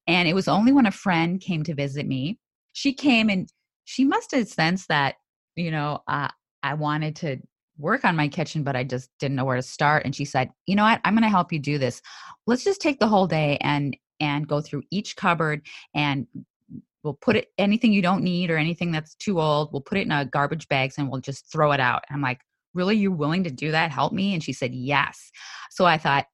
And 0.08 0.28
it 0.28 0.34
was 0.34 0.48
only 0.48 0.72
when 0.72 0.86
a 0.86 0.92
friend 0.92 1.40
came 1.40 1.64
to 1.64 1.76
visit 1.76 2.08
me. 2.08 2.40
She 2.74 2.94
came 2.94 3.30
and 3.30 3.50
she 3.86 4.04
must 4.04 4.32
have 4.32 4.48
sensed 4.48 4.88
that, 4.90 5.16
you 5.56 5.72
know, 5.72 6.02
uh, 6.08 6.30
I 6.64 6.74
wanted 6.74 7.16
to 7.18 7.38
work 7.78 8.06
on 8.06 8.16
my 8.16 8.28
kitchen, 8.28 8.64
but 8.64 8.76
I 8.76 8.84
just 8.84 9.10
didn't 9.20 9.36
know 9.36 9.46
where 9.46 9.56
to 9.56 9.62
start. 9.62 10.06
And 10.06 10.16
she 10.16 10.26
said, 10.26 10.50
"You 10.66 10.76
know 10.76 10.84
what? 10.84 11.02
I'm 11.04 11.14
going 11.14 11.24
to 11.24 11.30
help 11.30 11.52
you 11.52 11.60
do 11.60 11.78
this. 11.78 12.02
Let's 12.48 12.64
just 12.64 12.82
take 12.82 13.00
the 13.00 13.08
whole 13.08 13.28
day 13.28 13.58
and 13.62 13.96
and 14.20 14.48
go 14.48 14.62
through 14.62 14.84
each 14.92 15.16
cupboard 15.18 15.68
and 15.94 16.26
we'll 17.04 17.16
put 17.22 17.36
it 17.36 17.50
anything 17.58 17.92
you 17.92 18.02
don't 18.02 18.24
need 18.24 18.50
or 18.50 18.58
anything 18.58 18.92
that's 18.92 19.14
too 19.16 19.42
old. 19.42 19.72
We'll 19.72 19.82
put 19.82 19.98
it 19.98 20.06
in 20.06 20.12
a 20.12 20.26
garbage 20.26 20.68
bags 20.70 20.98
and 20.98 21.12
we'll 21.12 21.22
just 21.22 21.52
throw 21.52 21.72
it 21.72 21.80
out." 21.80 22.04
I'm 22.10 22.22
like, 22.22 22.40
"Really? 22.76 22.96
You're 22.98 23.12
willing 23.12 23.44
to 23.46 23.52
do 23.52 23.72
that? 23.72 23.92
Help 23.92 24.14
me?" 24.14 24.34
And 24.34 24.44
she 24.44 24.54
said, 24.54 24.76
"Yes." 24.76 25.32
So 25.72 25.86
I 25.86 25.98
thought, 25.98 26.26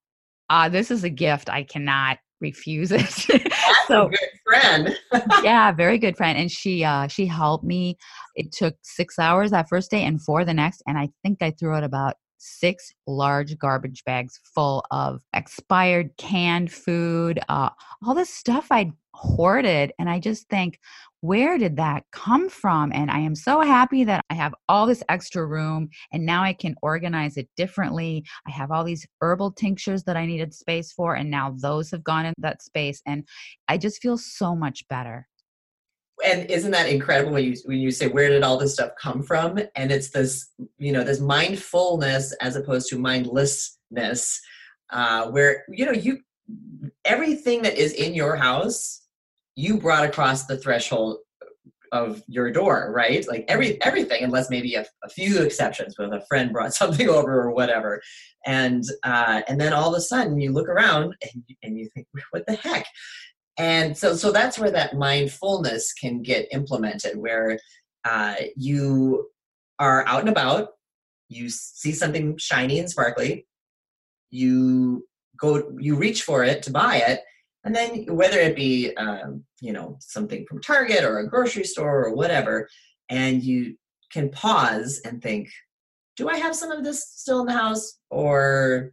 "Ah, 0.49 0.67
this 0.69 0.91
is 0.91 1.03
a 1.03 1.09
gift. 1.09 1.49
I 1.49 1.63
cannot 1.63 2.17
refuse 2.41 2.91
it." 2.91 3.07
so 3.87 4.09
good 4.09 4.29
friend. 4.45 4.97
yeah, 5.43 5.71
very 5.71 5.97
good 5.97 6.17
friend. 6.17 6.37
And 6.37 6.51
she 6.51 6.83
uh 6.83 7.07
she 7.07 7.25
helped 7.25 7.63
me. 7.63 7.97
It 8.35 8.51
took 8.51 8.75
six 8.81 9.17
hours 9.19 9.51
that 9.51 9.69
first 9.69 9.91
day 9.91 10.03
and 10.03 10.21
four 10.21 10.43
the 10.43 10.53
next. 10.53 10.83
And 10.87 10.97
I 10.97 11.09
think 11.23 11.41
I 11.41 11.51
threw 11.51 11.73
out 11.73 11.83
about 11.83 12.15
six 12.41 12.91
large 13.05 13.57
garbage 13.57 14.03
bags 14.03 14.39
full 14.43 14.83
of 14.91 15.21
expired 15.33 16.09
canned 16.17 16.71
food, 16.71 17.39
uh, 17.49 17.69
all 18.05 18.15
the 18.15 18.25
stuff 18.25 18.67
I'd 18.71 18.91
hoarded. 19.13 19.93
And 19.99 20.09
I 20.09 20.19
just 20.19 20.49
think, 20.49 20.79
where 21.21 21.59
did 21.59 21.77
that 21.77 22.03
come 22.11 22.49
from? 22.49 22.91
And 22.91 23.09
I 23.09 23.19
am 23.19 23.35
so 23.35 23.61
happy 23.61 24.03
that 24.03 24.25
I 24.29 24.33
have 24.33 24.55
all 24.67 24.87
this 24.87 25.03
extra 25.07 25.45
room 25.45 25.89
and 26.11 26.25
now 26.25 26.43
I 26.43 26.53
can 26.53 26.75
organize 26.81 27.37
it 27.37 27.47
differently. 27.55 28.25
I 28.47 28.51
have 28.51 28.71
all 28.71 28.83
these 28.83 29.07
herbal 29.21 29.51
tinctures 29.51 30.03
that 30.03 30.17
I 30.17 30.25
needed 30.25 30.53
space 30.53 30.91
for, 30.91 31.15
and 31.15 31.29
now 31.29 31.55
those 31.57 31.91
have 31.91 32.03
gone 32.03 32.25
in 32.25 32.33
that 32.39 32.63
space. 32.63 33.01
And 33.05 33.23
I 33.67 33.77
just 33.77 34.01
feel 34.01 34.17
so 34.17 34.55
much 34.55 34.87
better. 34.89 35.27
And 36.25 36.49
isn't 36.49 36.71
that 36.71 36.89
incredible 36.89 37.33
when 37.33 37.45
you 37.45 37.55
when 37.65 37.79
you 37.79 37.91
say 37.91 38.07
where 38.07 38.29
did 38.29 38.43
all 38.43 38.57
this 38.57 38.73
stuff 38.73 38.91
come 38.99 39.23
from? 39.23 39.59
And 39.75 39.91
it's 39.91 40.09
this, 40.09 40.49
you 40.77 40.91
know, 40.91 41.03
this 41.03 41.19
mindfulness 41.19 42.33
as 42.41 42.55
opposed 42.55 42.89
to 42.89 42.99
mindlessness, 42.99 44.39
uh, 44.91 45.29
where 45.29 45.65
you 45.69 45.85
know 45.85 45.91
you 45.91 46.19
everything 47.05 47.61
that 47.63 47.77
is 47.77 47.93
in 47.93 48.13
your 48.13 48.35
house 48.35 49.01
you 49.55 49.77
brought 49.77 50.05
across 50.05 50.45
the 50.45 50.57
threshold 50.57 51.17
of 51.91 52.23
your 52.27 52.51
door, 52.51 52.91
right? 52.95 53.25
Like 53.27 53.45
every 53.47 53.81
everything, 53.81 54.23
unless 54.23 54.49
maybe 54.49 54.75
a, 54.75 54.85
a 55.03 55.09
few 55.09 55.41
exceptions, 55.41 55.95
with 55.97 56.13
a 56.13 56.23
friend 56.27 56.53
brought 56.53 56.73
something 56.81 57.09
over 57.09 57.41
or 57.41 57.51
whatever, 57.51 58.01
and 58.45 58.83
uh, 59.03 59.41
and 59.47 59.59
then 59.59 59.73
all 59.73 59.89
of 59.89 59.97
a 59.97 60.01
sudden 60.01 60.39
you 60.39 60.51
look 60.51 60.69
around 60.69 61.15
and 61.21 61.43
and 61.63 61.77
you 61.77 61.89
think, 61.93 62.07
what 62.31 62.45
the 62.47 62.55
heck? 62.55 62.85
And 63.57 63.97
so 63.97 64.15
so 64.15 64.31
that's 64.31 64.57
where 64.57 64.71
that 64.71 64.95
mindfulness 64.95 65.93
can 65.93 66.21
get 66.21 66.47
implemented, 66.51 67.17
where 67.17 67.59
uh, 68.05 68.35
you 68.55 69.29
are 69.79 70.05
out 70.07 70.21
and 70.21 70.29
about, 70.29 70.69
you 71.27 71.49
see 71.49 71.91
something 71.91 72.37
shiny 72.37 72.79
and 72.79 72.89
sparkly, 72.89 73.47
you 74.29 75.07
go, 75.37 75.71
you 75.79 75.95
reach 75.95 76.23
for 76.23 76.43
it 76.43 76.63
to 76.63 76.71
buy 76.71 76.97
it, 76.97 77.21
and 77.63 77.75
then 77.75 78.05
whether 78.07 78.39
it 78.39 78.55
be 78.55 78.95
um, 78.95 79.43
you 79.61 79.73
know 79.73 79.97
something 79.99 80.45
from 80.47 80.61
target 80.61 81.03
or 81.03 81.19
a 81.19 81.29
grocery 81.29 81.63
store 81.63 82.05
or 82.05 82.15
whatever 82.15 82.67
and 83.09 83.43
you 83.43 83.75
can 84.11 84.29
pause 84.29 85.01
and 85.05 85.21
think 85.21 85.49
do 86.21 86.29
i 86.29 86.37
have 86.37 86.55
some 86.55 86.71
of 86.71 86.83
this 86.83 87.03
still 87.15 87.41
in 87.41 87.47
the 87.47 87.53
house? 87.53 87.97
Or 88.09 88.91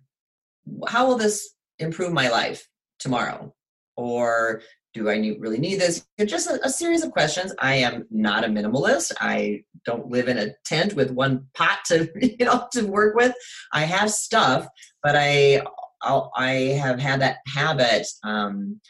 how 0.87 1.07
will 1.07 1.17
this 1.17 1.55
improve 1.79 2.13
my 2.13 2.29
life 2.29 2.67
tomorrow? 2.99 3.55
Or 3.97 4.63
do 4.95 5.11
i 5.11 5.19
need, 5.19 5.41
really 5.41 5.59
need 5.59 5.81
this? 5.81 6.07
Just 6.25 6.49
a, 6.49 6.59
a 6.65 6.71
series 6.71 7.05
of 7.05 7.13
questions. 7.13 7.55
I 7.59 7.75
am 7.75 8.07
not 8.11 8.45
a 8.45 8.49
minimalist. 8.49 9.13
I 9.21 9.63
don't 9.85 10.11
live 10.11 10.29
in 10.29 10.39
a 10.39 10.55
tent 10.65 10.95
with 10.95 11.11
one 11.11 11.47
pot 11.55 11.81
to 11.87 12.09
you 12.21 12.47
know 12.47 12.67
to 12.73 12.87
work 12.87 13.15
with. 13.15 13.35
I 13.73 13.83
have 13.83 14.11
stuff 14.11 14.67
but 15.03 15.15
i 15.17 15.63
I'll, 16.03 16.31
i 16.37 16.51
have 16.81 17.01
had 17.01 17.21
that 17.21 17.39
habit 17.47 18.07
um, 18.25 18.81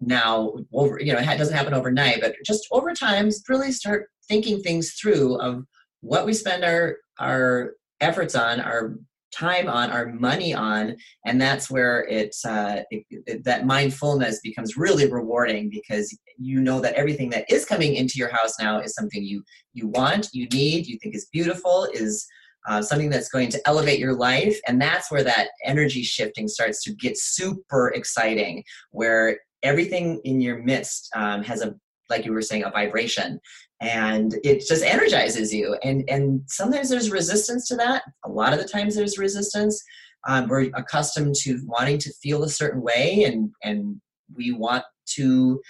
now 0.00 0.54
over 0.72 1.00
you 1.00 1.12
know 1.12 1.18
it 1.18 1.38
doesn't 1.38 1.56
happen 1.56 1.74
overnight 1.74 2.20
but 2.20 2.34
just 2.44 2.66
over 2.70 2.92
time 2.92 3.30
really 3.48 3.72
start 3.72 4.08
thinking 4.28 4.60
things 4.60 4.92
through 4.92 5.36
of 5.36 5.64
what 6.00 6.26
we 6.26 6.34
spend 6.34 6.64
our 6.64 6.96
our 7.18 7.72
efforts 8.00 8.34
on 8.34 8.60
our 8.60 8.96
time 9.34 9.68
on 9.68 9.90
our 9.90 10.06
money 10.06 10.54
on 10.54 10.96
and 11.26 11.40
that's 11.40 11.70
where 11.70 12.06
it's 12.08 12.44
uh, 12.44 12.82
it, 12.90 13.04
it, 13.26 13.44
that 13.44 13.66
mindfulness 13.66 14.38
becomes 14.44 14.76
really 14.76 15.10
rewarding 15.10 15.68
because 15.68 16.16
you 16.38 16.60
know 16.60 16.80
that 16.80 16.94
everything 16.94 17.30
that 17.30 17.44
is 17.50 17.64
coming 17.64 17.94
into 17.94 18.14
your 18.16 18.30
house 18.30 18.54
now 18.60 18.78
is 18.78 18.94
something 18.94 19.24
you 19.24 19.42
you 19.72 19.88
want 19.88 20.28
you 20.32 20.46
need 20.48 20.86
you 20.86 20.98
think 21.02 21.16
is 21.16 21.28
beautiful 21.32 21.88
is 21.92 22.26
uh, 22.66 22.82
something 22.82 23.10
that's 23.10 23.28
going 23.28 23.48
to 23.50 23.60
elevate 23.66 23.98
your 23.98 24.14
life. 24.14 24.58
And 24.66 24.80
that's 24.80 25.10
where 25.10 25.24
that 25.24 25.48
energy 25.64 26.02
shifting 26.02 26.48
starts 26.48 26.82
to 26.84 26.94
get 26.94 27.18
super 27.18 27.88
exciting, 27.88 28.64
where 28.90 29.38
everything 29.62 30.20
in 30.24 30.40
your 30.40 30.62
midst 30.62 31.08
um, 31.14 31.42
has 31.42 31.62
a, 31.62 31.74
like 32.10 32.24
you 32.24 32.32
were 32.32 32.42
saying, 32.42 32.64
a 32.64 32.70
vibration. 32.70 33.40
And 33.80 34.34
it 34.44 34.66
just 34.66 34.84
energizes 34.84 35.52
you. 35.52 35.76
And, 35.82 36.08
and 36.08 36.42
sometimes 36.46 36.88
there's 36.88 37.10
resistance 37.10 37.68
to 37.68 37.76
that. 37.76 38.02
A 38.24 38.30
lot 38.30 38.52
of 38.52 38.58
the 38.58 38.68
times 38.68 38.94
there's 38.94 39.18
resistance. 39.18 39.82
Um, 40.26 40.48
we're 40.48 40.70
accustomed 40.74 41.34
to 41.42 41.60
wanting 41.66 41.98
to 41.98 42.12
feel 42.22 42.44
a 42.44 42.48
certain 42.48 42.80
way, 42.80 43.24
and, 43.24 43.50
and 43.62 44.00
we 44.34 44.52
want 44.52 44.84
to 45.16 45.60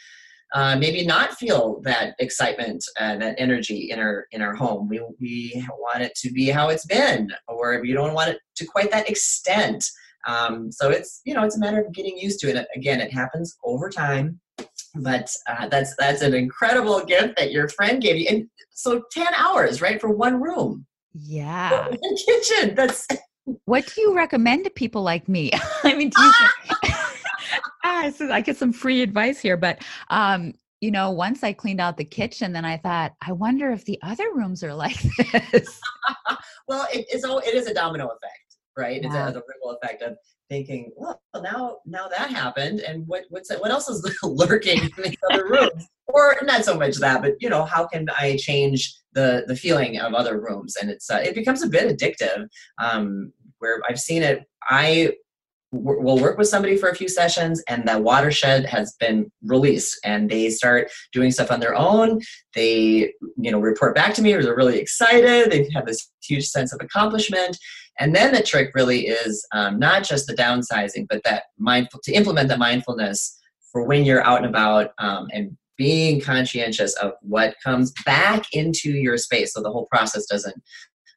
uh, 0.54 0.76
maybe 0.76 1.04
not 1.04 1.34
feel 1.34 1.80
that 1.82 2.14
excitement 2.20 2.82
and 3.00 3.20
that 3.20 3.34
energy 3.38 3.90
in 3.90 3.98
our 3.98 4.26
in 4.30 4.40
our 4.40 4.54
home. 4.54 4.88
We 4.88 5.04
we 5.20 5.66
want 5.80 6.02
it 6.02 6.14
to 6.16 6.30
be 6.30 6.48
how 6.48 6.68
it's 6.68 6.86
been, 6.86 7.28
or 7.48 7.80
we 7.80 7.92
don't 7.92 8.14
want 8.14 8.30
it 8.30 8.38
to 8.56 8.64
quite 8.64 8.92
that 8.92 9.10
extent. 9.10 9.84
Um, 10.26 10.70
so 10.70 10.90
it's 10.90 11.20
you 11.24 11.34
know 11.34 11.42
it's 11.42 11.56
a 11.56 11.60
matter 11.60 11.80
of 11.80 11.92
getting 11.92 12.16
used 12.16 12.38
to 12.40 12.48
it. 12.48 12.66
Again, 12.76 13.00
it 13.00 13.12
happens 13.12 13.56
over 13.64 13.90
time, 13.90 14.40
but 14.94 15.28
uh, 15.48 15.68
that's 15.68 15.94
that's 15.98 16.22
an 16.22 16.34
incredible 16.34 17.04
gift 17.04 17.36
that 17.36 17.50
your 17.50 17.68
friend 17.68 18.00
gave 18.00 18.16
you. 18.16 18.28
And 18.28 18.46
so 18.70 19.02
ten 19.10 19.34
hours, 19.34 19.82
right, 19.82 20.00
for 20.00 20.10
one 20.10 20.40
room. 20.40 20.86
Yeah, 21.14 21.88
kitchen. 22.26 22.76
That's. 22.76 23.08
What 23.66 23.92
do 23.94 24.00
you 24.00 24.16
recommend 24.16 24.64
to 24.64 24.70
people 24.70 25.02
like 25.02 25.28
me? 25.28 25.50
I 25.82 25.94
mean, 25.94 26.10
do 26.10 26.22
you? 26.22 26.73
So 28.10 28.32
I 28.32 28.40
get 28.40 28.56
some 28.56 28.72
free 28.72 29.02
advice 29.02 29.40
here, 29.40 29.56
but 29.56 29.82
um, 30.10 30.54
you 30.80 30.90
know, 30.90 31.10
once 31.10 31.42
I 31.42 31.54
cleaned 31.54 31.80
out 31.80 31.96
the 31.96 32.04
kitchen, 32.04 32.52
then 32.52 32.66
I 32.66 32.76
thought, 32.76 33.12
I 33.26 33.32
wonder 33.32 33.70
if 33.70 33.86
the 33.86 33.98
other 34.02 34.34
rooms 34.34 34.62
are 34.62 34.74
like 34.84 35.00
this. 35.00 35.80
well, 36.68 36.86
it's 36.92 37.24
all 37.24 37.38
it 37.38 37.54
is 37.54 37.66
a 37.66 37.74
domino 37.74 38.06
effect, 38.06 38.56
right? 38.76 39.02
Yeah. 39.02 39.28
It's 39.28 39.36
a, 39.36 39.42
ripple 39.48 39.78
effect 39.82 40.02
of 40.02 40.16
thinking, 40.50 40.92
well, 40.96 41.20
now 41.42 41.78
now 41.86 42.08
that 42.08 42.30
happened, 42.30 42.80
and 42.80 43.06
what 43.06 43.24
what's 43.30 43.50
what 43.56 43.70
else 43.70 43.88
is 43.88 44.06
lurking 44.22 44.78
in 44.82 44.90
the 44.98 45.16
other 45.30 45.46
rooms? 45.46 45.88
Or 46.06 46.36
not 46.42 46.66
so 46.66 46.78
much 46.78 46.96
that, 46.96 47.22
but 47.22 47.32
you 47.40 47.48
know, 47.48 47.64
how 47.64 47.86
can 47.86 48.06
I 48.10 48.36
change 48.36 48.94
the 49.14 49.44
the 49.46 49.56
feeling 49.56 49.98
of 49.98 50.12
other 50.12 50.38
rooms? 50.38 50.76
And 50.76 50.90
it's 50.90 51.10
uh, 51.10 51.22
it 51.24 51.34
becomes 51.34 51.62
a 51.62 51.68
bit 51.68 51.96
addictive. 51.96 52.46
Um, 52.78 53.32
where 53.58 53.80
I've 53.88 54.00
seen 54.00 54.22
it, 54.22 54.44
I 54.68 55.14
we'll 55.74 56.18
work 56.18 56.38
with 56.38 56.48
somebody 56.48 56.76
for 56.76 56.88
a 56.88 56.94
few 56.94 57.08
sessions 57.08 57.62
and 57.68 57.86
the 57.86 57.98
watershed 57.98 58.64
has 58.66 58.94
been 59.00 59.30
released 59.42 59.98
and 60.04 60.30
they 60.30 60.48
start 60.50 60.90
doing 61.12 61.30
stuff 61.30 61.50
on 61.50 61.60
their 61.60 61.74
own. 61.74 62.20
They 62.54 63.12
you 63.36 63.50
know 63.50 63.60
report 63.60 63.94
back 63.94 64.14
to 64.14 64.22
me 64.22 64.32
or 64.32 64.42
they're 64.42 64.56
really 64.56 64.78
excited 64.78 65.50
they 65.50 65.68
have 65.74 65.86
this 65.86 66.10
huge 66.22 66.46
sense 66.46 66.72
of 66.72 66.80
accomplishment. 66.82 67.58
And 67.98 68.14
then 68.14 68.32
the 68.32 68.42
trick 68.42 68.72
really 68.74 69.06
is 69.06 69.46
um, 69.52 69.78
not 69.78 70.04
just 70.04 70.26
the 70.26 70.34
downsizing 70.34 71.06
but 71.08 71.22
that 71.24 71.44
mindful 71.58 72.00
to 72.04 72.12
implement 72.12 72.48
the 72.48 72.58
mindfulness 72.58 73.38
for 73.72 73.84
when 73.84 74.04
you're 74.04 74.24
out 74.24 74.38
and 74.38 74.46
about 74.46 74.92
um, 74.98 75.28
and 75.32 75.56
being 75.76 76.20
conscientious 76.20 76.94
of 76.98 77.12
what 77.22 77.56
comes 77.64 77.92
back 78.06 78.44
into 78.52 78.90
your 78.90 79.18
space 79.18 79.52
so 79.52 79.60
the 79.60 79.70
whole 79.70 79.86
process 79.90 80.24
doesn't 80.26 80.54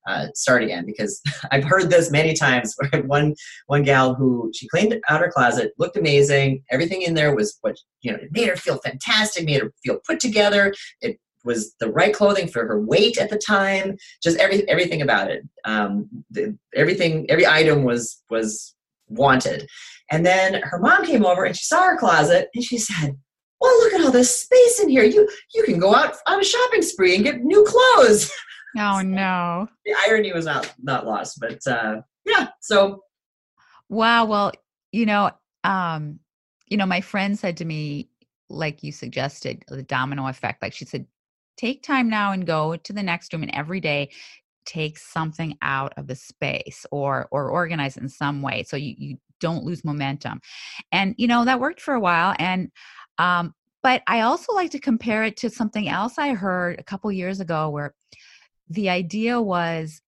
uh, 0.07 0.27
start 0.33 0.63
again 0.63 0.85
because 0.85 1.21
I've 1.51 1.63
heard 1.63 1.89
this 1.89 2.09
many 2.09 2.33
times. 2.33 2.75
one 3.05 3.35
one 3.67 3.83
gal 3.83 4.15
who 4.15 4.51
she 4.55 4.67
cleaned 4.67 4.99
out 5.09 5.21
her 5.21 5.31
closet, 5.31 5.73
looked 5.77 5.97
amazing. 5.97 6.63
Everything 6.71 7.01
in 7.03 7.13
there 7.13 7.35
was 7.35 7.57
what 7.61 7.77
you 8.01 8.11
know, 8.11 8.17
it 8.17 8.31
made 8.31 8.47
her 8.47 8.55
feel 8.55 8.77
fantastic, 8.79 9.45
made 9.45 9.61
her 9.61 9.71
feel 9.83 9.99
put 10.05 10.19
together. 10.19 10.73
It 11.01 11.19
was 11.43 11.75
the 11.79 11.89
right 11.91 12.13
clothing 12.13 12.47
for 12.47 12.65
her 12.65 12.81
weight 12.81 13.17
at 13.17 13.29
the 13.29 13.37
time. 13.37 13.97
Just 14.23 14.37
every 14.37 14.67
everything 14.69 15.01
about 15.01 15.29
it. 15.29 15.43
Um, 15.65 16.07
the, 16.31 16.57
everything, 16.75 17.29
every 17.29 17.45
item 17.45 17.83
was 17.83 18.21
was 18.29 18.75
wanted. 19.09 19.67
And 20.09 20.25
then 20.25 20.61
her 20.63 20.79
mom 20.79 21.05
came 21.05 21.25
over 21.25 21.43
and 21.43 21.55
she 21.55 21.65
saw 21.65 21.83
her 21.83 21.97
closet 21.97 22.49
and 22.53 22.63
she 22.63 22.77
said, 22.77 23.17
well, 23.59 23.77
look 23.79 23.93
at 23.93 24.01
all 24.01 24.11
this 24.11 24.41
space 24.41 24.79
in 24.79 24.89
here. 24.89 25.03
You 25.03 25.27
you 25.53 25.63
can 25.63 25.79
go 25.79 25.95
out 25.95 26.15
on 26.27 26.39
a 26.39 26.43
shopping 26.43 26.81
spree 26.81 27.15
and 27.15 27.23
get 27.23 27.43
new 27.43 27.63
clothes. 27.63 28.31
Oh 28.77 29.01
no. 29.01 29.67
the 29.85 29.95
irony 30.07 30.33
was 30.33 30.45
not 30.45 30.73
not 30.81 31.05
lost, 31.05 31.39
but 31.39 31.65
uh, 31.67 32.01
yeah. 32.25 32.49
So 32.61 33.01
Wow. 33.89 34.25
Well, 34.25 34.51
you 34.91 35.05
know, 35.05 35.31
um, 35.63 36.19
you 36.67 36.77
know, 36.77 36.85
my 36.85 37.01
friend 37.01 37.37
said 37.37 37.57
to 37.57 37.65
me, 37.65 38.09
like 38.49 38.83
you 38.83 38.91
suggested, 38.91 39.63
the 39.67 39.83
domino 39.83 40.27
effect. 40.27 40.61
Like 40.61 40.73
she 40.73 40.85
said, 40.85 41.05
take 41.57 41.83
time 41.83 42.09
now 42.09 42.31
and 42.31 42.45
go 42.45 42.75
to 42.75 42.93
the 42.93 43.03
next 43.03 43.33
room 43.33 43.43
and 43.43 43.51
every 43.53 43.79
day 43.79 44.09
take 44.65 44.99
something 44.99 45.57
out 45.61 45.93
of 45.97 46.07
the 46.07 46.15
space 46.15 46.85
or 46.91 47.27
or 47.31 47.49
organize 47.49 47.95
it 47.95 48.03
in 48.03 48.09
some 48.09 48.41
way 48.41 48.63
so 48.63 48.75
you, 48.75 48.93
you 48.97 49.17
don't 49.39 49.63
lose 49.63 49.85
momentum. 49.85 50.41
And 50.91 51.15
you 51.17 51.27
know, 51.27 51.45
that 51.45 51.59
worked 51.59 51.81
for 51.81 51.93
a 51.93 51.99
while. 51.99 52.35
And 52.37 52.69
um, 53.17 53.53
but 53.81 54.03
I 54.07 54.21
also 54.21 54.53
like 54.53 54.71
to 54.71 54.79
compare 54.79 55.23
it 55.23 55.37
to 55.37 55.49
something 55.49 55.87
else 55.87 56.17
I 56.17 56.33
heard 56.33 56.79
a 56.79 56.83
couple 56.83 57.11
years 57.11 57.39
ago 57.39 57.69
where 57.69 57.95
the 58.69 58.89
idea 58.89 59.41
was 59.41 60.01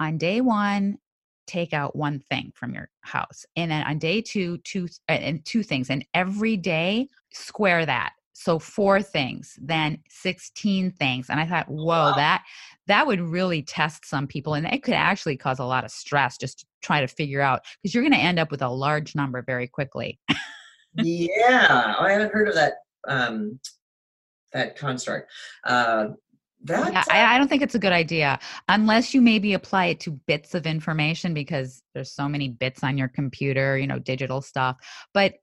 on 0.00 0.18
day 0.18 0.40
one 0.40 0.98
take 1.46 1.72
out 1.72 1.96
one 1.96 2.20
thing 2.30 2.52
from 2.54 2.72
your 2.72 2.88
house 3.00 3.44
and 3.56 3.70
then 3.70 3.82
on 3.84 3.98
day 3.98 4.20
two 4.20 4.58
two 4.58 4.88
and 5.08 5.44
two 5.44 5.62
things 5.62 5.90
and 5.90 6.04
every 6.14 6.56
day 6.56 7.08
square 7.32 7.84
that. 7.86 8.12
So 8.34 8.58
four 8.58 9.00
things 9.02 9.56
then 9.62 9.98
16 10.08 10.90
things 10.92 11.30
and 11.30 11.38
i 11.38 11.46
thought 11.46 11.68
whoa 11.68 11.86
wow. 11.86 12.14
that 12.16 12.42
that 12.88 13.06
would 13.06 13.20
really 13.20 13.62
test 13.62 14.04
some 14.04 14.26
people 14.26 14.54
and 14.54 14.66
it 14.66 14.82
could 14.82 14.94
actually 14.94 15.36
cause 15.36 15.60
a 15.60 15.64
lot 15.64 15.84
of 15.84 15.92
stress 15.92 16.38
just 16.38 16.60
to 16.60 16.66
try 16.80 17.00
to 17.00 17.06
figure 17.06 17.40
out 17.40 17.60
because 17.80 17.94
you're 17.94 18.02
going 18.02 18.12
to 18.12 18.18
end 18.18 18.40
up 18.40 18.50
with 18.50 18.62
a 18.62 18.68
large 18.68 19.14
number 19.14 19.42
very 19.42 19.68
quickly. 19.68 20.18
Yeah 20.94 21.94
oh, 21.98 22.04
i 22.04 22.10
haven't 22.10 22.32
heard 22.32 22.48
of 22.48 22.54
that 22.54 22.74
um 23.06 23.60
that 24.52 24.76
construct. 24.76 25.30
Uh 25.64 26.08
that 26.64 26.92
yeah, 26.92 27.04
I, 27.10 27.34
I, 27.34 27.38
don't 27.38 27.42
um, 27.42 27.48
think 27.48 27.62
it's 27.62 27.74
a 27.74 27.78
good 27.78 27.92
idea 27.92 28.38
unless 28.68 29.12
you 29.12 29.20
maybe 29.20 29.52
apply 29.52 29.86
it 29.86 30.00
to 30.00 30.12
bits 30.12 30.54
of 30.54 30.66
information 30.66 31.34
because 31.34 31.82
there's 31.94 32.12
so 32.12 32.28
many 32.28 32.48
bits 32.48 32.84
on 32.84 32.96
your 32.96 33.08
computer, 33.08 33.76
you 33.76 33.86
know, 33.86 33.98
digital 33.98 34.40
stuff. 34.40 34.76
But 35.12 35.34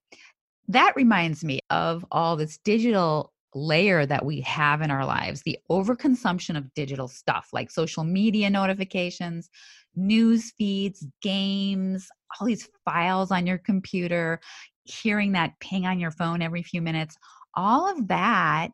that 0.70 0.96
reminds 0.96 1.44
me 1.44 1.60
of 1.70 2.06
all 2.12 2.36
this 2.36 2.58
digital 2.60 3.34
layer 3.56 4.06
that 4.06 4.24
we 4.24 4.42
have 4.42 4.82
in 4.82 4.92
our 4.92 5.06
lives 5.06 5.42
the 5.42 5.58
overconsumption 5.72 6.56
of 6.56 6.72
digital 6.76 7.08
stuff 7.08 7.50
like 7.52 7.72
social 7.72 8.04
media 8.04 8.48
notifications 8.48 9.50
news 9.96 10.52
feeds 10.56 11.08
games 11.24 12.08
all 12.40 12.46
these 12.46 12.70
files 12.86 13.32
on 13.32 13.48
your 13.48 13.58
computer 13.58 14.40
hearing 14.84 15.32
that 15.32 15.60
ping 15.60 15.88
on 15.88 16.00
your 16.00 16.12
phone 16.12 16.44
every 16.44 16.62
few 16.62 16.80
minutes 16.80 17.18
all 17.56 17.90
of 17.90 18.08
that 18.08 18.70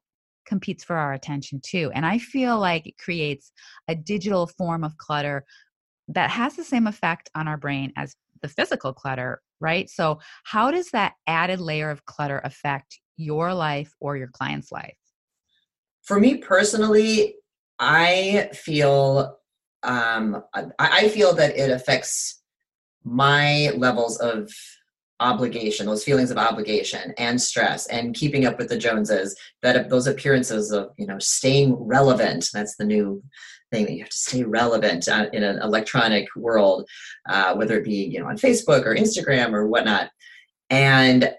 competes 0.45 0.83
for 0.83 0.95
our 0.95 1.13
attention 1.13 1.61
too. 1.63 1.91
And 1.93 2.05
I 2.05 2.17
feel 2.17 2.59
like 2.59 2.87
it 2.87 2.97
creates 2.97 3.51
a 3.87 3.95
digital 3.95 4.47
form 4.47 4.83
of 4.83 4.97
clutter 4.97 5.45
that 6.07 6.29
has 6.29 6.55
the 6.55 6.63
same 6.63 6.87
effect 6.87 7.29
on 7.35 7.47
our 7.47 7.57
brain 7.57 7.91
as 7.97 8.15
the 8.41 8.47
physical 8.47 8.93
clutter, 8.93 9.41
right? 9.59 9.89
So, 9.89 10.19
how 10.43 10.71
does 10.71 10.91
that 10.91 11.13
added 11.27 11.59
layer 11.59 11.89
of 11.89 12.05
clutter 12.05 12.41
affect 12.43 12.99
your 13.17 13.53
life 13.53 13.91
or 13.99 14.17
your 14.17 14.27
client's 14.27 14.71
life? 14.71 14.97
For 16.03 16.19
me 16.19 16.37
personally, 16.37 17.35
I 17.79 18.49
feel 18.53 19.39
um, 19.83 20.43
I 20.79 21.09
feel 21.09 21.33
that 21.33 21.57
it 21.57 21.71
affects 21.71 22.41
my 23.03 23.69
levels 23.75 24.17
of 24.17 24.51
obligation 25.19 25.85
those 25.85 26.03
feelings 26.03 26.29
of 26.29 26.37
obligation 26.37 27.13
and 27.17 27.41
stress 27.41 27.87
and 27.87 28.15
keeping 28.15 28.45
up 28.45 28.57
with 28.57 28.67
the 28.67 28.77
joneses 28.77 29.35
that 29.61 29.89
those 29.89 30.07
appearances 30.07 30.71
of 30.71 30.89
you 30.97 31.07
know 31.07 31.17
staying 31.19 31.73
relevant 31.75 32.49
that's 32.53 32.75
the 32.75 32.83
new 32.83 33.23
thing 33.71 33.85
that 33.85 33.93
you 33.93 33.99
have 33.99 34.09
to 34.09 34.17
stay 34.17 34.43
relevant 34.43 35.07
uh, 35.07 35.27
in 35.31 35.43
an 35.43 35.59
electronic 35.61 36.27
world 36.35 36.87
uh, 37.29 37.53
whether 37.55 37.77
it 37.77 37.85
be 37.85 38.03
you 38.05 38.19
know 38.19 38.27
on 38.27 38.37
facebook 38.37 38.85
or 38.85 38.95
instagram 38.95 39.53
or 39.53 39.67
whatnot. 39.67 40.09
And 40.69 41.33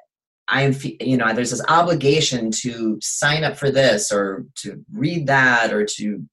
i'm 0.48 0.74
you 1.00 1.16
know 1.16 1.32
there's 1.34 1.50
this 1.50 1.64
obligation 1.68 2.50
to 2.50 2.98
sign 3.02 3.44
up 3.44 3.56
for 3.56 3.70
this 3.70 4.10
or 4.10 4.46
to 4.54 4.82
read 4.92 5.26
that 5.26 5.72
or 5.72 5.84
to 5.84 6.24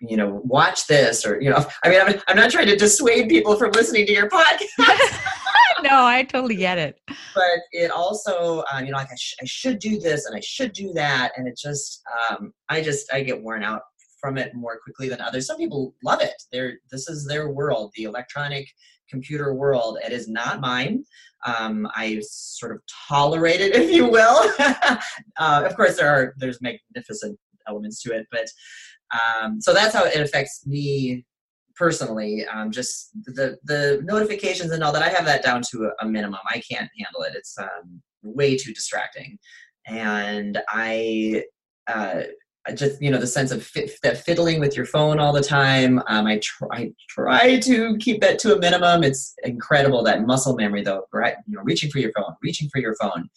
you 0.00 0.16
know 0.16 0.40
watch 0.44 0.86
this 0.86 1.26
or 1.26 1.40
you 1.40 1.50
know 1.50 1.64
i 1.84 1.88
mean 1.88 2.00
i'm, 2.00 2.20
I'm 2.28 2.36
not 2.36 2.50
trying 2.50 2.68
to 2.68 2.76
dissuade 2.76 3.28
people 3.28 3.56
from 3.56 3.72
listening 3.72 4.06
to 4.06 4.12
your 4.12 4.28
podcast 4.28 5.18
no, 5.82 6.04
I 6.04 6.24
totally 6.24 6.56
get 6.56 6.78
it. 6.78 7.00
But 7.34 7.60
it 7.72 7.90
also, 7.90 8.64
um, 8.72 8.84
you 8.84 8.92
know, 8.92 8.98
like 8.98 9.10
I, 9.10 9.16
sh- 9.16 9.36
I, 9.40 9.44
should 9.44 9.78
do 9.78 9.98
this 9.98 10.26
and 10.26 10.36
I 10.36 10.40
should 10.40 10.72
do 10.72 10.92
that, 10.94 11.32
and 11.36 11.46
it 11.46 11.58
just, 11.60 12.02
um, 12.30 12.52
I 12.68 12.80
just, 12.80 13.12
I 13.12 13.22
get 13.22 13.42
worn 13.42 13.62
out 13.62 13.82
from 14.20 14.38
it 14.38 14.54
more 14.54 14.78
quickly 14.82 15.08
than 15.08 15.20
others. 15.20 15.46
Some 15.46 15.56
people 15.56 15.94
love 16.02 16.20
it. 16.20 16.34
They're, 16.52 16.78
this 16.90 17.08
is 17.08 17.26
their 17.26 17.50
world, 17.50 17.92
the 17.94 18.04
electronic 18.04 18.66
computer 19.08 19.54
world. 19.54 19.98
It 20.04 20.12
is 20.12 20.28
not 20.28 20.60
mine. 20.60 21.04
Um, 21.46 21.88
I 21.94 22.20
sort 22.22 22.72
of 22.72 22.82
tolerate 23.08 23.60
it, 23.60 23.74
if 23.80 23.90
you 23.90 24.08
will. 24.08 24.50
uh, 24.58 25.62
of 25.64 25.76
course, 25.76 25.96
there 25.96 26.10
are 26.10 26.34
there's 26.38 26.60
magnificent 26.60 27.38
elements 27.68 28.02
to 28.02 28.12
it, 28.12 28.26
but 28.30 28.48
um, 29.12 29.60
so 29.60 29.72
that's 29.72 29.94
how 29.94 30.04
it 30.04 30.20
affects 30.20 30.66
me 30.66 31.24
personally 31.78 32.44
um, 32.46 32.70
just 32.70 33.10
the 33.24 33.56
the 33.64 34.00
notifications 34.04 34.72
and 34.72 34.82
all 34.82 34.92
that 34.92 35.02
i 35.02 35.08
have 35.08 35.24
that 35.24 35.42
down 35.42 35.62
to 35.70 35.84
a, 35.84 36.04
a 36.04 36.08
minimum. 36.08 36.40
I 36.48 36.60
can't 36.70 36.90
handle 36.98 37.22
it. 37.22 37.34
It's 37.34 37.58
um, 37.58 38.02
way 38.22 38.56
too 38.56 38.72
distracting. 38.72 39.38
And 39.86 40.60
i 40.68 41.44
uh, 41.86 42.22
just 42.74 43.00
you 43.00 43.10
know 43.10 43.18
the 43.18 43.26
sense 43.26 43.50
of 43.50 43.70
that 44.02 44.18
fiddling 44.18 44.60
with 44.60 44.76
your 44.76 44.84
phone 44.84 45.18
all 45.18 45.32
the 45.32 45.42
time 45.42 46.02
um, 46.06 46.26
I, 46.26 46.38
try, 46.42 46.68
I 46.72 46.92
try 47.08 47.58
to 47.60 47.96
keep 47.96 48.20
that 48.20 48.38
to 48.40 48.54
a 48.54 48.58
minimum. 48.58 49.04
It's 49.04 49.34
incredible 49.42 50.02
that 50.02 50.26
muscle 50.26 50.54
memory 50.54 50.82
though 50.82 51.04
right 51.12 51.36
you 51.46 51.56
know 51.56 51.62
reaching 51.62 51.90
for 51.90 51.98
your 51.98 52.12
phone 52.16 52.34
reaching 52.42 52.68
for 52.70 52.80
your 52.80 52.94
phone. 53.00 53.28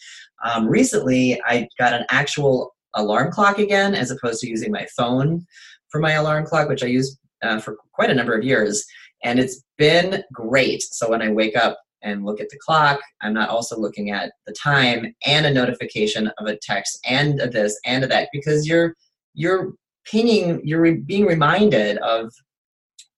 Um, 0.43 0.67
recently 0.67 1.39
i 1.45 1.67
got 1.79 1.93
an 1.93 2.05
actual 2.09 2.75
alarm 2.95 3.31
clock 3.31 3.57
again 3.57 3.95
as 3.95 4.11
opposed 4.11 4.41
to 4.41 4.49
using 4.49 4.71
my 4.71 4.85
phone 4.97 5.45
for 5.89 6.01
my 6.01 6.13
alarm 6.13 6.45
clock 6.45 6.67
which 6.67 6.83
i 6.83 6.87
use 6.87 7.17
uh, 7.41 7.59
for 7.59 7.77
quite 7.93 8.09
a 8.09 8.15
number 8.15 8.35
of 8.35 8.43
years, 8.43 8.85
and 9.23 9.39
it's 9.39 9.63
been 9.77 10.23
great. 10.33 10.81
So 10.81 11.09
when 11.09 11.21
I 11.21 11.31
wake 11.31 11.55
up 11.55 11.77
and 12.01 12.25
look 12.25 12.41
at 12.41 12.49
the 12.49 12.59
clock, 12.65 12.99
I'm 13.21 13.33
not 13.33 13.49
also 13.49 13.77
looking 13.77 14.11
at 14.11 14.31
the 14.47 14.53
time 14.53 15.13
and 15.25 15.45
a 15.45 15.53
notification 15.53 16.31
of 16.39 16.47
a 16.47 16.57
text 16.61 16.99
and 17.07 17.39
a 17.39 17.49
this 17.49 17.79
and 17.85 18.03
a 18.03 18.07
that 18.07 18.29
because 18.33 18.67
you're 18.67 18.95
you're 19.33 19.73
pinging, 20.05 20.61
you're 20.63 20.81
re- 20.81 20.97
being 20.97 21.25
reminded 21.25 21.97
of 21.99 22.31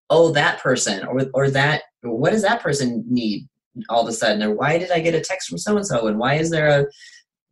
oh 0.10 0.32
that 0.32 0.60
person 0.60 1.06
or 1.06 1.26
or 1.34 1.50
that 1.50 1.84
what 2.02 2.32
does 2.32 2.42
that 2.42 2.62
person 2.62 3.04
need 3.08 3.48
all 3.90 4.04
of 4.04 4.08
a 4.08 4.12
sudden 4.12 4.44
or 4.44 4.54
why 4.54 4.78
did 4.78 4.92
I 4.92 5.00
get 5.00 5.16
a 5.16 5.22
text 5.22 5.50
from 5.50 5.58
so 5.58 5.78
and 5.78 5.86
so 5.86 6.08
and 6.08 6.20
why 6.20 6.36
is 6.36 6.50
there 6.50 6.68
a 6.68 6.86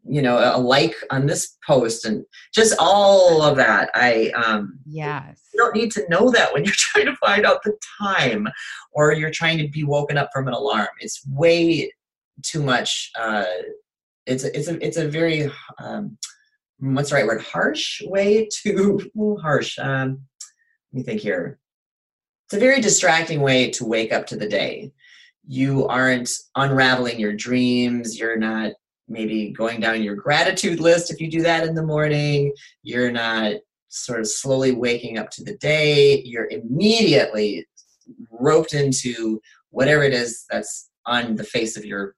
you 0.07 0.21
know 0.21 0.37
a 0.37 0.57
like 0.57 0.95
on 1.11 1.27
this 1.27 1.57
post 1.65 2.05
and 2.05 2.25
just 2.53 2.75
all 2.79 3.41
of 3.41 3.55
that. 3.57 3.89
I 3.93 4.31
um 4.31 4.79
yes. 4.85 5.41
you 5.53 5.59
don't 5.59 5.75
need 5.75 5.91
to 5.91 6.07
know 6.09 6.31
that 6.31 6.53
when 6.53 6.65
you're 6.65 6.73
trying 6.77 7.05
to 7.05 7.15
find 7.17 7.45
out 7.45 7.63
the 7.63 7.77
time 8.01 8.47
or 8.91 9.13
you're 9.13 9.31
trying 9.31 9.57
to 9.59 9.67
be 9.67 9.83
woken 9.83 10.17
up 10.17 10.29
from 10.33 10.47
an 10.47 10.53
alarm. 10.53 10.87
It's 10.99 11.25
way 11.27 11.91
too 12.43 12.63
much 12.63 13.11
uh 13.19 13.45
it's 14.25 14.43
a, 14.43 14.57
it's 14.57 14.67
a 14.67 14.85
it's 14.85 14.97
a 14.97 15.07
very 15.07 15.51
um 15.79 16.17
what's 16.79 17.09
the 17.09 17.17
right 17.17 17.27
word? 17.27 17.41
Harsh 17.41 18.01
way 18.05 18.47
to 18.63 18.99
harsh 19.41 19.77
um 19.79 20.21
let 20.91 20.97
me 20.97 21.03
think 21.03 21.21
here. 21.21 21.59
It's 22.47 22.55
a 22.55 22.59
very 22.59 22.81
distracting 22.81 23.41
way 23.41 23.69
to 23.71 23.85
wake 23.85 24.11
up 24.11 24.25
to 24.27 24.35
the 24.35 24.47
day. 24.47 24.91
You 25.47 25.87
aren't 25.87 26.29
unraveling 26.55 27.19
your 27.19 27.33
dreams. 27.33 28.19
You're 28.19 28.37
not 28.37 28.73
maybe 29.11 29.51
going 29.51 29.79
down 29.79 30.01
your 30.01 30.15
gratitude 30.15 30.79
list 30.79 31.11
if 31.11 31.19
you 31.19 31.29
do 31.29 31.41
that 31.41 31.67
in 31.67 31.75
the 31.75 31.83
morning. 31.83 32.53
You're 32.83 33.11
not 33.11 33.55
sort 33.89 34.21
of 34.21 34.27
slowly 34.27 34.71
waking 34.71 35.17
up 35.17 35.29
to 35.31 35.43
the 35.43 35.57
day. 35.57 36.21
You're 36.23 36.49
immediately 36.49 37.67
roped 38.31 38.73
into 38.73 39.41
whatever 39.69 40.03
it 40.03 40.13
is 40.13 40.45
that's 40.49 40.89
on 41.05 41.35
the 41.35 41.43
face 41.43 41.77
of 41.77 41.85
your 41.85 42.15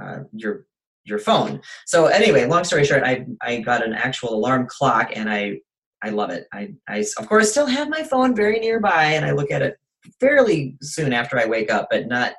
uh, 0.00 0.20
your 0.32 0.66
your 1.04 1.18
phone. 1.18 1.60
So 1.86 2.06
anyway, 2.06 2.46
long 2.46 2.64
story 2.64 2.84
short, 2.84 3.02
I 3.02 3.26
I 3.42 3.60
got 3.60 3.84
an 3.84 3.94
actual 3.94 4.34
alarm 4.34 4.66
clock 4.68 5.10
and 5.14 5.28
I 5.28 5.60
I 6.02 6.10
love 6.10 6.30
it. 6.30 6.46
I 6.52 6.74
I 6.88 7.04
of 7.18 7.28
course 7.28 7.50
still 7.50 7.66
have 7.66 7.88
my 7.88 8.02
phone 8.02 8.34
very 8.34 8.60
nearby 8.60 9.04
and 9.04 9.24
I 9.24 9.32
look 9.32 9.50
at 9.50 9.62
it 9.62 9.76
fairly 10.20 10.76
soon 10.80 11.12
after 11.12 11.38
I 11.38 11.46
wake 11.46 11.72
up, 11.72 11.88
but 11.90 12.06
not 12.06 12.32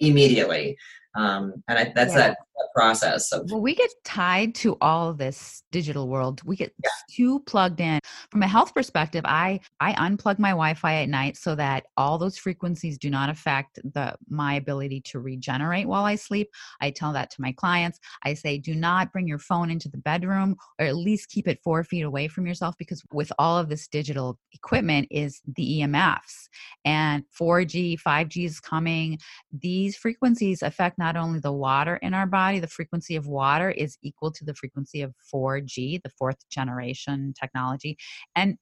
immediately. 0.00 0.76
Um, 1.16 1.62
and 1.68 1.78
I, 1.78 1.92
that's 1.94 2.12
yeah. 2.12 2.18
that 2.18 2.38
process. 2.74 3.28
So. 3.28 3.44
Well, 3.48 3.60
we 3.60 3.74
get 3.74 3.90
tied 4.04 4.54
to 4.56 4.76
all 4.80 5.12
this 5.12 5.62
digital 5.70 6.08
world. 6.08 6.40
We 6.44 6.56
get 6.56 6.72
yeah. 6.82 6.90
too 7.10 7.40
plugged 7.40 7.80
in. 7.80 8.00
From 8.30 8.42
a 8.42 8.48
health 8.48 8.74
perspective, 8.74 9.22
I 9.24 9.60
I 9.80 9.92
unplug 9.94 10.38
my 10.38 10.50
Wi-Fi 10.50 11.02
at 11.02 11.08
night 11.08 11.36
so 11.36 11.54
that 11.54 11.84
all 11.96 12.18
those 12.18 12.38
frequencies 12.38 12.98
do 12.98 13.10
not 13.10 13.28
affect 13.28 13.78
the 13.82 14.14
my 14.28 14.54
ability 14.54 15.00
to 15.02 15.20
regenerate 15.20 15.88
while 15.88 16.04
I 16.04 16.14
sleep. 16.14 16.48
I 16.80 16.90
tell 16.90 17.12
that 17.12 17.30
to 17.30 17.40
my 17.40 17.52
clients. 17.52 17.98
I 18.24 18.34
say, 18.34 18.58
do 18.58 18.74
not 18.74 19.12
bring 19.12 19.26
your 19.26 19.38
phone 19.38 19.70
into 19.70 19.88
the 19.88 19.98
bedroom, 19.98 20.56
or 20.78 20.86
at 20.86 20.96
least 20.96 21.30
keep 21.30 21.48
it 21.48 21.60
four 21.62 21.84
feet 21.84 22.02
away 22.02 22.28
from 22.28 22.46
yourself, 22.46 22.76
because 22.78 23.02
with 23.12 23.32
all 23.38 23.58
of 23.58 23.68
this 23.68 23.88
digital 23.88 24.38
equipment 24.52 25.08
is 25.10 25.40
the 25.56 25.80
EMFs 25.80 26.48
and 26.84 27.24
4G, 27.38 28.00
5G 28.00 28.44
is 28.44 28.60
coming. 28.60 29.18
These 29.52 29.96
frequencies 29.96 30.62
affect 30.62 30.98
not 30.98 31.16
only 31.16 31.40
the 31.40 31.52
water 31.52 31.96
in 31.96 32.14
our 32.14 32.26
body 32.26 32.51
the 32.60 32.66
frequency 32.68 33.16
of 33.16 33.26
water 33.26 33.70
is 33.70 33.96
equal 34.02 34.30
to 34.32 34.44
the 34.44 34.54
frequency 34.54 35.02
of 35.02 35.14
4G, 35.32 36.02
the 36.02 36.10
fourth 36.18 36.48
generation 36.50 37.34
technology. 37.38 37.96
And 38.34 38.56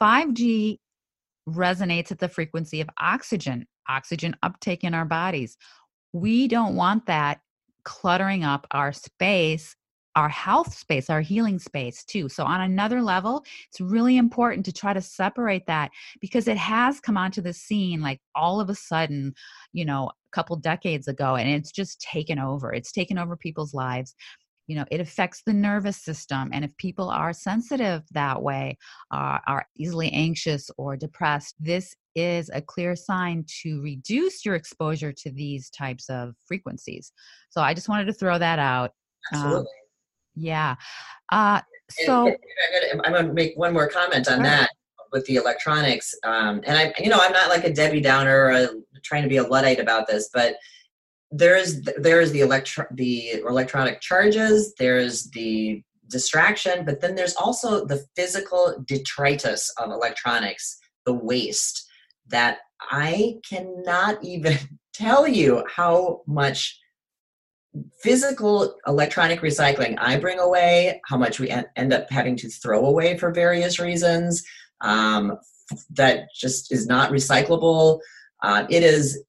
5G 0.00 0.78
resonates 1.48 2.12
at 2.12 2.18
the 2.18 2.28
frequency 2.28 2.80
of 2.80 2.88
oxygen, 3.00 3.66
oxygen 3.88 4.36
uptake 4.42 4.84
in 4.84 4.94
our 4.94 5.04
bodies. 5.04 5.56
We 6.12 6.48
don't 6.48 6.76
want 6.76 7.06
that 7.06 7.40
cluttering 7.84 8.44
up 8.44 8.66
our 8.70 8.92
space 8.92 9.76
our 10.14 10.28
health 10.28 10.74
space, 10.74 11.08
our 11.08 11.20
healing 11.20 11.58
space 11.58 12.04
too. 12.04 12.28
So, 12.28 12.44
on 12.44 12.60
another 12.60 13.02
level, 13.02 13.44
it's 13.68 13.80
really 13.80 14.16
important 14.16 14.64
to 14.66 14.72
try 14.72 14.92
to 14.92 15.00
separate 15.00 15.66
that 15.66 15.90
because 16.20 16.48
it 16.48 16.56
has 16.56 17.00
come 17.00 17.16
onto 17.16 17.40
the 17.40 17.52
scene 17.52 18.00
like 18.00 18.20
all 18.34 18.60
of 18.60 18.68
a 18.68 18.74
sudden, 18.74 19.34
you 19.72 19.84
know, 19.84 20.10
couple 20.32 20.56
decades 20.56 21.08
ago, 21.08 21.36
and 21.36 21.48
it's 21.48 21.70
just 21.70 22.00
taken 22.00 22.38
over. 22.38 22.72
It's 22.72 22.92
taken 22.92 23.18
over 23.18 23.36
people's 23.36 23.74
lives. 23.74 24.14
You 24.66 24.76
know, 24.76 24.84
it 24.90 25.00
affects 25.00 25.42
the 25.44 25.52
nervous 25.52 25.96
system. 25.96 26.50
And 26.52 26.64
if 26.64 26.76
people 26.76 27.10
are 27.10 27.32
sensitive 27.32 28.02
that 28.12 28.40
way, 28.40 28.78
uh, 29.10 29.38
are 29.46 29.66
easily 29.76 30.10
anxious 30.12 30.70
or 30.78 30.96
depressed, 30.96 31.56
this 31.58 31.94
is 32.14 32.48
a 32.54 32.62
clear 32.62 32.94
sign 32.94 33.44
to 33.62 33.82
reduce 33.82 34.44
your 34.44 34.54
exposure 34.54 35.12
to 35.12 35.30
these 35.30 35.68
types 35.70 36.08
of 36.08 36.34
frequencies. 36.46 37.12
So, 37.50 37.60
I 37.60 37.74
just 37.74 37.88
wanted 37.88 38.06
to 38.06 38.12
throw 38.12 38.38
that 38.38 38.58
out. 38.58 38.92
Um, 39.32 39.40
Absolutely. 39.40 39.60
Um, 39.60 39.66
yeah. 40.34 40.76
Uh, 41.30 41.60
so 41.90 42.34
I'm 43.04 43.12
going 43.12 43.26
to 43.26 43.32
make 43.32 43.56
one 43.56 43.72
more 43.72 43.88
comment 43.88 44.28
on 44.28 44.42
that 44.42 44.70
with 45.12 45.24
the 45.26 45.36
electronics. 45.36 46.14
Um, 46.24 46.62
and 46.66 46.76
I, 46.76 46.92
you 46.98 47.08
know, 47.08 47.18
I'm 47.20 47.32
not 47.32 47.48
like 47.48 47.64
a 47.64 47.72
Debbie 47.72 48.00
Downer, 48.00 48.50
uh, 48.50 48.66
trying 49.04 49.22
to 49.22 49.28
be 49.28 49.36
a 49.36 49.46
luddite 49.46 49.80
about 49.80 50.06
this, 50.06 50.30
but 50.32 50.56
there's 51.30 51.80
there's 51.98 52.30
the 52.32 52.40
electro 52.40 52.84
the 52.92 53.42
electronic 53.48 54.00
charges. 54.00 54.74
There's 54.78 55.30
the 55.30 55.82
distraction, 56.08 56.84
but 56.84 57.00
then 57.00 57.14
there's 57.14 57.34
also 57.36 57.86
the 57.86 58.04
physical 58.14 58.84
detritus 58.86 59.72
of 59.78 59.90
electronics, 59.90 60.78
the 61.06 61.14
waste 61.14 61.88
that 62.28 62.58
I 62.90 63.36
cannot 63.48 64.22
even 64.22 64.58
tell 64.92 65.26
you 65.26 65.64
how 65.74 66.22
much 66.26 66.78
physical 68.02 68.76
electronic 68.86 69.40
recycling 69.40 69.96
i 69.98 70.14
bring 70.14 70.38
away 70.38 71.00
how 71.06 71.16
much 71.16 71.40
we 71.40 71.48
end 71.48 71.90
up 71.90 72.10
having 72.10 72.36
to 72.36 72.46
throw 72.50 72.84
away 72.84 73.16
for 73.16 73.32
various 73.32 73.78
reasons 73.78 74.44
um, 74.82 75.38
that 75.90 76.26
just 76.34 76.72
is 76.72 76.86
not 76.86 77.10
recyclable. 77.10 78.00
Uh, 78.42 78.66
it 78.68 78.82
is 78.82 79.22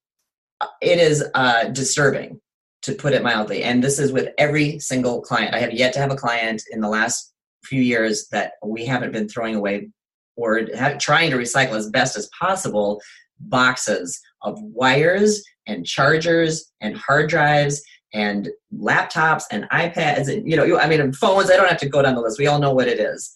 it 0.80 0.98
is 0.98 1.24
uh, 1.34 1.64
disturbing 1.68 2.40
to 2.82 2.92
put 2.92 3.12
it 3.12 3.22
mildly. 3.22 3.62
And 3.62 3.82
this 3.82 3.98
is 3.98 4.12
with 4.12 4.28
every 4.38 4.78
single 4.78 5.22
client. 5.22 5.54
I 5.54 5.58
have 5.58 5.72
yet 5.72 5.92
to 5.94 6.00
have 6.00 6.12
a 6.12 6.16
client 6.16 6.62
in 6.70 6.80
the 6.80 6.88
last 6.88 7.32
few 7.64 7.80
years 7.80 8.28
that 8.28 8.52
we 8.64 8.84
haven't 8.84 9.12
been 9.12 9.28
throwing 9.28 9.54
away 9.54 9.88
or 10.36 10.62
have, 10.74 10.98
trying 10.98 11.30
to 11.30 11.36
recycle 11.36 11.72
as 11.72 11.88
best 11.88 12.16
as 12.16 12.28
possible 12.38 13.00
boxes 13.40 14.20
of 14.42 14.58
wires 14.60 15.42
and 15.66 15.86
chargers 15.86 16.72
and 16.80 16.96
hard 16.96 17.30
drives 17.30 17.82
and 18.12 18.50
laptops 18.78 19.44
and 19.50 19.64
iPads 19.70 20.28
and 20.32 20.48
you 20.48 20.56
know 20.56 20.78
I 20.78 20.86
mean 20.86 21.12
phones. 21.12 21.50
I 21.50 21.56
don't 21.56 21.68
have 21.68 21.80
to 21.80 21.88
go 21.88 22.02
down 22.02 22.14
the 22.14 22.20
list. 22.20 22.38
We 22.38 22.46
all 22.46 22.58
know 22.58 22.72
what 22.72 22.86
it 22.86 23.00
is 23.00 23.34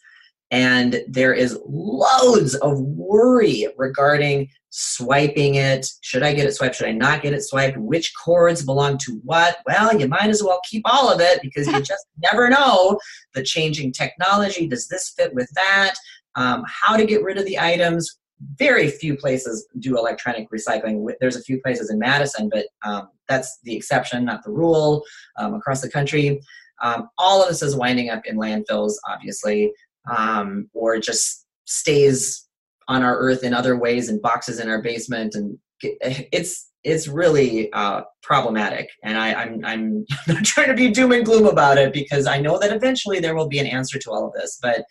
and 0.50 1.02
there 1.08 1.34
is 1.34 1.58
loads 1.66 2.54
of 2.56 2.80
worry 2.80 3.66
regarding 3.76 4.48
swiping 4.70 5.56
it. 5.56 5.86
Should 6.02 6.22
I 6.22 6.32
get 6.34 6.46
it 6.46 6.54
swiped? 6.54 6.76
Should 6.76 6.88
I 6.88 6.92
not 6.92 7.22
get 7.22 7.32
it 7.32 7.42
swiped? 7.42 7.76
Which 7.78 8.12
cords 8.14 8.64
belong 8.64 8.98
to 8.98 9.20
what? 9.24 9.58
Well 9.66 9.98
you 9.98 10.08
might 10.08 10.30
as 10.30 10.42
well 10.42 10.60
keep 10.68 10.82
all 10.84 11.10
of 11.12 11.20
it 11.20 11.40
because 11.42 11.66
you 11.66 11.80
just 11.82 12.06
never 12.22 12.48
know 12.48 12.98
the 13.34 13.42
changing 13.42 13.92
technology. 13.92 14.66
Does 14.66 14.88
this 14.88 15.10
fit 15.10 15.34
with 15.34 15.50
that? 15.54 15.94
Um, 16.34 16.64
how 16.66 16.96
to 16.96 17.06
get 17.06 17.22
rid 17.22 17.38
of 17.38 17.44
the 17.44 17.58
items? 17.58 18.18
Very 18.56 18.88
few 18.88 19.16
places 19.16 19.66
do 19.80 19.98
electronic 19.98 20.48
recycling. 20.50 21.04
There's 21.20 21.36
a 21.36 21.42
few 21.42 21.60
places 21.60 21.90
in 21.90 21.98
Madison, 21.98 22.48
but 22.48 22.66
um, 22.84 23.08
that's 23.28 23.58
the 23.64 23.74
exception, 23.74 24.24
not 24.24 24.44
the 24.44 24.52
rule 24.52 25.02
um, 25.36 25.54
across 25.54 25.80
the 25.80 25.90
country. 25.90 26.40
Um, 26.80 27.08
all 27.18 27.42
of 27.42 27.48
this 27.48 27.62
is 27.62 27.74
winding 27.74 28.10
up 28.10 28.24
in 28.26 28.36
landfills, 28.36 28.94
obviously, 29.08 29.72
um, 30.10 30.68
or 30.74 30.98
just 30.98 31.46
stays 31.64 32.46
on 32.88 33.02
our 33.02 33.18
earth 33.18 33.44
in 33.44 33.52
other 33.52 33.78
ways 33.78 34.08
in 34.08 34.20
boxes 34.20 34.58
in 34.58 34.68
our 34.68 34.80
basement. 34.82 35.34
And 35.34 35.58
it's 35.82 36.68
it's 36.84 37.08
really 37.08 37.72
uh, 37.72 38.02
problematic. 38.22 38.88
And 39.02 39.18
I, 39.18 39.34
I'm, 39.34 39.60
I'm 39.64 40.06
not 40.26 40.44
trying 40.44 40.68
to 40.68 40.74
be 40.74 40.90
doom 40.90 41.12
and 41.12 41.24
gloom 41.24 41.46
about 41.46 41.76
it 41.78 41.92
because 41.92 42.26
I 42.26 42.40
know 42.40 42.58
that 42.58 42.72
eventually 42.72 43.20
there 43.20 43.34
will 43.34 43.48
be 43.48 43.58
an 43.58 43.66
answer 43.66 43.98
to 43.98 44.10
all 44.10 44.26
of 44.26 44.32
this. 44.32 44.58
But 44.62 44.84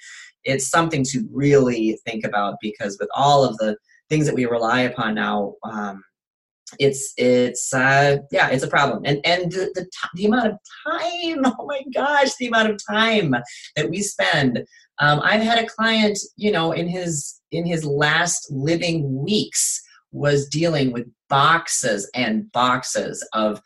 it's 0.44 0.70
something 0.70 1.04
to 1.06 1.28
really 1.32 2.00
think 2.06 2.26
about 2.26 2.56
because 2.62 2.98
with 3.00 3.10
all 3.16 3.44
of 3.44 3.58
the 3.58 3.78
things 4.10 4.26
that 4.26 4.36
we 4.36 4.46
rely 4.46 4.82
upon 4.82 5.16
now, 5.16 5.54
um, 5.64 6.04
it's 6.80 7.14
it's 7.18 7.74
uh, 7.74 8.18
yeah, 8.32 8.50
it's 8.50 8.64
a 8.64 8.68
problem. 8.68 9.04
And 9.06 9.26
and 9.26 9.52
the, 9.52 9.72
the 9.74 9.90
the 10.16 10.26
amount 10.26 10.48
of 10.48 10.58
time, 10.86 11.42
oh 11.60 11.66
my 11.66 11.82
gosh, 11.94 12.36
the 12.36 12.48
amount 12.48 12.70
of 12.70 12.80
time 12.90 13.36
that 13.76 13.90
we 13.90 14.02
spend. 14.02 14.66
Um, 15.00 15.22
I've 15.24 15.42
had 15.42 15.64
a 15.64 15.68
client, 15.68 16.18
you 16.36 16.52
know, 16.52 16.72
in 16.72 16.88
his 16.88 17.40
in 17.52 17.66
his 17.66 17.86
last 17.86 18.52
living 18.52 19.24
weeks 19.24 19.82
was 20.12 20.48
dealing 20.48 20.92
with 20.92 21.08
boxes 21.30 22.10
and 22.16 22.52
boxes 22.52 23.28
of 23.34 23.62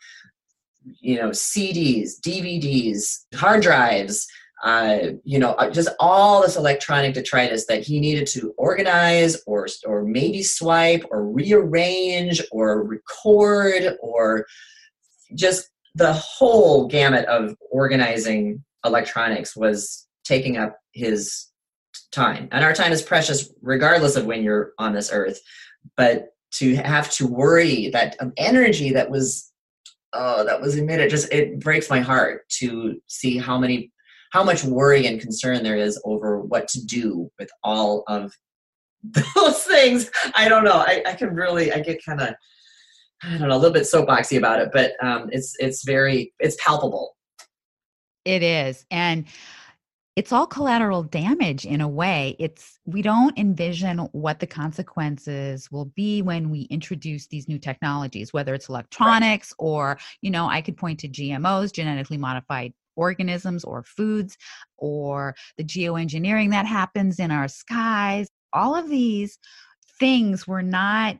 you 1.00 1.16
know 1.16 1.30
CDs, 1.30 2.20
DVDs, 2.20 3.24
hard 3.34 3.62
drives, 3.62 4.26
uh, 4.62 4.98
you 5.24 5.38
know, 5.38 5.52
uh, 5.54 5.68
just 5.68 5.88
all 5.98 6.40
this 6.40 6.56
electronic 6.56 7.14
detritus 7.14 7.66
that 7.66 7.82
he 7.82 7.98
needed 7.98 8.28
to 8.28 8.54
organize 8.56 9.42
or, 9.44 9.66
or 9.84 10.04
maybe 10.04 10.42
swipe 10.42 11.04
or 11.10 11.26
rearrange 11.26 12.40
or 12.52 12.84
record 12.84 13.96
or 14.00 14.46
just 15.34 15.68
the 15.96 16.12
whole 16.12 16.86
gamut 16.86 17.24
of 17.26 17.56
organizing 17.72 18.62
electronics 18.84 19.56
was 19.56 20.06
taking 20.24 20.56
up 20.56 20.78
his 20.92 21.48
time. 22.12 22.48
And 22.52 22.64
our 22.64 22.72
time 22.72 22.92
is 22.92 23.02
precious 23.02 23.52
regardless 23.62 24.16
of 24.16 24.26
when 24.26 24.42
you're 24.42 24.72
on 24.78 24.92
this 24.92 25.10
earth. 25.12 25.40
But 25.96 26.28
to 26.52 26.76
have 26.76 27.10
to 27.12 27.26
worry 27.26 27.88
that 27.90 28.16
energy 28.36 28.92
that 28.92 29.10
was 29.10 29.50
oh 30.12 30.44
that 30.44 30.60
was 30.60 30.76
emitted 30.76 31.08
just 31.08 31.32
it 31.32 31.58
breaks 31.58 31.88
my 31.88 31.98
heart 31.98 32.42
to 32.50 33.00
see 33.06 33.38
how 33.38 33.56
many 33.56 33.90
how 34.32 34.42
much 34.42 34.64
worry 34.64 35.06
and 35.06 35.20
concern 35.20 35.62
there 35.62 35.76
is 35.76 36.00
over 36.04 36.40
what 36.40 36.66
to 36.68 36.84
do 36.84 37.30
with 37.38 37.50
all 37.62 38.02
of 38.08 38.32
those 39.34 39.62
things. 39.64 40.10
I 40.34 40.48
don't 40.48 40.64
know. 40.64 40.84
I, 40.86 41.02
I 41.06 41.12
can 41.14 41.34
really, 41.34 41.72
I 41.72 41.80
get 41.80 42.04
kind 42.04 42.20
of, 42.20 42.34
I 43.22 43.38
don't 43.38 43.48
know, 43.48 43.54
a 43.54 43.58
little 43.58 43.72
bit 43.72 43.82
soapboxy 43.82 44.38
about 44.38 44.60
it, 44.60 44.70
but 44.72 44.92
um, 45.04 45.28
it's 45.30 45.54
it's 45.60 45.84
very 45.84 46.32
it's 46.40 46.56
palpable. 46.62 47.16
It 48.24 48.42
is, 48.42 48.84
and 48.90 49.26
it's 50.14 50.32
all 50.32 50.46
collateral 50.46 51.02
damage 51.02 51.64
in 51.64 51.80
a 51.80 51.88
way. 51.88 52.36
It's 52.38 52.78
we 52.84 53.00
don't 53.00 53.36
envision 53.38 53.98
what 54.12 54.40
the 54.40 54.46
consequences 54.46 55.70
will 55.70 55.86
be 55.86 56.20
when 56.20 56.50
we 56.50 56.62
introduce 56.62 57.26
these 57.26 57.48
new 57.48 57.58
technologies, 57.58 58.32
whether 58.32 58.54
it's 58.54 58.68
electronics 58.68 59.54
right. 59.58 59.66
or 59.66 59.98
you 60.20 60.30
know, 60.30 60.48
I 60.48 60.60
could 60.60 60.76
point 60.76 61.00
to 61.00 61.08
GMOs, 61.08 61.72
genetically 61.72 62.18
modified 62.18 62.74
organisms 62.94 63.64
or 63.64 63.82
foods 63.82 64.36
or 64.76 65.34
the 65.56 65.64
geoengineering 65.64 66.50
that 66.50 66.66
happens 66.66 67.18
in 67.18 67.30
our 67.30 67.48
skies. 67.48 68.28
All 68.52 68.74
of 68.74 68.90
these 68.90 69.38
things 69.98 70.46
were 70.46 70.62
not 70.62 71.16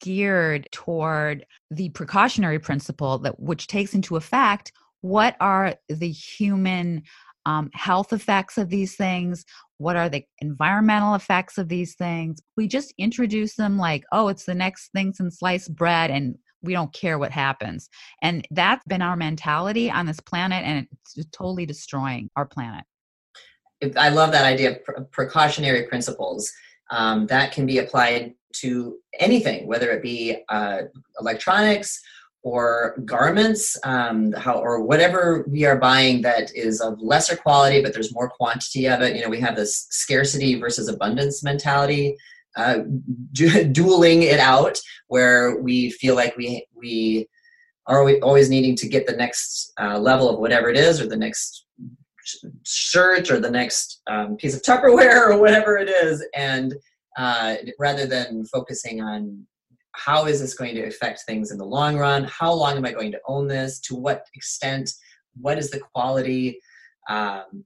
geared 0.00 0.68
toward 0.70 1.46
the 1.70 1.88
precautionary 1.88 2.60
principle 2.60 3.18
that 3.18 3.40
which 3.40 3.66
takes 3.66 3.94
into 3.94 4.14
effect 4.14 4.70
what 5.00 5.36
are 5.40 5.76
the 5.88 6.10
human 6.10 7.02
um, 7.46 7.70
health 7.72 8.12
effects 8.12 8.58
of 8.58 8.68
these 8.68 8.96
things 8.96 9.44
what 9.78 9.96
are 9.96 10.08
the 10.08 10.24
environmental 10.40 11.14
effects 11.14 11.56
of 11.58 11.68
these 11.68 11.94
things 11.94 12.38
we 12.56 12.68
just 12.68 12.92
introduce 12.98 13.54
them 13.54 13.78
like 13.78 14.04
oh 14.12 14.28
it's 14.28 14.44
the 14.44 14.54
next 14.54 14.90
thing 14.92 15.12
since 15.14 15.38
sliced 15.38 15.74
bread 15.74 16.10
and 16.10 16.36
we 16.66 16.72
don't 16.72 16.92
care 16.92 17.18
what 17.18 17.30
happens. 17.30 17.88
And 18.22 18.46
that's 18.50 18.84
been 18.86 19.02
our 19.02 19.16
mentality 19.16 19.90
on 19.90 20.06
this 20.06 20.20
planet, 20.20 20.64
and 20.64 20.86
it's 20.90 21.26
totally 21.30 21.64
destroying 21.64 22.28
our 22.36 22.44
planet. 22.44 22.84
I 23.96 24.08
love 24.08 24.32
that 24.32 24.44
idea 24.44 24.78
of 24.96 25.10
precautionary 25.10 25.84
principles. 25.84 26.50
Um, 26.90 27.26
that 27.26 27.52
can 27.52 27.66
be 27.66 27.78
applied 27.78 28.34
to 28.56 28.98
anything, 29.18 29.66
whether 29.66 29.90
it 29.90 30.02
be 30.02 30.44
uh, 30.48 30.82
electronics 31.20 32.00
or 32.46 32.94
garments, 33.04 33.76
um, 33.82 34.30
how, 34.34 34.54
or 34.54 34.80
whatever 34.80 35.44
we 35.48 35.64
are 35.64 35.76
buying 35.76 36.22
that 36.22 36.48
is 36.54 36.80
of 36.80 36.96
lesser 37.00 37.34
quality, 37.34 37.82
but 37.82 37.92
there's 37.92 38.14
more 38.14 38.30
quantity 38.30 38.86
of 38.86 39.02
it. 39.02 39.16
You 39.16 39.22
know, 39.22 39.28
we 39.28 39.40
have 39.40 39.56
this 39.56 39.88
scarcity 39.90 40.54
versus 40.54 40.86
abundance 40.86 41.42
mentality, 41.42 42.16
uh, 42.56 42.82
dueling 43.32 44.22
it 44.22 44.38
out, 44.38 44.78
where 45.08 45.56
we 45.60 45.90
feel 45.90 46.14
like 46.14 46.36
we 46.36 46.64
we 46.72 47.26
are 47.88 48.08
always 48.20 48.48
needing 48.48 48.76
to 48.76 48.88
get 48.88 49.08
the 49.08 49.16
next 49.16 49.72
uh, 49.80 49.98
level 49.98 50.30
of 50.30 50.38
whatever 50.38 50.70
it 50.70 50.76
is, 50.76 51.00
or 51.00 51.08
the 51.08 51.16
next 51.16 51.66
shirt, 52.64 53.28
or 53.28 53.40
the 53.40 53.50
next 53.50 54.02
um, 54.06 54.36
piece 54.36 54.54
of 54.54 54.62
Tupperware, 54.62 55.30
or 55.30 55.40
whatever 55.40 55.78
it 55.78 55.88
is, 55.88 56.24
and 56.32 56.76
uh, 57.18 57.56
rather 57.80 58.06
than 58.06 58.44
focusing 58.44 59.00
on 59.00 59.44
how 59.96 60.26
is 60.26 60.40
this 60.40 60.54
going 60.54 60.74
to 60.74 60.86
affect 60.86 61.22
things 61.26 61.50
in 61.50 61.58
the 61.58 61.64
long 61.64 61.96
run? 61.96 62.24
How 62.24 62.52
long 62.52 62.76
am 62.76 62.84
I 62.84 62.92
going 62.92 63.12
to 63.12 63.20
own 63.26 63.48
this? 63.48 63.80
To 63.80 63.96
what 63.96 64.26
extent? 64.34 64.90
What 65.40 65.58
is 65.58 65.70
the 65.70 65.80
quality? 65.80 66.60
Um, 67.08 67.64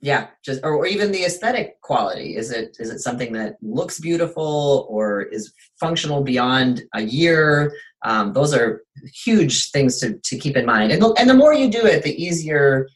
yeah, 0.00 0.28
just 0.44 0.60
or, 0.64 0.74
or 0.74 0.86
even 0.86 1.12
the 1.12 1.24
aesthetic 1.24 1.80
quality. 1.80 2.36
Is 2.36 2.50
it 2.50 2.76
is 2.80 2.90
it 2.90 2.98
something 2.98 3.32
that 3.34 3.56
looks 3.62 4.00
beautiful 4.00 4.86
or 4.90 5.22
is 5.22 5.52
functional 5.78 6.22
beyond 6.22 6.82
a 6.94 7.02
year? 7.02 7.72
Um, 8.04 8.32
those 8.32 8.52
are 8.52 8.82
huge 9.24 9.70
things 9.70 9.98
to, 10.00 10.18
to 10.18 10.36
keep 10.36 10.56
in 10.56 10.66
mind. 10.66 10.90
And 10.90 11.00
the, 11.00 11.12
and 11.18 11.30
the 11.30 11.34
more 11.34 11.54
you 11.54 11.70
do 11.70 11.86
it, 11.86 12.02
the 12.02 12.20
easier 12.20 12.88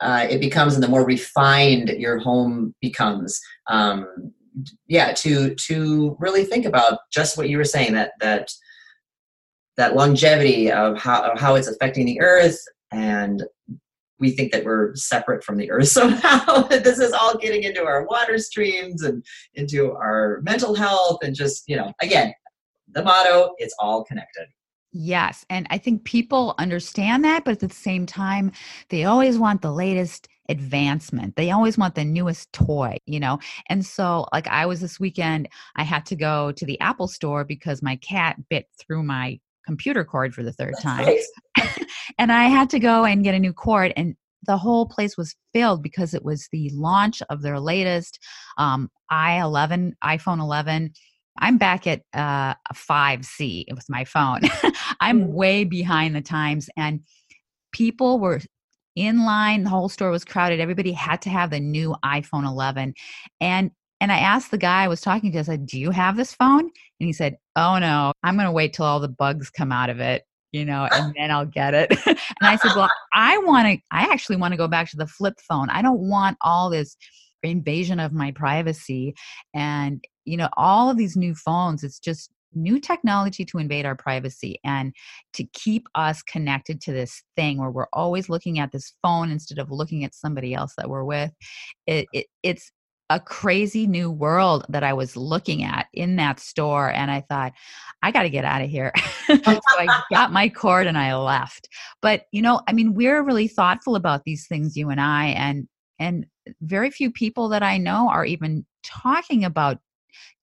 uh, 0.00 0.26
it 0.28 0.38
becomes 0.38 0.74
and 0.74 0.82
the 0.82 0.88
more 0.88 1.04
refined 1.04 1.88
your 1.88 2.18
home 2.18 2.74
becomes. 2.80 3.40
Um, 3.68 4.06
yeah 4.86 5.12
to 5.12 5.54
to 5.56 6.16
really 6.20 6.44
think 6.44 6.64
about 6.64 7.00
just 7.12 7.36
what 7.36 7.48
you 7.48 7.56
were 7.56 7.64
saying 7.64 7.92
that 7.92 8.12
that 8.20 8.50
that 9.76 9.96
longevity 9.96 10.70
of 10.70 10.96
how 10.96 11.22
of 11.22 11.38
how 11.38 11.54
it's 11.56 11.68
affecting 11.68 12.06
the 12.06 12.20
earth 12.20 12.60
and 12.92 13.42
we 14.20 14.30
think 14.30 14.52
that 14.52 14.64
we're 14.64 14.94
separate 14.94 15.44
from 15.44 15.56
the 15.56 15.70
earth 15.70 15.88
somehow. 16.00 16.62
This 16.62 16.98
is 16.98 17.12
all 17.12 17.36
getting 17.36 17.64
into 17.64 17.84
our 17.84 18.06
water 18.06 18.38
streams 18.38 19.02
and 19.02 19.24
into 19.54 19.92
our 19.92 20.40
mental 20.42 20.74
health 20.74 21.18
and 21.22 21.34
just 21.34 21.64
you 21.68 21.76
know 21.76 21.92
again 22.00 22.32
the 22.92 23.02
motto 23.02 23.54
it's 23.58 23.74
all 23.78 24.04
connected. 24.04 24.46
Yes 24.96 25.44
and 25.50 25.66
i 25.70 25.78
think 25.78 26.04
people 26.04 26.54
understand 26.58 27.24
that 27.24 27.44
but 27.44 27.62
at 27.62 27.68
the 27.68 27.74
same 27.74 28.06
time 28.06 28.52
they 28.90 29.04
always 29.04 29.38
want 29.38 29.60
the 29.60 29.72
latest 29.72 30.28
advancement. 30.48 31.36
They 31.36 31.50
always 31.50 31.78
want 31.78 31.94
the 31.94 32.04
newest 32.04 32.52
toy, 32.52 32.98
you 33.06 33.20
know? 33.20 33.38
And 33.68 33.84
so, 33.84 34.26
like, 34.32 34.46
I 34.48 34.66
was 34.66 34.80
this 34.80 35.00
weekend, 35.00 35.48
I 35.76 35.82
had 35.82 36.06
to 36.06 36.16
go 36.16 36.52
to 36.52 36.66
the 36.66 36.78
Apple 36.80 37.08
store 37.08 37.44
because 37.44 37.82
my 37.82 37.96
cat 37.96 38.36
bit 38.48 38.66
through 38.78 39.02
my 39.02 39.40
computer 39.66 40.04
cord 40.04 40.34
for 40.34 40.42
the 40.42 40.52
third 40.52 40.74
time. 40.80 41.16
and 42.18 42.30
I 42.30 42.44
had 42.44 42.70
to 42.70 42.78
go 42.78 43.04
and 43.04 43.24
get 43.24 43.34
a 43.34 43.38
new 43.38 43.52
cord. 43.52 43.92
And 43.96 44.14
the 44.46 44.58
whole 44.58 44.86
place 44.86 45.16
was 45.16 45.34
filled 45.52 45.82
because 45.82 46.14
it 46.14 46.24
was 46.24 46.48
the 46.52 46.70
launch 46.74 47.22
of 47.30 47.42
their 47.42 47.58
latest 47.58 48.18
um, 48.58 48.90
i11, 49.10 49.92
iPhone 50.02 50.40
11. 50.40 50.92
I'm 51.38 51.58
back 51.58 51.86
at 51.86 52.02
uh, 52.12 52.54
5C 52.74 53.64
with 53.74 53.86
my 53.88 54.04
phone. 54.04 54.40
I'm 55.00 55.28
mm. 55.28 55.32
way 55.32 55.64
behind 55.64 56.14
the 56.14 56.20
times. 56.20 56.68
And 56.76 57.00
people 57.72 58.20
were 58.20 58.40
in 58.96 59.24
line 59.24 59.64
the 59.64 59.70
whole 59.70 59.88
store 59.88 60.10
was 60.10 60.24
crowded 60.24 60.60
everybody 60.60 60.92
had 60.92 61.20
to 61.22 61.30
have 61.30 61.50
the 61.50 61.60
new 61.60 61.94
iphone 62.04 62.46
11 62.46 62.94
and 63.40 63.70
and 64.00 64.12
i 64.12 64.18
asked 64.18 64.50
the 64.50 64.58
guy 64.58 64.84
i 64.84 64.88
was 64.88 65.00
talking 65.00 65.32
to 65.32 65.38
i 65.38 65.42
said 65.42 65.66
do 65.66 65.78
you 65.78 65.90
have 65.90 66.16
this 66.16 66.34
phone? 66.34 66.70
And 67.00 67.06
he 67.06 67.12
said 67.12 67.36
oh 67.56 67.78
no 67.78 68.12
i'm 68.22 68.36
going 68.36 68.46
to 68.46 68.52
wait 68.52 68.72
till 68.72 68.86
all 68.86 69.00
the 69.00 69.08
bugs 69.08 69.50
come 69.50 69.72
out 69.72 69.90
of 69.90 70.00
it 70.00 70.24
you 70.52 70.64
know 70.64 70.84
and 70.92 71.14
then 71.16 71.30
i'll 71.30 71.46
get 71.46 71.74
it. 71.74 71.92
And 72.06 72.18
i 72.42 72.56
said 72.56 72.72
well 72.76 72.90
i 73.12 73.38
want 73.38 73.66
to 73.68 73.78
i 73.90 74.02
actually 74.12 74.36
want 74.36 74.52
to 74.52 74.58
go 74.58 74.68
back 74.68 74.90
to 74.90 74.96
the 74.96 75.06
flip 75.06 75.34
phone. 75.48 75.70
I 75.70 75.82
don't 75.82 76.00
want 76.00 76.36
all 76.40 76.70
this 76.70 76.96
invasion 77.44 78.00
of 78.00 78.12
my 78.12 78.32
privacy. 78.32 79.14
And 79.52 80.02
you 80.24 80.36
know 80.36 80.48
all 80.56 80.90
of 80.90 80.96
these 80.96 81.16
new 81.16 81.34
phones 81.34 81.84
it's 81.84 81.98
just 81.98 82.30
new 82.54 82.80
technology 82.80 83.44
to 83.44 83.58
invade 83.58 83.86
our 83.86 83.96
privacy 83.96 84.58
and 84.64 84.92
to 85.32 85.44
keep 85.52 85.86
us 85.94 86.22
connected 86.22 86.80
to 86.82 86.92
this 86.92 87.22
thing 87.36 87.58
where 87.58 87.70
we're 87.70 87.86
always 87.92 88.28
looking 88.28 88.58
at 88.58 88.72
this 88.72 88.92
phone 89.02 89.30
instead 89.30 89.58
of 89.58 89.70
looking 89.70 90.04
at 90.04 90.14
somebody 90.14 90.54
else 90.54 90.74
that 90.76 90.88
we're 90.88 91.04
with 91.04 91.30
it, 91.86 92.06
it 92.12 92.26
it's 92.42 92.70
a 93.10 93.20
crazy 93.20 93.86
new 93.86 94.10
world 94.10 94.64
that 94.70 94.82
I 94.82 94.92
was 94.92 95.16
looking 95.16 95.62
at 95.62 95.86
in 95.92 96.16
that 96.16 96.40
store. 96.40 96.90
And 96.90 97.10
I 97.10 97.20
thought, 97.20 97.52
I 98.02 98.10
got 98.10 98.22
to 98.22 98.30
get 98.30 98.44
out 98.44 98.62
of 98.62 98.70
here. 98.70 98.92
so 99.26 99.38
I 99.44 100.02
got 100.10 100.32
my 100.32 100.48
cord 100.48 100.86
and 100.86 100.96
I 100.96 101.14
left. 101.14 101.68
But, 102.00 102.24
you 102.32 102.40
know, 102.40 102.62
I 102.66 102.72
mean, 102.72 102.94
we're 102.94 103.22
really 103.22 103.48
thoughtful 103.48 103.96
about 103.96 104.22
these 104.24 104.46
things, 104.46 104.76
you 104.76 104.90
and 104.90 105.00
I, 105.00 105.26
and, 105.26 105.68
and 105.98 106.26
very 106.62 106.90
few 106.90 107.10
people 107.10 107.48
that 107.50 107.62
I 107.62 107.78
know 107.78 108.08
are 108.08 108.24
even 108.24 108.64
talking 108.82 109.44
about 109.44 109.78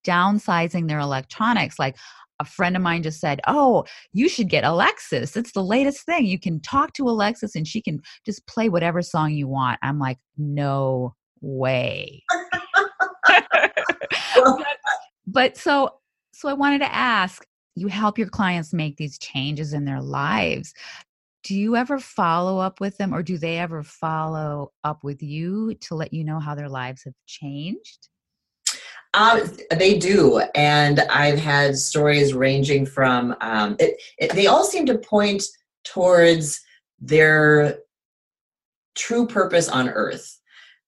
downsizing 0.03 0.87
their 0.87 0.99
electronics. 0.99 1.79
Like 1.79 1.97
a 2.39 2.45
friend 2.45 2.75
of 2.75 2.81
mine 2.81 3.03
just 3.03 3.19
said, 3.19 3.39
Oh, 3.47 3.85
you 4.13 4.27
should 4.27 4.49
get 4.49 4.63
Alexis. 4.63 5.37
It's 5.37 5.51
the 5.53 5.63
latest 5.63 6.05
thing. 6.05 6.25
You 6.25 6.39
can 6.39 6.59
talk 6.59 6.93
to 6.93 7.07
Alexis 7.07 7.55
and 7.55 7.67
she 7.67 7.81
can 7.81 8.01
just 8.25 8.45
play 8.47 8.69
whatever 8.69 9.01
song 9.01 9.31
you 9.31 9.47
want. 9.47 9.79
I'm 9.81 9.99
like, 9.99 10.17
No 10.37 11.15
way. 11.41 12.23
but, 13.27 13.45
but 15.27 15.57
so 15.57 15.95
so 16.33 16.49
I 16.49 16.53
wanted 16.53 16.79
to 16.79 16.93
ask 16.93 17.45
you 17.75 17.87
help 17.87 18.17
your 18.17 18.27
clients 18.27 18.73
make 18.73 18.97
these 18.97 19.17
changes 19.19 19.73
in 19.73 19.85
their 19.85 20.01
lives 20.01 20.73
do 21.43 21.55
you 21.55 21.75
ever 21.75 21.99
follow 21.99 22.59
up 22.59 22.79
with 22.79 22.97
them 22.97 23.13
or 23.13 23.23
do 23.23 23.37
they 23.37 23.57
ever 23.57 23.81
follow 23.81 24.71
up 24.83 25.03
with 25.03 25.23
you 25.23 25.73
to 25.75 25.95
let 25.95 26.13
you 26.13 26.23
know 26.23 26.39
how 26.39 26.53
their 26.53 26.69
lives 26.69 27.03
have 27.03 27.15
changed 27.25 28.09
um, 29.13 29.41
they 29.71 29.97
do, 29.97 30.39
and 30.55 31.01
I've 31.01 31.39
had 31.39 31.77
stories 31.77 32.33
ranging 32.33 32.85
from 32.85 33.35
um, 33.41 33.75
it, 33.79 34.01
it, 34.17 34.31
They 34.33 34.47
all 34.47 34.63
seem 34.63 34.85
to 34.85 34.97
point 34.97 35.43
towards 35.83 36.61
their 36.99 37.79
true 38.95 39.27
purpose 39.27 39.67
on 39.67 39.89
Earth, 39.89 40.39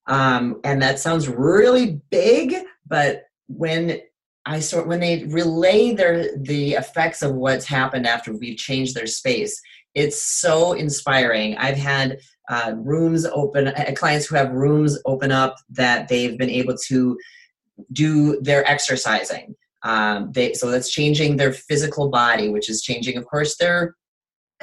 um, 0.06 0.60
and 0.64 0.80
that 0.80 0.98
sounds 0.98 1.28
really 1.28 2.00
big. 2.10 2.54
But 2.86 3.24
when 3.48 4.00
I 4.46 4.60
sort 4.60 4.86
when 4.86 5.00
they 5.00 5.24
relay 5.24 5.92
their 5.92 6.34
the 6.36 6.74
effects 6.74 7.20
of 7.20 7.34
what's 7.34 7.66
happened 7.66 8.06
after 8.06 8.32
we've 8.32 8.56
changed 8.56 8.94
their 8.94 9.06
space, 9.06 9.60
it's 9.94 10.22
so 10.22 10.72
inspiring. 10.72 11.56
I've 11.58 11.76
had 11.76 12.20
uh, 12.48 12.72
rooms 12.76 13.26
open, 13.26 13.68
uh, 13.68 13.92
clients 13.96 14.26
who 14.26 14.36
have 14.36 14.50
rooms 14.50 14.98
open 15.06 15.30
up 15.30 15.56
that 15.70 16.08
they've 16.08 16.38
been 16.38 16.50
able 16.50 16.76
to 16.86 17.18
do 17.92 18.40
their 18.40 18.68
exercising. 18.68 19.54
Um, 19.82 20.32
they, 20.32 20.54
so 20.54 20.70
that's 20.70 20.90
changing 20.90 21.36
their 21.36 21.52
physical 21.52 22.08
body, 22.08 22.48
which 22.48 22.70
is 22.70 22.82
changing, 22.82 23.16
of 23.18 23.26
course, 23.26 23.56
their 23.56 23.94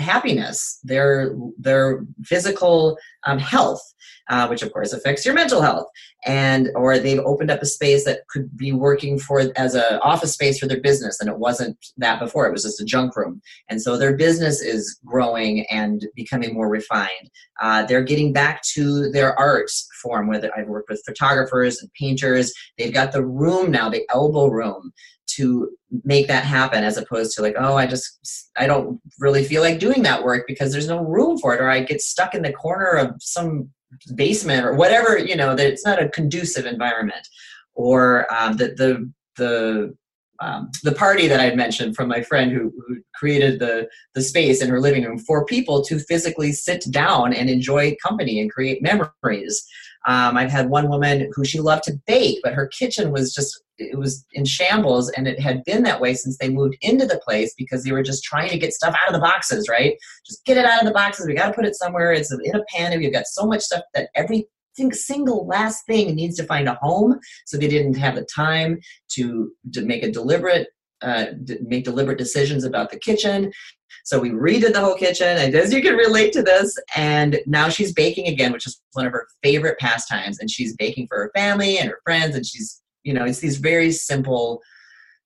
happiness, 0.02 0.80
their 0.84 1.36
their 1.58 2.06
physical 2.24 2.98
um, 3.26 3.40
health, 3.40 3.82
uh, 4.30 4.48
which 4.48 4.62
of 4.62 4.72
course 4.74 4.94
affects 4.94 5.26
your 5.26 5.36
mental 5.36 5.62
health. 5.62 5.88
And 6.26 6.70
or 6.76 7.00
they've 7.00 7.20
opened 7.20 7.50
up 7.50 7.62
a 7.62 7.66
space 7.66 8.06
that 8.06 8.28
could 8.30 8.56
be 8.56 8.72
working 8.72 9.18
for 9.18 9.52
as 9.56 9.76
an 9.76 10.00
office 10.02 10.34
space 10.34 10.60
for 10.60 10.68
their 10.68 10.80
business, 10.80 11.20
and 11.20 11.30
it 11.30 11.38
wasn't 11.38 11.78
that 11.98 12.20
before. 12.20 12.46
It 12.46 12.52
was 12.52 12.64
just 12.64 12.82
a 12.82 12.86
junk 12.86 13.16
room. 13.16 13.42
And 13.70 13.82
so 13.82 13.98
their 13.98 14.16
business 14.16 14.62
is 14.62 15.00
growing 15.06 15.66
and 15.68 16.06
becoming 16.16 16.54
more 16.54 16.70
refined. 16.70 17.30
Uh, 17.62 17.86
they're 17.86 18.04
getting 18.04 18.34
back 18.34 18.62
to 18.74 19.10
their 19.12 19.38
art 19.40 19.70
form. 20.02 20.28
Whether 20.28 20.52
I've 20.56 20.68
worked 20.68 20.90
with 20.90 21.04
photographers 21.06 21.82
and 21.82 21.92
painters, 21.94 22.54
they've 22.78 22.94
got 22.94 23.12
the 23.12 23.26
room 23.26 23.72
now, 23.72 23.90
the 23.90 24.06
elbow 24.10 24.48
room 24.48 24.92
to 25.36 25.70
make 26.04 26.28
that 26.28 26.44
happen 26.44 26.84
as 26.84 26.98
opposed 26.98 27.36
to 27.36 27.42
like 27.42 27.56
oh 27.58 27.76
i 27.76 27.86
just 27.86 28.50
i 28.58 28.66
don't 28.66 29.00
really 29.20 29.44
feel 29.44 29.62
like 29.62 29.80
doing 29.80 30.04
that 30.04 30.24
work 30.24 30.46
because 30.48 30.72
there's 30.72 30.88
no 30.88 31.04
room 31.04 31.38
for 31.38 31.54
it 31.54 31.62
or 31.62 31.70
i 31.70 31.82
get 31.82 32.02
stuck 32.02 32.34
in 32.34 32.42
the 32.42 32.54
corner 32.54 32.92
of 32.92 33.16
some 33.20 33.70
basement 34.16 34.66
or 34.66 34.74
whatever 34.74 35.18
you 35.18 35.36
know 35.36 35.56
that 35.56 35.68
it's 35.68 35.86
not 35.86 36.02
a 36.02 36.10
conducive 36.10 36.66
environment 36.66 37.28
or 37.74 38.32
um, 38.34 38.58
the 38.58 38.68
the 38.78 39.12
the 39.38 39.96
um, 40.42 40.72
the 40.84 40.92
party 40.92 41.28
that 41.28 41.40
I 41.40 41.56
mentioned 41.56 41.96
from 41.96 42.08
my 42.08 42.22
friend 42.24 42.52
who, 42.52 42.74
who, 42.88 42.98
created 43.14 43.60
the, 43.60 43.88
the 44.16 44.22
space 44.22 44.64
in 44.64 44.70
her 44.70 44.82
living 44.82 45.04
room 45.04 45.20
for 45.20 45.46
people 45.46 45.84
to 45.84 46.00
physically 46.00 46.52
sit 46.52 46.84
down 46.90 47.34
and 47.34 47.52
enjoy 47.52 47.96
company 48.04 48.40
and 48.40 48.52
create 48.52 48.82
memories. 48.82 49.64
Um, 50.08 50.38
I've 50.38 50.52
had 50.52 50.70
one 50.70 50.90
woman 50.90 51.30
who 51.34 51.46
she 51.46 51.60
loved 51.60 51.84
to 51.84 52.00
bake, 52.08 52.40
but 52.44 52.54
her 52.54 52.68
kitchen 52.68 53.12
was 53.12 53.34
just 53.34 53.62
it 53.78 53.98
was 53.98 54.26
in 54.34 54.46
shambles, 54.46 55.10
and 55.10 55.28
it 55.28 55.40
had 55.40 55.64
been 55.64 55.84
that 55.84 56.02
way 56.02 56.14
since 56.14 56.38
they 56.38 56.50
moved 56.50 56.78
into 56.82 57.06
the 57.06 57.20
place 57.20 57.54
because 57.58 57.84
they 57.84 57.92
were 57.92 58.04
just 58.04 58.24
trying 58.24 58.50
to 58.50 58.60
get 58.60 58.74
stuff 58.74 58.96
out 59.02 59.08
of 59.08 59.14
the 59.14 59.26
boxes, 59.26 59.68
right? 59.70 59.96
Just 60.26 60.46
get 60.46 60.58
it 60.58 60.66
out 60.66 60.82
of 60.82 60.88
the 60.88 60.94
boxes. 60.94 61.26
We 61.26 61.34
got 61.34 61.48
to 61.48 61.54
put 61.54 61.66
it 61.66 61.76
somewhere. 61.76 62.12
It's 62.14 62.32
in 62.32 62.56
a 62.56 62.64
pan, 62.76 62.92
and 62.92 63.02
we've 63.02 63.14
got 63.14 63.26
so 63.26 63.46
much 63.46 63.62
stuff 63.62 63.84
that 63.94 64.10
every 64.16 64.48
single 64.92 65.46
last 65.48 65.86
thing 65.86 66.16
needs 66.16 66.38
to 66.38 66.46
find 66.46 66.68
a 66.68 66.76
home. 66.76 67.20
So 67.46 67.58
they 67.58 67.68
didn't 67.68 67.96
have 67.96 68.16
the 68.16 68.26
time 68.34 68.80
to, 69.14 69.52
to 69.74 69.86
make 69.86 70.04
a 70.04 70.12
deliberate 70.12 70.68
uh, 71.02 71.26
make 71.62 71.84
deliberate 71.86 72.18
decisions 72.18 72.64
about 72.64 72.92
the 72.92 73.00
kitchen. 73.00 73.52
So 74.04 74.20
we 74.20 74.32
redid 74.32 74.74
the 74.74 74.80
whole 74.80 74.96
kitchen, 74.96 75.38
and 75.38 75.54
as 75.54 75.74
you 75.74 75.82
can 75.82 75.96
relate 75.96 76.34
to 76.34 76.42
this, 76.42 76.78
and 76.96 77.40
now 77.46 77.70
she's 77.70 77.94
baking 77.94 78.28
again, 78.28 78.52
which 78.52 78.66
is 78.66 78.82
one 78.94 79.06
of 79.06 79.12
her 79.12 79.28
favorite 79.44 79.78
pastimes. 79.80 80.40
And 80.40 80.50
she's 80.50 80.76
baking 80.76 81.08
for 81.08 81.18
her 81.18 81.32
family 81.36 81.78
and 81.78 81.90
her 81.90 82.00
friends, 82.04 82.36
and 82.36 82.46
she's, 82.46 82.82
you 83.04 83.14
know, 83.14 83.26
it's 83.26 83.40
these 83.40 83.58
very 83.58 83.92
simple 83.92 84.62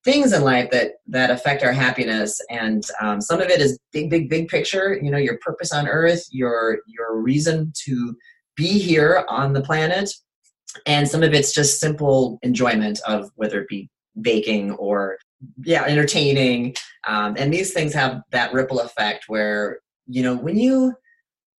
things 0.04 0.34
in 0.34 0.44
life 0.44 0.70
that 0.72 0.94
that 1.08 1.32
affect 1.32 1.64
our 1.64 1.72
happiness. 1.72 2.40
And 2.50 2.84
um, 3.02 3.22
some 3.22 3.42
of 3.42 3.50
it 3.50 3.62
is 3.62 3.80
big, 3.92 4.10
big, 4.10 4.30
big 4.30 4.48
picture. 4.50 5.00
You 5.02 5.10
know, 5.10 5.18
your 5.18 5.38
purpose 5.40 5.72
on 5.72 5.88
Earth, 5.88 6.26
your 6.32 6.80
your 6.88 7.18
reason 7.18 7.72
to 7.86 8.16
be 8.56 8.78
here 8.80 9.26
on 9.30 9.54
the 9.54 9.62
planet, 9.62 10.10
and 10.86 11.08
some 11.08 11.24
of 11.24 11.34
it's 11.34 11.54
just 11.54 11.80
simple 11.80 12.40
enjoyment 12.42 13.00
of 13.08 13.32
whether 13.36 13.62
it 13.62 13.68
be 13.68 13.90
baking 14.22 14.72
or 14.74 15.18
yeah 15.64 15.84
entertaining. 15.86 16.76
Um, 17.08 17.36
and 17.38 17.54
these 17.54 17.74
things 17.74 17.94
have 17.94 18.22
that 18.32 18.54
ripple 18.54 18.80
effect 18.80 19.26
where 19.28 19.80
you 20.08 20.24
know 20.24 20.36
when 20.36 20.58
you 20.58 20.94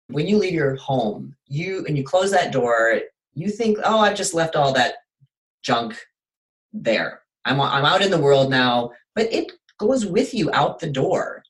when 0.09 0.26
you 0.26 0.39
leave 0.39 0.55
your 0.55 0.76
home 0.76 1.34
you 1.47 1.84
and 1.87 1.97
you 1.97 2.05
close 2.05 2.30
that 2.30 2.53
door 2.53 3.01
you 3.34 3.51
think 3.51 3.76
oh 3.82 3.99
i've 3.99 4.16
just 4.16 4.34
left 4.34 4.55
all 4.55 4.72
that 4.72 4.95
junk 5.66 5.99
there. 6.72 7.22
I'm, 7.45 7.61
I'm 7.61 7.84
out 7.84 8.03
in 8.03 8.11
the 8.11 8.20
world 8.20 8.51
now. 8.51 8.91
But 9.14 9.32
it 9.32 9.53
goes 9.78 10.07
with 10.07 10.32
you 10.34 10.51
out 10.53 10.78
the 10.78 10.91
door. 10.91 11.43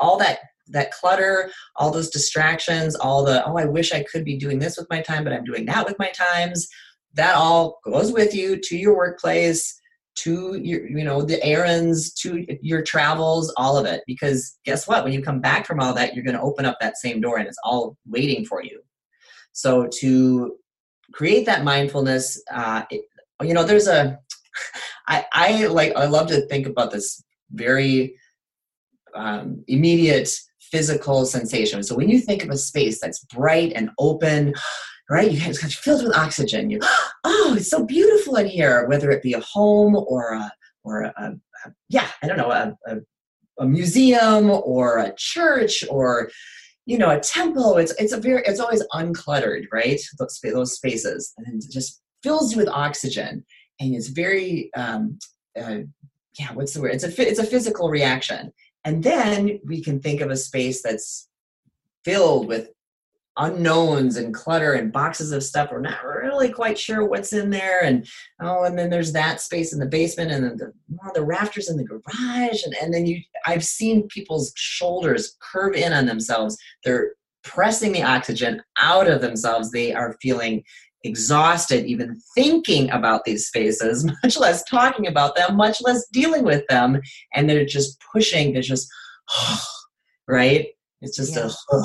All 0.00 0.18
that 0.18 0.38
that 0.68 0.92
clutter 0.92 1.50
all 1.76 1.90
those 1.90 2.08
distractions 2.08 2.94
all 2.94 3.22
the 3.22 3.44
oh 3.44 3.58
i 3.58 3.66
wish 3.66 3.92
i 3.92 4.02
could 4.10 4.24
be 4.24 4.34
doing 4.34 4.58
this 4.58 4.78
with 4.78 4.86
my 4.88 5.02
time 5.02 5.22
but 5.22 5.30
i'm 5.30 5.44
doing 5.44 5.66
that 5.66 5.84
with 5.84 5.94
my 5.98 6.10
times 6.12 6.66
that 7.12 7.34
all 7.34 7.80
goes 7.84 8.10
with 8.10 8.34
you 8.34 8.58
to 8.58 8.74
your 8.74 8.96
workplace 8.96 9.78
to 10.16 10.56
your 10.56 10.86
you 10.86 11.04
know 11.04 11.22
the 11.22 11.42
errands 11.44 12.12
to 12.14 12.46
your 12.62 12.82
travels 12.82 13.52
all 13.56 13.76
of 13.76 13.86
it. 13.86 14.02
Because 14.06 14.58
guess 14.64 14.86
what? 14.86 15.04
When 15.04 15.12
you 15.12 15.22
come 15.22 15.40
back 15.40 15.66
from 15.66 15.80
all 15.80 15.94
that 15.94 16.14
you're 16.14 16.24
going 16.24 16.36
to 16.36 16.42
open 16.42 16.64
up 16.64 16.78
that 16.80 16.98
same 16.98 17.20
door 17.20 17.38
and 17.38 17.46
it's 17.48 17.58
all 17.64 17.96
waiting 18.06 18.44
for 18.44 18.62
you. 18.62 18.80
So 19.52 19.88
to 20.00 20.56
create 21.12 21.46
that 21.46 21.64
mindfulness 21.64 22.42
uh, 22.52 22.82
it, 22.90 23.02
you 23.42 23.54
know 23.54 23.64
there's 23.64 23.88
a 23.88 24.18
I, 25.06 25.26
I 25.32 25.66
like 25.66 25.94
i 25.96 26.06
love 26.06 26.28
to 26.28 26.46
think 26.46 26.66
about 26.66 26.90
this 26.90 27.22
very 27.50 28.16
um, 29.14 29.62
immediate 29.68 30.30
physical 30.60 31.24
sensation. 31.24 31.82
So 31.82 31.94
when 31.94 32.08
you 32.08 32.18
think 32.20 32.42
of 32.42 32.50
a 32.50 32.56
space 32.56 33.00
that's 33.00 33.24
bright 33.26 33.72
and 33.74 33.90
open 33.98 34.54
right? 35.10 35.30
You 35.30 35.40
it's 35.44 35.74
filled 35.74 36.04
with 36.04 36.16
oxygen. 36.16 36.70
You, 36.70 36.80
oh, 37.24 37.54
it's 37.56 37.70
so 37.70 37.84
beautiful 37.84 38.36
in 38.36 38.46
here, 38.46 38.86
whether 38.88 39.10
it 39.10 39.22
be 39.22 39.34
a 39.34 39.40
home 39.40 39.96
or 39.96 40.34
a, 40.34 40.52
or 40.82 41.02
a, 41.02 41.12
a 41.16 41.32
yeah, 41.88 42.08
I 42.22 42.26
don't 42.26 42.36
know, 42.36 42.50
a, 42.50 42.76
a, 42.86 42.96
a 43.60 43.66
museum 43.66 44.50
or 44.50 44.98
a 44.98 45.14
church 45.16 45.84
or 45.88 46.30
you 46.86 46.98
know 46.98 47.10
a 47.10 47.20
temple. 47.20 47.78
It's 47.78 47.92
it's 47.98 48.12
a 48.12 48.20
very 48.20 48.42
it's 48.44 48.60
always 48.60 48.82
uncluttered, 48.92 49.66
right? 49.72 50.00
Those 50.18 50.40
those 50.42 50.74
spaces, 50.74 51.32
and 51.38 51.62
it 51.62 51.70
just 51.70 52.02
fills 52.22 52.52
you 52.52 52.58
with 52.58 52.68
oxygen, 52.68 53.44
and 53.80 53.94
it's 53.94 54.08
very 54.08 54.70
um, 54.76 55.18
uh, 55.58 55.80
yeah. 56.38 56.52
What's 56.52 56.74
the 56.74 56.80
word? 56.80 56.92
It's 56.92 57.04
a 57.04 57.28
it's 57.28 57.38
a 57.38 57.46
physical 57.46 57.88
reaction, 57.88 58.52
and 58.84 59.02
then 59.02 59.60
we 59.64 59.82
can 59.82 60.00
think 60.00 60.20
of 60.20 60.30
a 60.30 60.36
space 60.36 60.82
that's 60.82 61.28
filled 62.04 62.48
with 62.48 62.68
unknowns 63.36 64.16
and 64.16 64.32
clutter 64.32 64.74
and 64.74 64.92
boxes 64.92 65.32
of 65.32 65.42
stuff. 65.42 65.70
We're 65.72 65.80
not 65.80 66.04
really 66.04 66.52
quite 66.52 66.78
sure 66.78 67.04
what's 67.04 67.32
in 67.32 67.50
there. 67.50 67.82
And 67.82 68.06
oh, 68.40 68.64
and 68.64 68.78
then 68.78 68.90
there's 68.90 69.12
that 69.12 69.40
space 69.40 69.72
in 69.72 69.80
the 69.80 69.86
basement 69.86 70.30
and 70.30 70.44
then 70.44 70.56
the, 70.56 70.72
oh, 71.04 71.10
the 71.14 71.24
rafters 71.24 71.68
in 71.68 71.76
the 71.76 71.84
garage. 71.84 72.62
And, 72.64 72.74
and 72.80 72.94
then 72.94 73.06
you, 73.06 73.20
I've 73.46 73.64
seen 73.64 74.08
people's 74.08 74.52
shoulders 74.56 75.36
curve 75.40 75.74
in 75.74 75.92
on 75.92 76.06
themselves. 76.06 76.56
They're 76.84 77.12
pressing 77.42 77.92
the 77.92 78.02
oxygen 78.02 78.62
out 78.78 79.08
of 79.08 79.20
themselves. 79.20 79.70
They 79.70 79.92
are 79.92 80.16
feeling 80.22 80.62
exhausted 81.04 81.84
even 81.84 82.18
thinking 82.34 82.90
about 82.90 83.24
these 83.24 83.46
spaces, 83.46 84.04
much 84.22 84.38
less 84.38 84.64
talking 84.64 85.06
about 85.06 85.36
them, 85.36 85.56
much 85.56 85.78
less 85.82 86.06
dealing 86.12 86.44
with 86.44 86.66
them. 86.68 87.00
And 87.34 87.48
they're 87.48 87.66
just 87.66 88.02
pushing, 88.12 88.52
they're 88.52 88.62
just, 88.62 88.88
right? 90.28 90.68
It's 91.02 91.16
just 91.16 91.36
yeah. 91.36 91.50
a, 91.72 91.82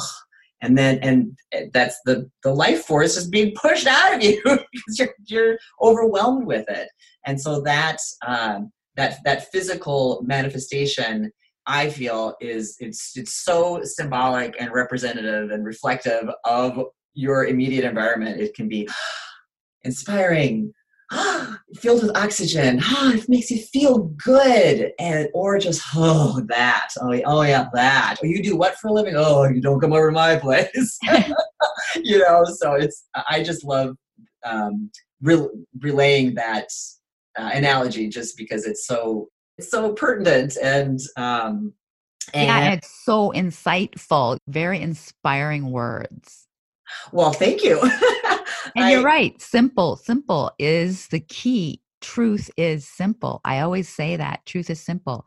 and 0.62 0.78
then 0.78 1.00
and 1.00 1.38
that's 1.74 2.00
the 2.06 2.30
the 2.44 2.54
life 2.54 2.84
force 2.84 3.18
is 3.18 3.28
being 3.28 3.54
pushed 3.56 3.88
out 3.88 4.16
of 4.16 4.24
you 4.24 4.42
because 4.44 5.00
you're 5.00 5.14
you're 5.26 5.58
overwhelmed 5.82 6.46
with 6.46 6.70
it. 6.70 6.90
And 7.26 7.40
so 7.40 7.62
that 7.62 7.98
um, 8.26 8.72
that 8.96 9.18
that 9.26 9.52
physical 9.52 10.22
manifestation 10.26 11.32
i 11.68 11.90
feel 11.90 12.36
is 12.40 12.78
it's 12.80 13.16
it's 13.16 13.44
so 13.44 13.82
symbolic 13.84 14.56
and 14.60 14.72
representative 14.74 15.52
and 15.52 15.66
reflective 15.66 16.28
of 16.46 16.82
your 17.14 17.46
immediate 17.46 17.84
environment. 17.84 18.40
It 18.40 18.54
can 18.54 18.68
be 18.68 18.88
inspiring 19.84 20.74
filled 21.76 22.04
with 22.04 22.16
oxygen. 22.16 22.80
it 22.84 23.28
makes 23.30 23.50
you 23.52 23.60
feel 23.60 24.00
good, 24.24 24.92
and 25.00 25.30
or 25.34 25.58
just 25.60 25.82
oh 25.96 26.42
that, 26.48 26.90
oh, 27.02 27.20
oh 27.26 27.42
yeah 27.42 27.68
that. 27.74 28.18
Or 28.22 28.28
you 28.28 28.44
do 28.44 28.56
what 28.56 28.76
for 28.78 28.90
a 28.90 28.94
living? 28.94 29.16
Oh, 29.16 29.48
you 29.48 29.62
don't 29.62 29.80
come 29.80 29.94
over 29.94 30.10
to 30.10 30.14
my 30.14 30.36
place. 30.40 30.98
you 31.96 32.20
know, 32.20 32.44
so 32.46 32.74
it's 32.74 33.08
I 33.30 33.44
just 33.44 33.64
love 33.64 33.96
um, 34.44 34.92
re- 35.22 35.50
relaying 35.80 36.36
that 36.36 36.70
uh, 37.38 37.52
analogy 37.54 38.08
just 38.10 38.38
because 38.38 38.66
it's 38.66 38.86
so 38.86 39.30
it's 39.58 39.72
so 39.72 39.94
pertinent 39.94 40.58
and 40.62 41.00
um, 41.18 41.74
and 42.34 42.48
yeah, 42.48 42.72
it's 42.74 43.04
so 43.06 43.32
insightful, 43.32 44.38
very 44.48 44.80
inspiring 44.80 45.72
words. 45.72 46.49
Well, 47.12 47.32
thank 47.32 47.64
you. 47.64 47.80
and 48.76 48.86
I, 48.86 48.92
you're 48.92 49.04
right. 49.04 49.40
Simple, 49.42 49.96
simple 49.96 50.52
is 50.60 51.08
the 51.08 51.20
key. 51.20 51.82
Truth 52.02 52.50
is 52.58 52.88
simple. 52.88 53.42
I 53.44 53.60
always 53.60 53.90
say 53.90 54.16
that. 54.16 54.46
Truth 54.46 54.70
is 54.70 54.80
simple. 54.80 55.26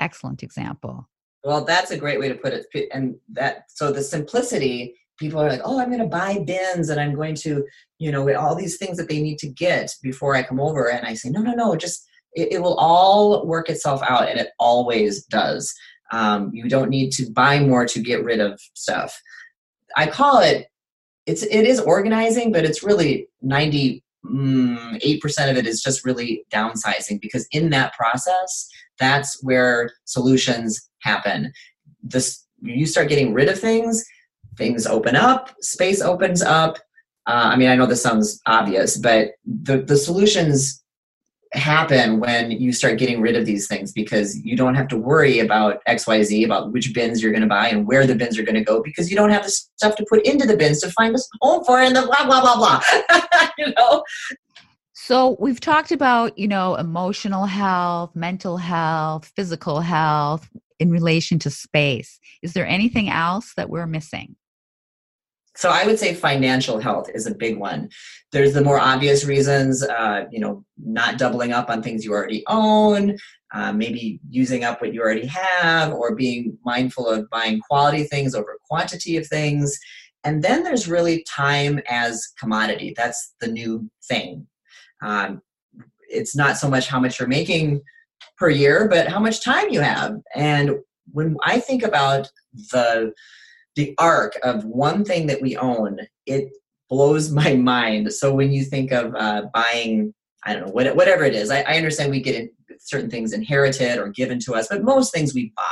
Excellent 0.00 0.42
example. 0.42 1.08
Well, 1.44 1.64
that's 1.64 1.90
a 1.90 1.98
great 1.98 2.20
way 2.20 2.28
to 2.28 2.34
put 2.34 2.52
it. 2.52 2.66
And 2.92 3.16
that, 3.32 3.64
so 3.68 3.92
the 3.92 4.02
simplicity, 4.02 4.94
people 5.18 5.40
are 5.40 5.48
like, 5.48 5.60
oh, 5.64 5.80
I'm 5.80 5.88
going 5.88 6.00
to 6.00 6.06
buy 6.06 6.38
bins 6.44 6.88
and 6.88 7.00
I'm 7.00 7.14
going 7.14 7.34
to, 7.36 7.64
you 7.98 8.10
know, 8.10 8.32
all 8.34 8.54
these 8.54 8.76
things 8.76 8.96
that 8.96 9.08
they 9.08 9.20
need 9.20 9.38
to 9.38 9.48
get 9.48 9.94
before 10.02 10.34
I 10.34 10.42
come 10.42 10.60
over. 10.60 10.90
And 10.90 11.06
I 11.06 11.14
say, 11.14 11.30
no, 11.30 11.40
no, 11.40 11.52
no, 11.52 11.76
just, 11.76 12.06
it, 12.34 12.52
it 12.52 12.62
will 12.62 12.76
all 12.76 13.46
work 13.46 13.68
itself 13.68 14.02
out. 14.02 14.28
And 14.28 14.38
it 14.38 14.50
always 14.58 15.24
does. 15.26 15.72
Um, 16.12 16.50
you 16.52 16.68
don't 16.68 16.90
need 16.90 17.10
to 17.12 17.30
buy 17.30 17.60
more 17.60 17.86
to 17.86 18.00
get 18.00 18.24
rid 18.24 18.40
of 18.40 18.60
stuff. 18.74 19.18
I 19.96 20.06
call 20.06 20.40
it 20.40 20.66
it's 21.26 21.42
it 21.42 21.66
is 21.66 21.80
organizing, 21.80 22.52
but 22.52 22.64
it's 22.64 22.82
really 22.82 23.28
ninety 23.40 24.02
mm, 24.24 24.98
eight 25.02 25.20
percent 25.20 25.50
of 25.50 25.56
it 25.56 25.66
is 25.66 25.82
just 25.82 26.04
really 26.04 26.44
downsizing 26.52 27.20
because 27.20 27.46
in 27.52 27.70
that 27.70 27.92
process, 27.94 28.68
that's 28.98 29.42
where 29.42 29.90
solutions 30.04 30.88
happen. 31.02 31.52
This 32.02 32.44
you 32.60 32.86
start 32.86 33.08
getting 33.08 33.32
rid 33.32 33.48
of 33.48 33.58
things, 33.58 34.04
things 34.56 34.86
open 34.86 35.16
up, 35.16 35.54
space 35.60 36.00
opens 36.00 36.42
up. 36.42 36.78
Uh, 37.26 37.50
I 37.52 37.56
mean, 37.56 37.68
I 37.68 37.76
know 37.76 37.86
this 37.86 38.02
sounds 38.02 38.40
obvious, 38.46 38.96
but 38.96 39.32
the 39.44 39.78
the 39.78 39.96
solutions 39.96 40.81
happen 41.54 42.18
when 42.18 42.50
you 42.50 42.72
start 42.72 42.98
getting 42.98 43.20
rid 43.20 43.36
of 43.36 43.44
these 43.44 43.66
things 43.66 43.92
because 43.92 44.38
you 44.44 44.56
don't 44.56 44.74
have 44.74 44.88
to 44.88 44.96
worry 44.96 45.38
about 45.38 45.82
xyz 45.86 46.44
about 46.44 46.72
which 46.72 46.94
bins 46.94 47.22
you're 47.22 47.32
going 47.32 47.42
to 47.42 47.48
buy 47.48 47.68
and 47.68 47.86
where 47.86 48.06
the 48.06 48.14
bins 48.14 48.38
are 48.38 48.42
going 48.42 48.54
to 48.54 48.64
go 48.64 48.82
because 48.82 49.10
you 49.10 49.16
don't 49.16 49.30
have 49.30 49.44
the 49.44 49.50
stuff 49.50 49.94
to 49.96 50.06
put 50.08 50.24
into 50.26 50.46
the 50.46 50.56
bins 50.56 50.80
to 50.80 50.90
find 50.92 51.14
a 51.14 51.18
home 51.42 51.62
for 51.64 51.78
and 51.78 51.94
the 51.94 52.02
blah 52.02 52.24
blah 52.24 52.40
blah 52.40 52.56
blah. 52.56 52.82
You 53.58 53.72
know? 53.76 54.02
So 54.94 55.36
we've 55.38 55.60
talked 55.60 55.92
about 55.92 56.38
you 56.38 56.48
know 56.48 56.76
emotional 56.76 57.44
health 57.44 58.16
mental 58.16 58.56
health 58.56 59.30
physical 59.36 59.80
health 59.80 60.48
in 60.78 60.90
relation 60.90 61.38
to 61.40 61.50
space. 61.50 62.18
Is 62.42 62.54
there 62.54 62.66
anything 62.66 63.10
else 63.10 63.52
that 63.56 63.68
we're 63.68 63.86
missing 63.86 64.36
so 65.54 65.68
I 65.68 65.84
would 65.84 65.98
say 65.98 66.14
financial 66.14 66.78
health 66.80 67.08
is 67.14 67.26
a 67.26 67.34
big 67.34 67.58
one. 67.58 67.90
There's 68.30 68.54
the 68.54 68.62
more 68.62 68.78
obvious 68.78 69.24
reasons, 69.24 69.82
uh, 69.82 70.24
you 70.30 70.40
know, 70.40 70.64
not 70.82 71.18
doubling 71.18 71.52
up 71.52 71.68
on 71.68 71.82
things 71.82 72.04
you 72.04 72.12
already 72.12 72.42
own, 72.46 73.18
uh, 73.52 73.72
maybe 73.72 74.18
using 74.30 74.64
up 74.64 74.80
what 74.80 74.94
you 74.94 75.02
already 75.02 75.26
have, 75.26 75.92
or 75.92 76.14
being 76.14 76.56
mindful 76.64 77.06
of 77.06 77.28
buying 77.30 77.60
quality 77.60 78.04
things 78.04 78.34
over 78.34 78.58
quantity 78.68 79.16
of 79.18 79.26
things. 79.26 79.78
And 80.24 80.42
then 80.42 80.62
there's 80.62 80.88
really 80.88 81.24
time 81.24 81.80
as 81.88 82.28
commodity. 82.38 82.94
That's 82.96 83.34
the 83.40 83.48
new 83.48 83.90
thing. 84.04 84.46
Um, 85.02 85.42
it's 86.08 86.34
not 86.34 86.56
so 86.56 86.70
much 86.70 86.88
how 86.88 87.00
much 87.00 87.18
you're 87.18 87.28
making 87.28 87.82
per 88.38 88.48
year, 88.48 88.88
but 88.88 89.08
how 89.08 89.18
much 89.18 89.44
time 89.44 89.68
you 89.68 89.80
have. 89.80 90.16
And 90.34 90.76
when 91.12 91.36
I 91.44 91.58
think 91.58 91.82
about 91.82 92.30
the 92.70 93.12
the 93.76 93.94
arc 93.98 94.38
of 94.42 94.64
one 94.64 95.04
thing 95.04 95.26
that 95.26 95.40
we 95.40 95.56
own, 95.56 95.98
it 96.26 96.50
blows 96.88 97.30
my 97.30 97.54
mind. 97.56 98.12
So 98.12 98.34
when 98.34 98.52
you 98.52 98.64
think 98.64 98.92
of 98.92 99.14
uh, 99.14 99.42
buying, 99.54 100.14
I 100.44 100.54
don't 100.54 100.66
know, 100.66 100.72
what, 100.72 100.94
whatever 100.96 101.24
it 101.24 101.34
is, 101.34 101.50
I, 101.50 101.62
I 101.62 101.76
understand 101.76 102.10
we 102.10 102.20
get 102.20 102.50
certain 102.80 103.10
things 103.10 103.32
inherited 103.32 103.98
or 103.98 104.08
given 104.08 104.38
to 104.40 104.54
us, 104.54 104.68
but 104.68 104.82
most 104.82 105.12
things 105.12 105.34
we 105.34 105.52
buy. 105.56 105.62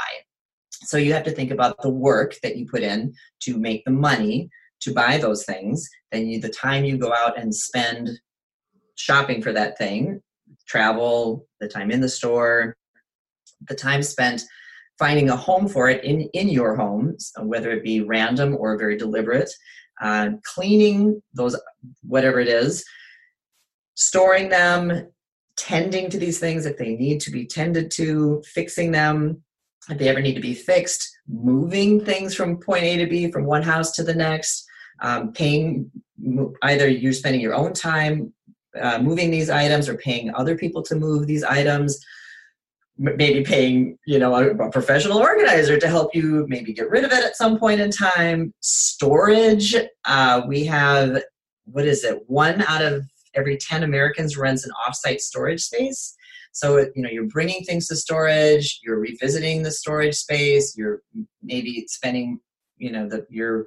So 0.70 0.96
you 0.96 1.12
have 1.12 1.24
to 1.24 1.32
think 1.32 1.50
about 1.50 1.76
the 1.82 1.90
work 1.90 2.36
that 2.42 2.56
you 2.56 2.66
put 2.66 2.82
in 2.82 3.12
to 3.42 3.58
make 3.58 3.84
the 3.84 3.90
money 3.90 4.48
to 4.80 4.94
buy 4.94 5.18
those 5.18 5.44
things. 5.44 5.86
Then 6.10 6.26
you, 6.26 6.40
the 6.40 6.48
time 6.48 6.84
you 6.84 6.96
go 6.96 7.12
out 7.12 7.38
and 7.38 7.54
spend 7.54 8.08
shopping 8.94 9.42
for 9.42 9.52
that 9.52 9.76
thing, 9.76 10.22
travel, 10.66 11.46
the 11.60 11.68
time 11.68 11.90
in 11.90 12.00
the 12.00 12.08
store, 12.08 12.76
the 13.68 13.74
time 13.74 14.02
spent 14.02 14.42
finding 15.00 15.30
a 15.30 15.36
home 15.36 15.66
for 15.66 15.88
it 15.88 16.04
in, 16.04 16.20
in 16.34 16.48
your 16.48 16.76
home, 16.76 17.16
whether 17.38 17.70
it 17.72 17.82
be 17.82 18.02
random 18.02 18.54
or 18.54 18.76
very 18.76 18.98
deliberate, 18.98 19.50
uh, 20.02 20.28
cleaning 20.44 21.20
those, 21.32 21.58
whatever 22.02 22.38
it 22.38 22.48
is, 22.48 22.84
storing 23.94 24.50
them, 24.50 25.08
tending 25.56 26.10
to 26.10 26.18
these 26.18 26.38
things 26.38 26.66
if 26.66 26.76
they 26.76 26.94
need 26.96 27.18
to 27.20 27.30
be 27.30 27.46
tended 27.46 27.90
to, 27.90 28.42
fixing 28.46 28.92
them 28.92 29.42
if 29.88 29.96
they 29.98 30.08
ever 30.08 30.20
need 30.20 30.34
to 30.34 30.40
be 30.40 30.54
fixed, 30.54 31.10
moving 31.26 32.04
things 32.04 32.34
from 32.34 32.58
point 32.58 32.84
A 32.84 32.98
to 32.98 33.06
B, 33.06 33.32
from 33.32 33.44
one 33.44 33.62
house 33.62 33.92
to 33.92 34.04
the 34.04 34.14
next, 34.14 34.66
um, 35.00 35.32
paying 35.32 35.90
either 36.62 36.86
you're 36.86 37.14
spending 37.14 37.40
your 37.40 37.54
own 37.54 37.72
time 37.72 38.32
uh, 38.78 38.98
moving 38.98 39.30
these 39.30 39.48
items 39.48 39.88
or 39.88 39.96
paying 39.96 40.32
other 40.34 40.56
people 40.56 40.82
to 40.82 40.94
move 40.94 41.26
these 41.26 41.42
items 41.42 41.98
maybe 43.00 43.42
paying 43.42 43.98
you 44.06 44.18
know 44.18 44.34
a, 44.34 44.50
a, 44.50 44.70
professional 44.70 45.18
organizer 45.18 45.78
to 45.78 45.88
help 45.88 46.14
you 46.14 46.44
maybe 46.48 46.72
get 46.72 46.90
rid 46.90 47.02
of 47.02 47.12
it 47.12 47.24
at 47.24 47.36
some 47.36 47.58
point 47.58 47.80
in 47.80 47.90
time. 47.90 48.52
Storage 48.60 49.74
uh, 50.04 50.42
we 50.46 50.64
have 50.66 51.22
what 51.64 51.86
is 51.86 52.04
it? 52.04 52.22
One 52.28 52.62
out 52.62 52.82
of 52.82 53.04
every 53.34 53.56
10 53.56 53.84
americans 53.84 54.36
rents 54.36 54.64
an 54.64 54.72
offsite 54.86 55.20
storage 55.20 55.62
space. 55.62 56.14
So 56.52 56.78
you 56.78 57.02
know 57.02 57.08
you're 57.08 57.28
bringing 57.28 57.64
things 57.64 57.88
to 57.88 57.96
storage 57.96 58.80
you're 58.82 58.98
revisiting 58.98 59.62
the 59.62 59.70
storage 59.70 60.16
space 60.16 60.76
you're 60.76 61.00
maybe 61.42 61.86
spending 61.86 62.40
you 62.76 62.90
know 62.92 63.08
the 63.08 63.24
your 63.30 63.66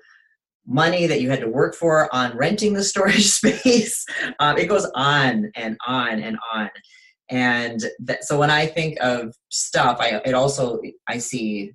money 0.67 1.07
that 1.07 1.21
you 1.21 1.29
had 1.29 1.41
to 1.41 1.49
work 1.49 1.75
for 1.75 2.13
on 2.13 2.37
renting 2.37 2.73
the 2.73 2.83
storage 2.93 3.29
space. 3.29 4.05
Um, 4.39 4.57
it 4.57 4.67
goes 4.67 4.85
on 4.93 5.51
and 5.55 5.75
on 5.87 6.21
and 6.21 6.37
on 6.53 6.69
and 7.29 7.85
that, 7.99 8.23
so 8.23 8.37
when 8.37 8.49
i 8.49 8.65
think 8.65 8.97
of 9.01 9.33
stuff 9.49 9.97
i 9.99 10.21
it 10.25 10.33
also 10.33 10.79
i 11.07 11.17
see 11.17 11.71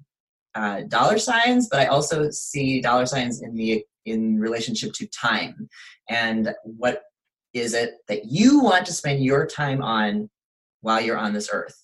uh, 0.54 0.82
dollar 0.88 1.18
signs 1.18 1.68
but 1.68 1.80
i 1.80 1.86
also 1.86 2.30
see 2.30 2.80
dollar 2.80 3.06
signs 3.06 3.42
in 3.42 3.54
the 3.54 3.82
in 4.10 4.38
relationship 4.38 4.92
to 4.94 5.06
time. 5.06 5.68
And 6.08 6.54
what 6.62 7.02
is 7.54 7.74
it 7.74 7.94
that 8.08 8.26
you 8.26 8.60
want 8.60 8.86
to 8.86 8.92
spend 8.92 9.24
your 9.24 9.46
time 9.46 9.82
on 9.82 10.28
while 10.80 11.00
you're 11.00 11.18
on 11.18 11.32
this 11.32 11.50
earth? 11.52 11.76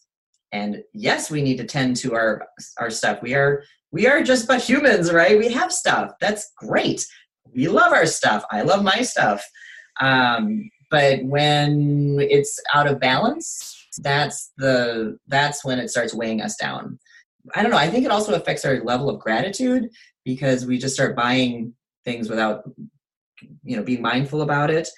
And 0.52 0.82
yes 0.92 1.30
we 1.30 1.42
need 1.42 1.58
to 1.58 1.64
tend 1.64 1.96
to 1.96 2.14
our 2.14 2.46
our 2.78 2.90
stuff. 2.90 3.22
We 3.22 3.34
are 3.34 3.62
we 3.90 4.06
are 4.06 4.22
just 4.22 4.46
but 4.46 4.62
humans 4.62 5.12
right? 5.12 5.38
We 5.38 5.52
have 5.52 5.72
stuff. 5.72 6.12
That's 6.20 6.52
great. 6.56 7.06
We 7.54 7.68
love 7.68 7.92
our 7.92 8.06
stuff. 8.06 8.44
I 8.50 8.62
love 8.62 8.82
my 8.82 9.02
stuff. 9.02 9.44
Um, 10.00 10.70
but 10.90 11.24
when 11.24 12.18
it's 12.20 12.60
out 12.72 12.86
of 12.86 13.00
balance 13.00 13.70
that's 13.98 14.52
the 14.56 15.18
that's 15.28 15.64
when 15.64 15.78
it 15.78 15.88
starts 15.88 16.14
weighing 16.14 16.42
us 16.42 16.56
down. 16.56 16.98
I 17.54 17.62
don't 17.62 17.70
know 17.70 17.76
i 17.76 17.88
think 17.88 18.04
it 18.04 18.10
also 18.10 18.34
affects 18.34 18.64
our 18.64 18.82
level 18.82 19.10
of 19.10 19.20
gratitude 19.20 19.90
because 20.24 20.66
we 20.66 20.78
just 20.78 20.94
start 20.94 21.14
buying 21.14 21.74
things 22.04 22.28
without 22.28 22.64
you 23.62 23.76
know 23.76 23.82
being 23.82 24.02
mindful 24.02 24.42
about 24.42 24.70
it. 24.70 24.88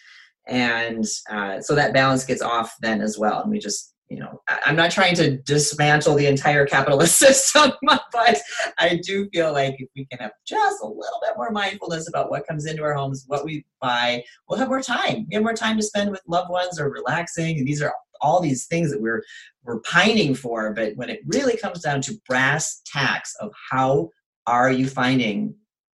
And 0.48 1.04
uh, 1.28 1.60
so 1.60 1.74
that 1.74 1.92
balance 1.92 2.24
gets 2.24 2.40
off 2.40 2.76
then 2.80 3.00
as 3.00 3.18
well 3.18 3.42
and 3.42 3.50
we 3.50 3.58
just 3.58 3.95
you 4.08 4.18
know 4.18 4.40
i'm 4.64 4.76
not 4.76 4.90
trying 4.90 5.14
to 5.14 5.38
dismantle 5.38 6.14
the 6.14 6.26
entire 6.26 6.64
capitalist 6.64 7.18
system 7.18 7.72
but 8.12 8.38
i 8.78 9.00
do 9.04 9.28
feel 9.32 9.52
like 9.52 9.74
if 9.78 9.88
we 9.96 10.04
can 10.06 10.18
have 10.18 10.32
just 10.46 10.82
a 10.82 10.86
little 10.86 11.20
bit 11.22 11.36
more 11.36 11.50
mindfulness 11.50 12.08
about 12.08 12.30
what 12.30 12.46
comes 12.46 12.66
into 12.66 12.82
our 12.82 12.94
homes 12.94 13.24
what 13.26 13.44
we 13.44 13.64
buy 13.80 14.22
we'll 14.48 14.58
have 14.58 14.68
more 14.68 14.82
time. 14.82 15.26
We 15.28 15.34
have 15.34 15.42
more 15.42 15.54
time 15.54 15.76
to 15.76 15.82
spend 15.82 16.10
with 16.10 16.22
loved 16.26 16.50
ones 16.50 16.80
or 16.80 16.90
relaxing 16.90 17.58
and 17.58 17.66
these 17.66 17.82
are 17.82 17.94
all 18.20 18.40
these 18.40 18.66
things 18.66 18.90
that 18.90 19.00
we're 19.00 19.22
we're 19.62 19.80
pining 19.80 20.34
for. 20.34 20.72
But 20.72 20.96
when 20.96 21.10
it 21.10 21.20
really 21.26 21.56
comes 21.56 21.80
down 21.80 22.00
to 22.02 22.18
brass 22.26 22.80
tacks 22.86 23.34
of 23.40 23.52
how 23.70 24.10
are 24.46 24.70
you 24.70 24.88
finding 24.88 25.54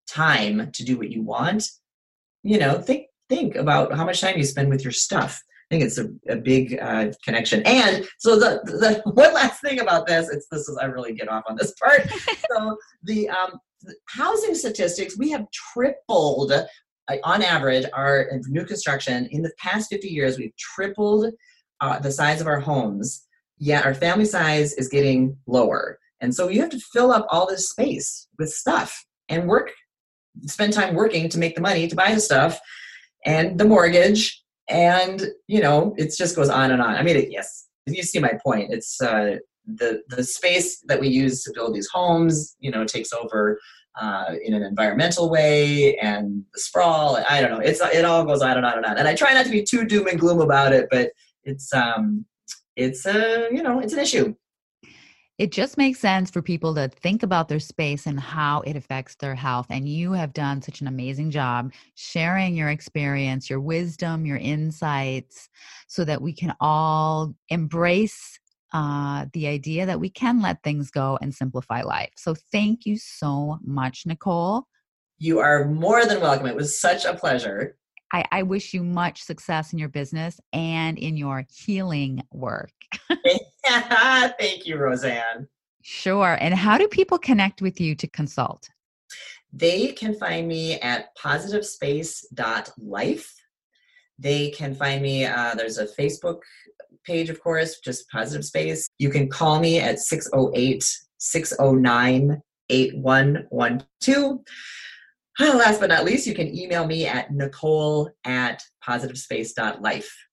time 0.07 0.71
to 0.73 0.83
do 0.83 0.97
what 0.97 1.11
you 1.11 1.21
want 1.21 1.69
you 2.43 2.57
know 2.57 2.81
think 2.81 3.05
think 3.27 3.55
about 3.55 3.93
how 3.93 4.05
much 4.05 4.21
time 4.21 4.37
you 4.37 4.43
spend 4.43 4.69
with 4.69 4.83
your 4.83 4.91
stuff 4.91 5.41
I 5.69 5.75
think 5.75 5.85
it's 5.85 5.99
a, 5.99 6.09
a 6.27 6.35
big 6.35 6.79
uh, 6.81 7.11
connection. 7.23 7.61
And 7.63 8.07
so 8.17 8.39
the, 8.39 8.61
the 8.65 9.01
one 9.11 9.33
last 9.33 9.61
thing 9.61 9.79
about 9.79 10.07
this, 10.07 10.29
it's 10.29 10.47
this 10.51 10.67
is 10.67 10.77
I 10.81 10.85
really 10.85 11.13
get 11.13 11.29
off 11.29 11.43
on 11.47 11.55
this 11.55 11.73
part. 11.73 12.09
so 12.51 12.77
the, 13.03 13.29
um, 13.29 13.59
the 13.83 13.93
housing 14.07 14.55
statistics, 14.55 15.17
we 15.17 15.29
have 15.29 15.45
tripled 15.51 16.51
uh, 16.51 16.65
on 17.23 17.43
average 17.43 17.85
our 17.93 18.31
new 18.47 18.65
construction 18.65 19.27
in 19.31 19.43
the 19.43 19.51
past 19.59 19.89
50 19.91 20.07
years. 20.07 20.39
We've 20.39 20.55
tripled 20.57 21.31
uh, 21.81 21.99
the 21.99 22.11
size 22.11 22.41
of 22.41 22.47
our 22.47 22.59
homes. 22.59 23.25
Yet 23.59 23.85
our 23.85 23.93
family 23.93 24.25
size 24.25 24.73
is 24.73 24.87
getting 24.87 25.37
lower, 25.45 25.99
and 26.21 26.33
so 26.33 26.47
you 26.47 26.61
have 26.61 26.69
to 26.69 26.79
fill 26.79 27.11
up 27.11 27.27
all 27.29 27.45
this 27.45 27.67
space 27.67 28.29
with 28.37 28.49
stuff 28.49 29.05
and 29.27 29.49
work, 29.49 29.71
spend 30.45 30.71
time 30.71 30.95
working 30.95 31.27
to 31.27 31.37
make 31.37 31.55
the 31.55 31.61
money 31.61 31.85
to 31.85 31.95
buy 31.95 32.13
the 32.13 32.21
stuff 32.21 32.57
and 33.25 33.59
the 33.59 33.65
mortgage 33.65 34.41
and 34.69 35.27
you 35.47 35.61
know 35.61 35.93
it 35.97 36.13
just 36.15 36.35
goes 36.35 36.49
on 36.49 36.71
and 36.71 36.81
on. 36.81 36.95
I 36.95 37.03
mean 37.03 37.17
it, 37.17 37.31
yes 37.31 37.67
you 37.95 38.03
see 38.03 38.19
my 38.19 38.33
point. 38.43 38.71
It's 38.71 39.01
uh, 39.01 39.37
the 39.65 40.01
the 40.09 40.23
space 40.23 40.79
that 40.87 40.99
we 40.99 41.07
use 41.07 41.43
to 41.43 41.51
build 41.53 41.75
these 41.75 41.89
homes 41.91 42.55
you 42.59 42.71
know 42.71 42.85
takes 42.85 43.11
over 43.13 43.59
uh, 43.99 44.35
in 44.43 44.53
an 44.53 44.63
environmental 44.63 45.29
way 45.29 45.97
and 45.97 46.43
the 46.53 46.59
sprawl. 46.59 47.17
I 47.29 47.41
don't 47.41 47.51
know. 47.51 47.59
It's 47.59 47.81
it 47.81 48.05
all 48.05 48.25
goes 48.25 48.41
on 48.41 48.57
and 48.57 48.65
on 48.65 48.77
and 48.77 48.85
on. 48.85 48.97
And 48.97 49.07
i 49.07 49.15
try 49.15 49.33
not 49.33 49.45
to 49.45 49.51
be 49.51 49.63
too 49.63 49.85
doom 49.85 50.07
and 50.07 50.19
gloom 50.19 50.41
about 50.41 50.73
it 50.73 50.87
but 50.89 51.11
it's 51.43 51.73
um 51.73 52.25
it's 52.75 53.05
a 53.05 53.47
you 53.51 53.63
know 53.63 53.79
it's 53.79 53.93
an 53.93 53.99
issue 53.99 54.35
it 55.39 55.53
just 55.53 55.77
makes 55.77 55.99
sense 55.99 56.29
for 56.29 56.41
people 56.41 56.75
to 56.75 56.89
think 56.89 57.23
about 57.23 57.47
their 57.47 57.61
space 57.61 58.05
and 58.05 58.19
how 58.19 58.59
it 58.61 58.75
affects 58.75 59.15
their 59.15 59.35
health. 59.35 59.67
And 59.69 59.87
you 59.87 60.11
have 60.11 60.33
done 60.33 60.61
such 60.61 60.81
an 60.81 60.87
amazing 60.87 61.31
job 61.31 61.71
sharing 61.95 62.55
your 62.55 62.69
experience, 62.69 63.49
your 63.49 63.61
wisdom, 63.61 64.25
your 64.25 64.35
insights, 64.35 65.47
so 65.87 66.03
that 66.03 66.21
we 66.21 66.33
can 66.33 66.53
all 66.59 67.33
embrace 67.47 68.37
uh, 68.73 69.27
the 69.31 69.47
idea 69.47 69.85
that 69.85 70.01
we 70.01 70.09
can 70.09 70.41
let 70.41 70.61
things 70.61 70.91
go 70.91 71.17
and 71.21 71.33
simplify 71.33 71.83
life. 71.83 72.11
So 72.17 72.35
thank 72.51 72.85
you 72.85 72.97
so 72.97 73.59
much, 73.63 74.05
Nicole. 74.05 74.67
You 75.19 75.39
are 75.39 75.65
more 75.65 76.05
than 76.05 76.19
welcome. 76.19 76.47
It 76.47 76.55
was 76.55 76.81
such 76.81 77.05
a 77.05 77.13
pleasure. 77.13 77.77
I, 78.11 78.25
I 78.31 78.43
wish 78.43 78.73
you 78.73 78.83
much 78.83 79.21
success 79.21 79.71
in 79.71 79.79
your 79.79 79.89
business 79.89 80.39
and 80.51 80.97
in 80.97 81.15
your 81.15 81.45
healing 81.49 82.23
work. 82.31 82.71
Thank 84.39 84.65
you, 84.65 84.77
Rosanne. 84.77 85.47
Sure. 85.81 86.37
And 86.39 86.53
how 86.53 86.77
do 86.77 86.87
people 86.87 87.17
connect 87.17 87.61
with 87.61 87.79
you 87.79 87.95
to 87.95 88.07
consult? 88.07 88.69
They 89.51 89.93
can 89.93 90.13
find 90.15 90.47
me 90.47 90.79
at 90.79 91.15
positivespace.life. 91.17 93.33
They 94.17 94.51
can 94.51 94.75
find 94.75 95.01
me, 95.01 95.25
uh, 95.25 95.55
there's 95.55 95.77
a 95.77 95.87
Facebook 95.87 96.39
page, 97.05 97.29
of 97.29 97.41
course, 97.41 97.79
just 97.79 98.09
Positive 98.09 98.45
Space. 98.45 98.89
You 98.99 99.09
can 99.09 99.29
call 99.29 99.59
me 99.59 99.79
at 99.79 99.99
608 99.99 100.83
609 101.17 102.41
8112. 102.69 104.39
Last 105.39 105.79
but 105.79 105.89
not 105.89 106.03
least, 106.03 106.27
you 106.27 106.35
can 106.35 106.53
email 106.55 106.85
me 106.85 107.07
at 107.07 107.31
nicole 107.31 108.11
at 108.25 108.61
positivespace.life. 108.85 110.28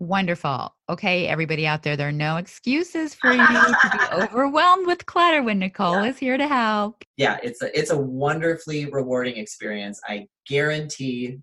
Wonderful. 0.00 0.74
Okay, 0.88 1.26
everybody 1.26 1.66
out 1.66 1.82
there, 1.82 1.96
there 1.96 2.08
are 2.08 2.12
no 2.12 2.36
excuses 2.36 3.14
for 3.14 3.32
you 3.32 3.46
to 3.46 3.90
be 3.92 4.22
overwhelmed 4.22 4.86
with 4.86 5.06
clutter 5.06 5.42
when 5.42 5.58
Nicole 5.58 6.02
yeah. 6.02 6.10
is 6.10 6.18
here 6.18 6.36
to 6.36 6.46
help. 6.46 7.02
Yeah, 7.16 7.38
it's 7.42 7.62
a 7.62 7.78
it's 7.78 7.90
a 7.90 7.98
wonderfully 7.98 8.86
rewarding 8.86 9.36
experience. 9.36 10.00
I 10.08 10.28
guarantee 10.46 11.38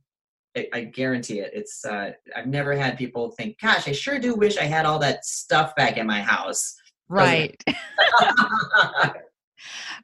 I, 0.72 0.86
guarantee 0.86 1.40
it. 1.40 1.52
It's 1.54 1.84
uh, 1.84 2.12
I've 2.34 2.48
never 2.48 2.74
had 2.74 2.98
people 2.98 3.32
think, 3.32 3.60
"Gosh, 3.60 3.90
I 3.90 3.92
sure 3.92 4.20
do 4.20 4.36
wish 4.36 4.58
I 4.58 4.64
had 4.64 4.86
all 4.86 5.00
that 5.00 5.26
stuff 5.26 5.76
back 5.76 5.98
in 5.98 6.08
my 6.08 6.22
house." 6.22 6.76
Right. 7.10 7.62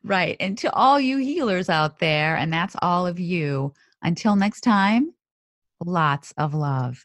Right. 0.04 0.36
And 0.40 0.58
to 0.60 0.74
all 0.74 1.00
you 1.00 1.18
healers 1.18 1.70
out 1.70 2.00
there, 2.00 2.36
and 2.36 2.52
that's 2.52 2.76
all 2.82 3.06
of 3.06 3.20
you, 3.20 3.74
until 4.02 4.36
next 4.36 4.62
time, 4.62 5.14
lots 5.86 6.34
of 6.38 6.54
love. 6.54 7.04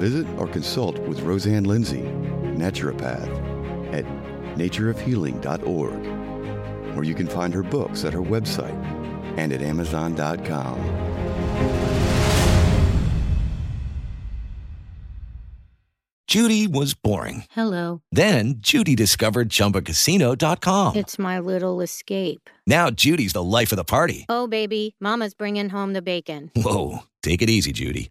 Visit 0.00 0.26
or 0.38 0.48
consult 0.48 0.98
with 1.00 1.20
Rosanne 1.20 1.64
Lindsay, 1.64 2.00
naturopath, 2.56 3.28
at 3.92 4.06
natureofhealing.org, 4.56 6.96
or 6.96 7.04
you 7.04 7.14
can 7.14 7.26
find 7.26 7.52
her 7.52 7.62
books 7.62 8.04
at 8.04 8.14
her 8.14 8.22
website 8.22 8.74
and 9.36 9.52
at 9.52 9.60
amazon.com. 9.60 10.78
Judy 16.26 16.68
was 16.68 16.94
boring. 16.94 17.44
Hello. 17.50 18.02
Then 18.12 18.54
Judy 18.60 18.94
discovered 18.94 19.48
ChumbaCasino.com. 19.48 20.96
It's 20.96 21.18
my 21.18 21.40
little 21.40 21.80
escape. 21.80 22.48
Now 22.66 22.88
Judy's 22.88 23.32
the 23.32 23.42
life 23.42 23.72
of 23.72 23.76
the 23.76 23.84
party. 23.84 24.26
Oh, 24.28 24.46
baby, 24.46 24.94
Mama's 25.00 25.34
bringing 25.34 25.68
home 25.68 25.92
the 25.92 26.02
bacon. 26.02 26.52
Whoa, 26.54 27.00
take 27.22 27.42
it 27.42 27.50
easy, 27.50 27.72
Judy. 27.72 28.10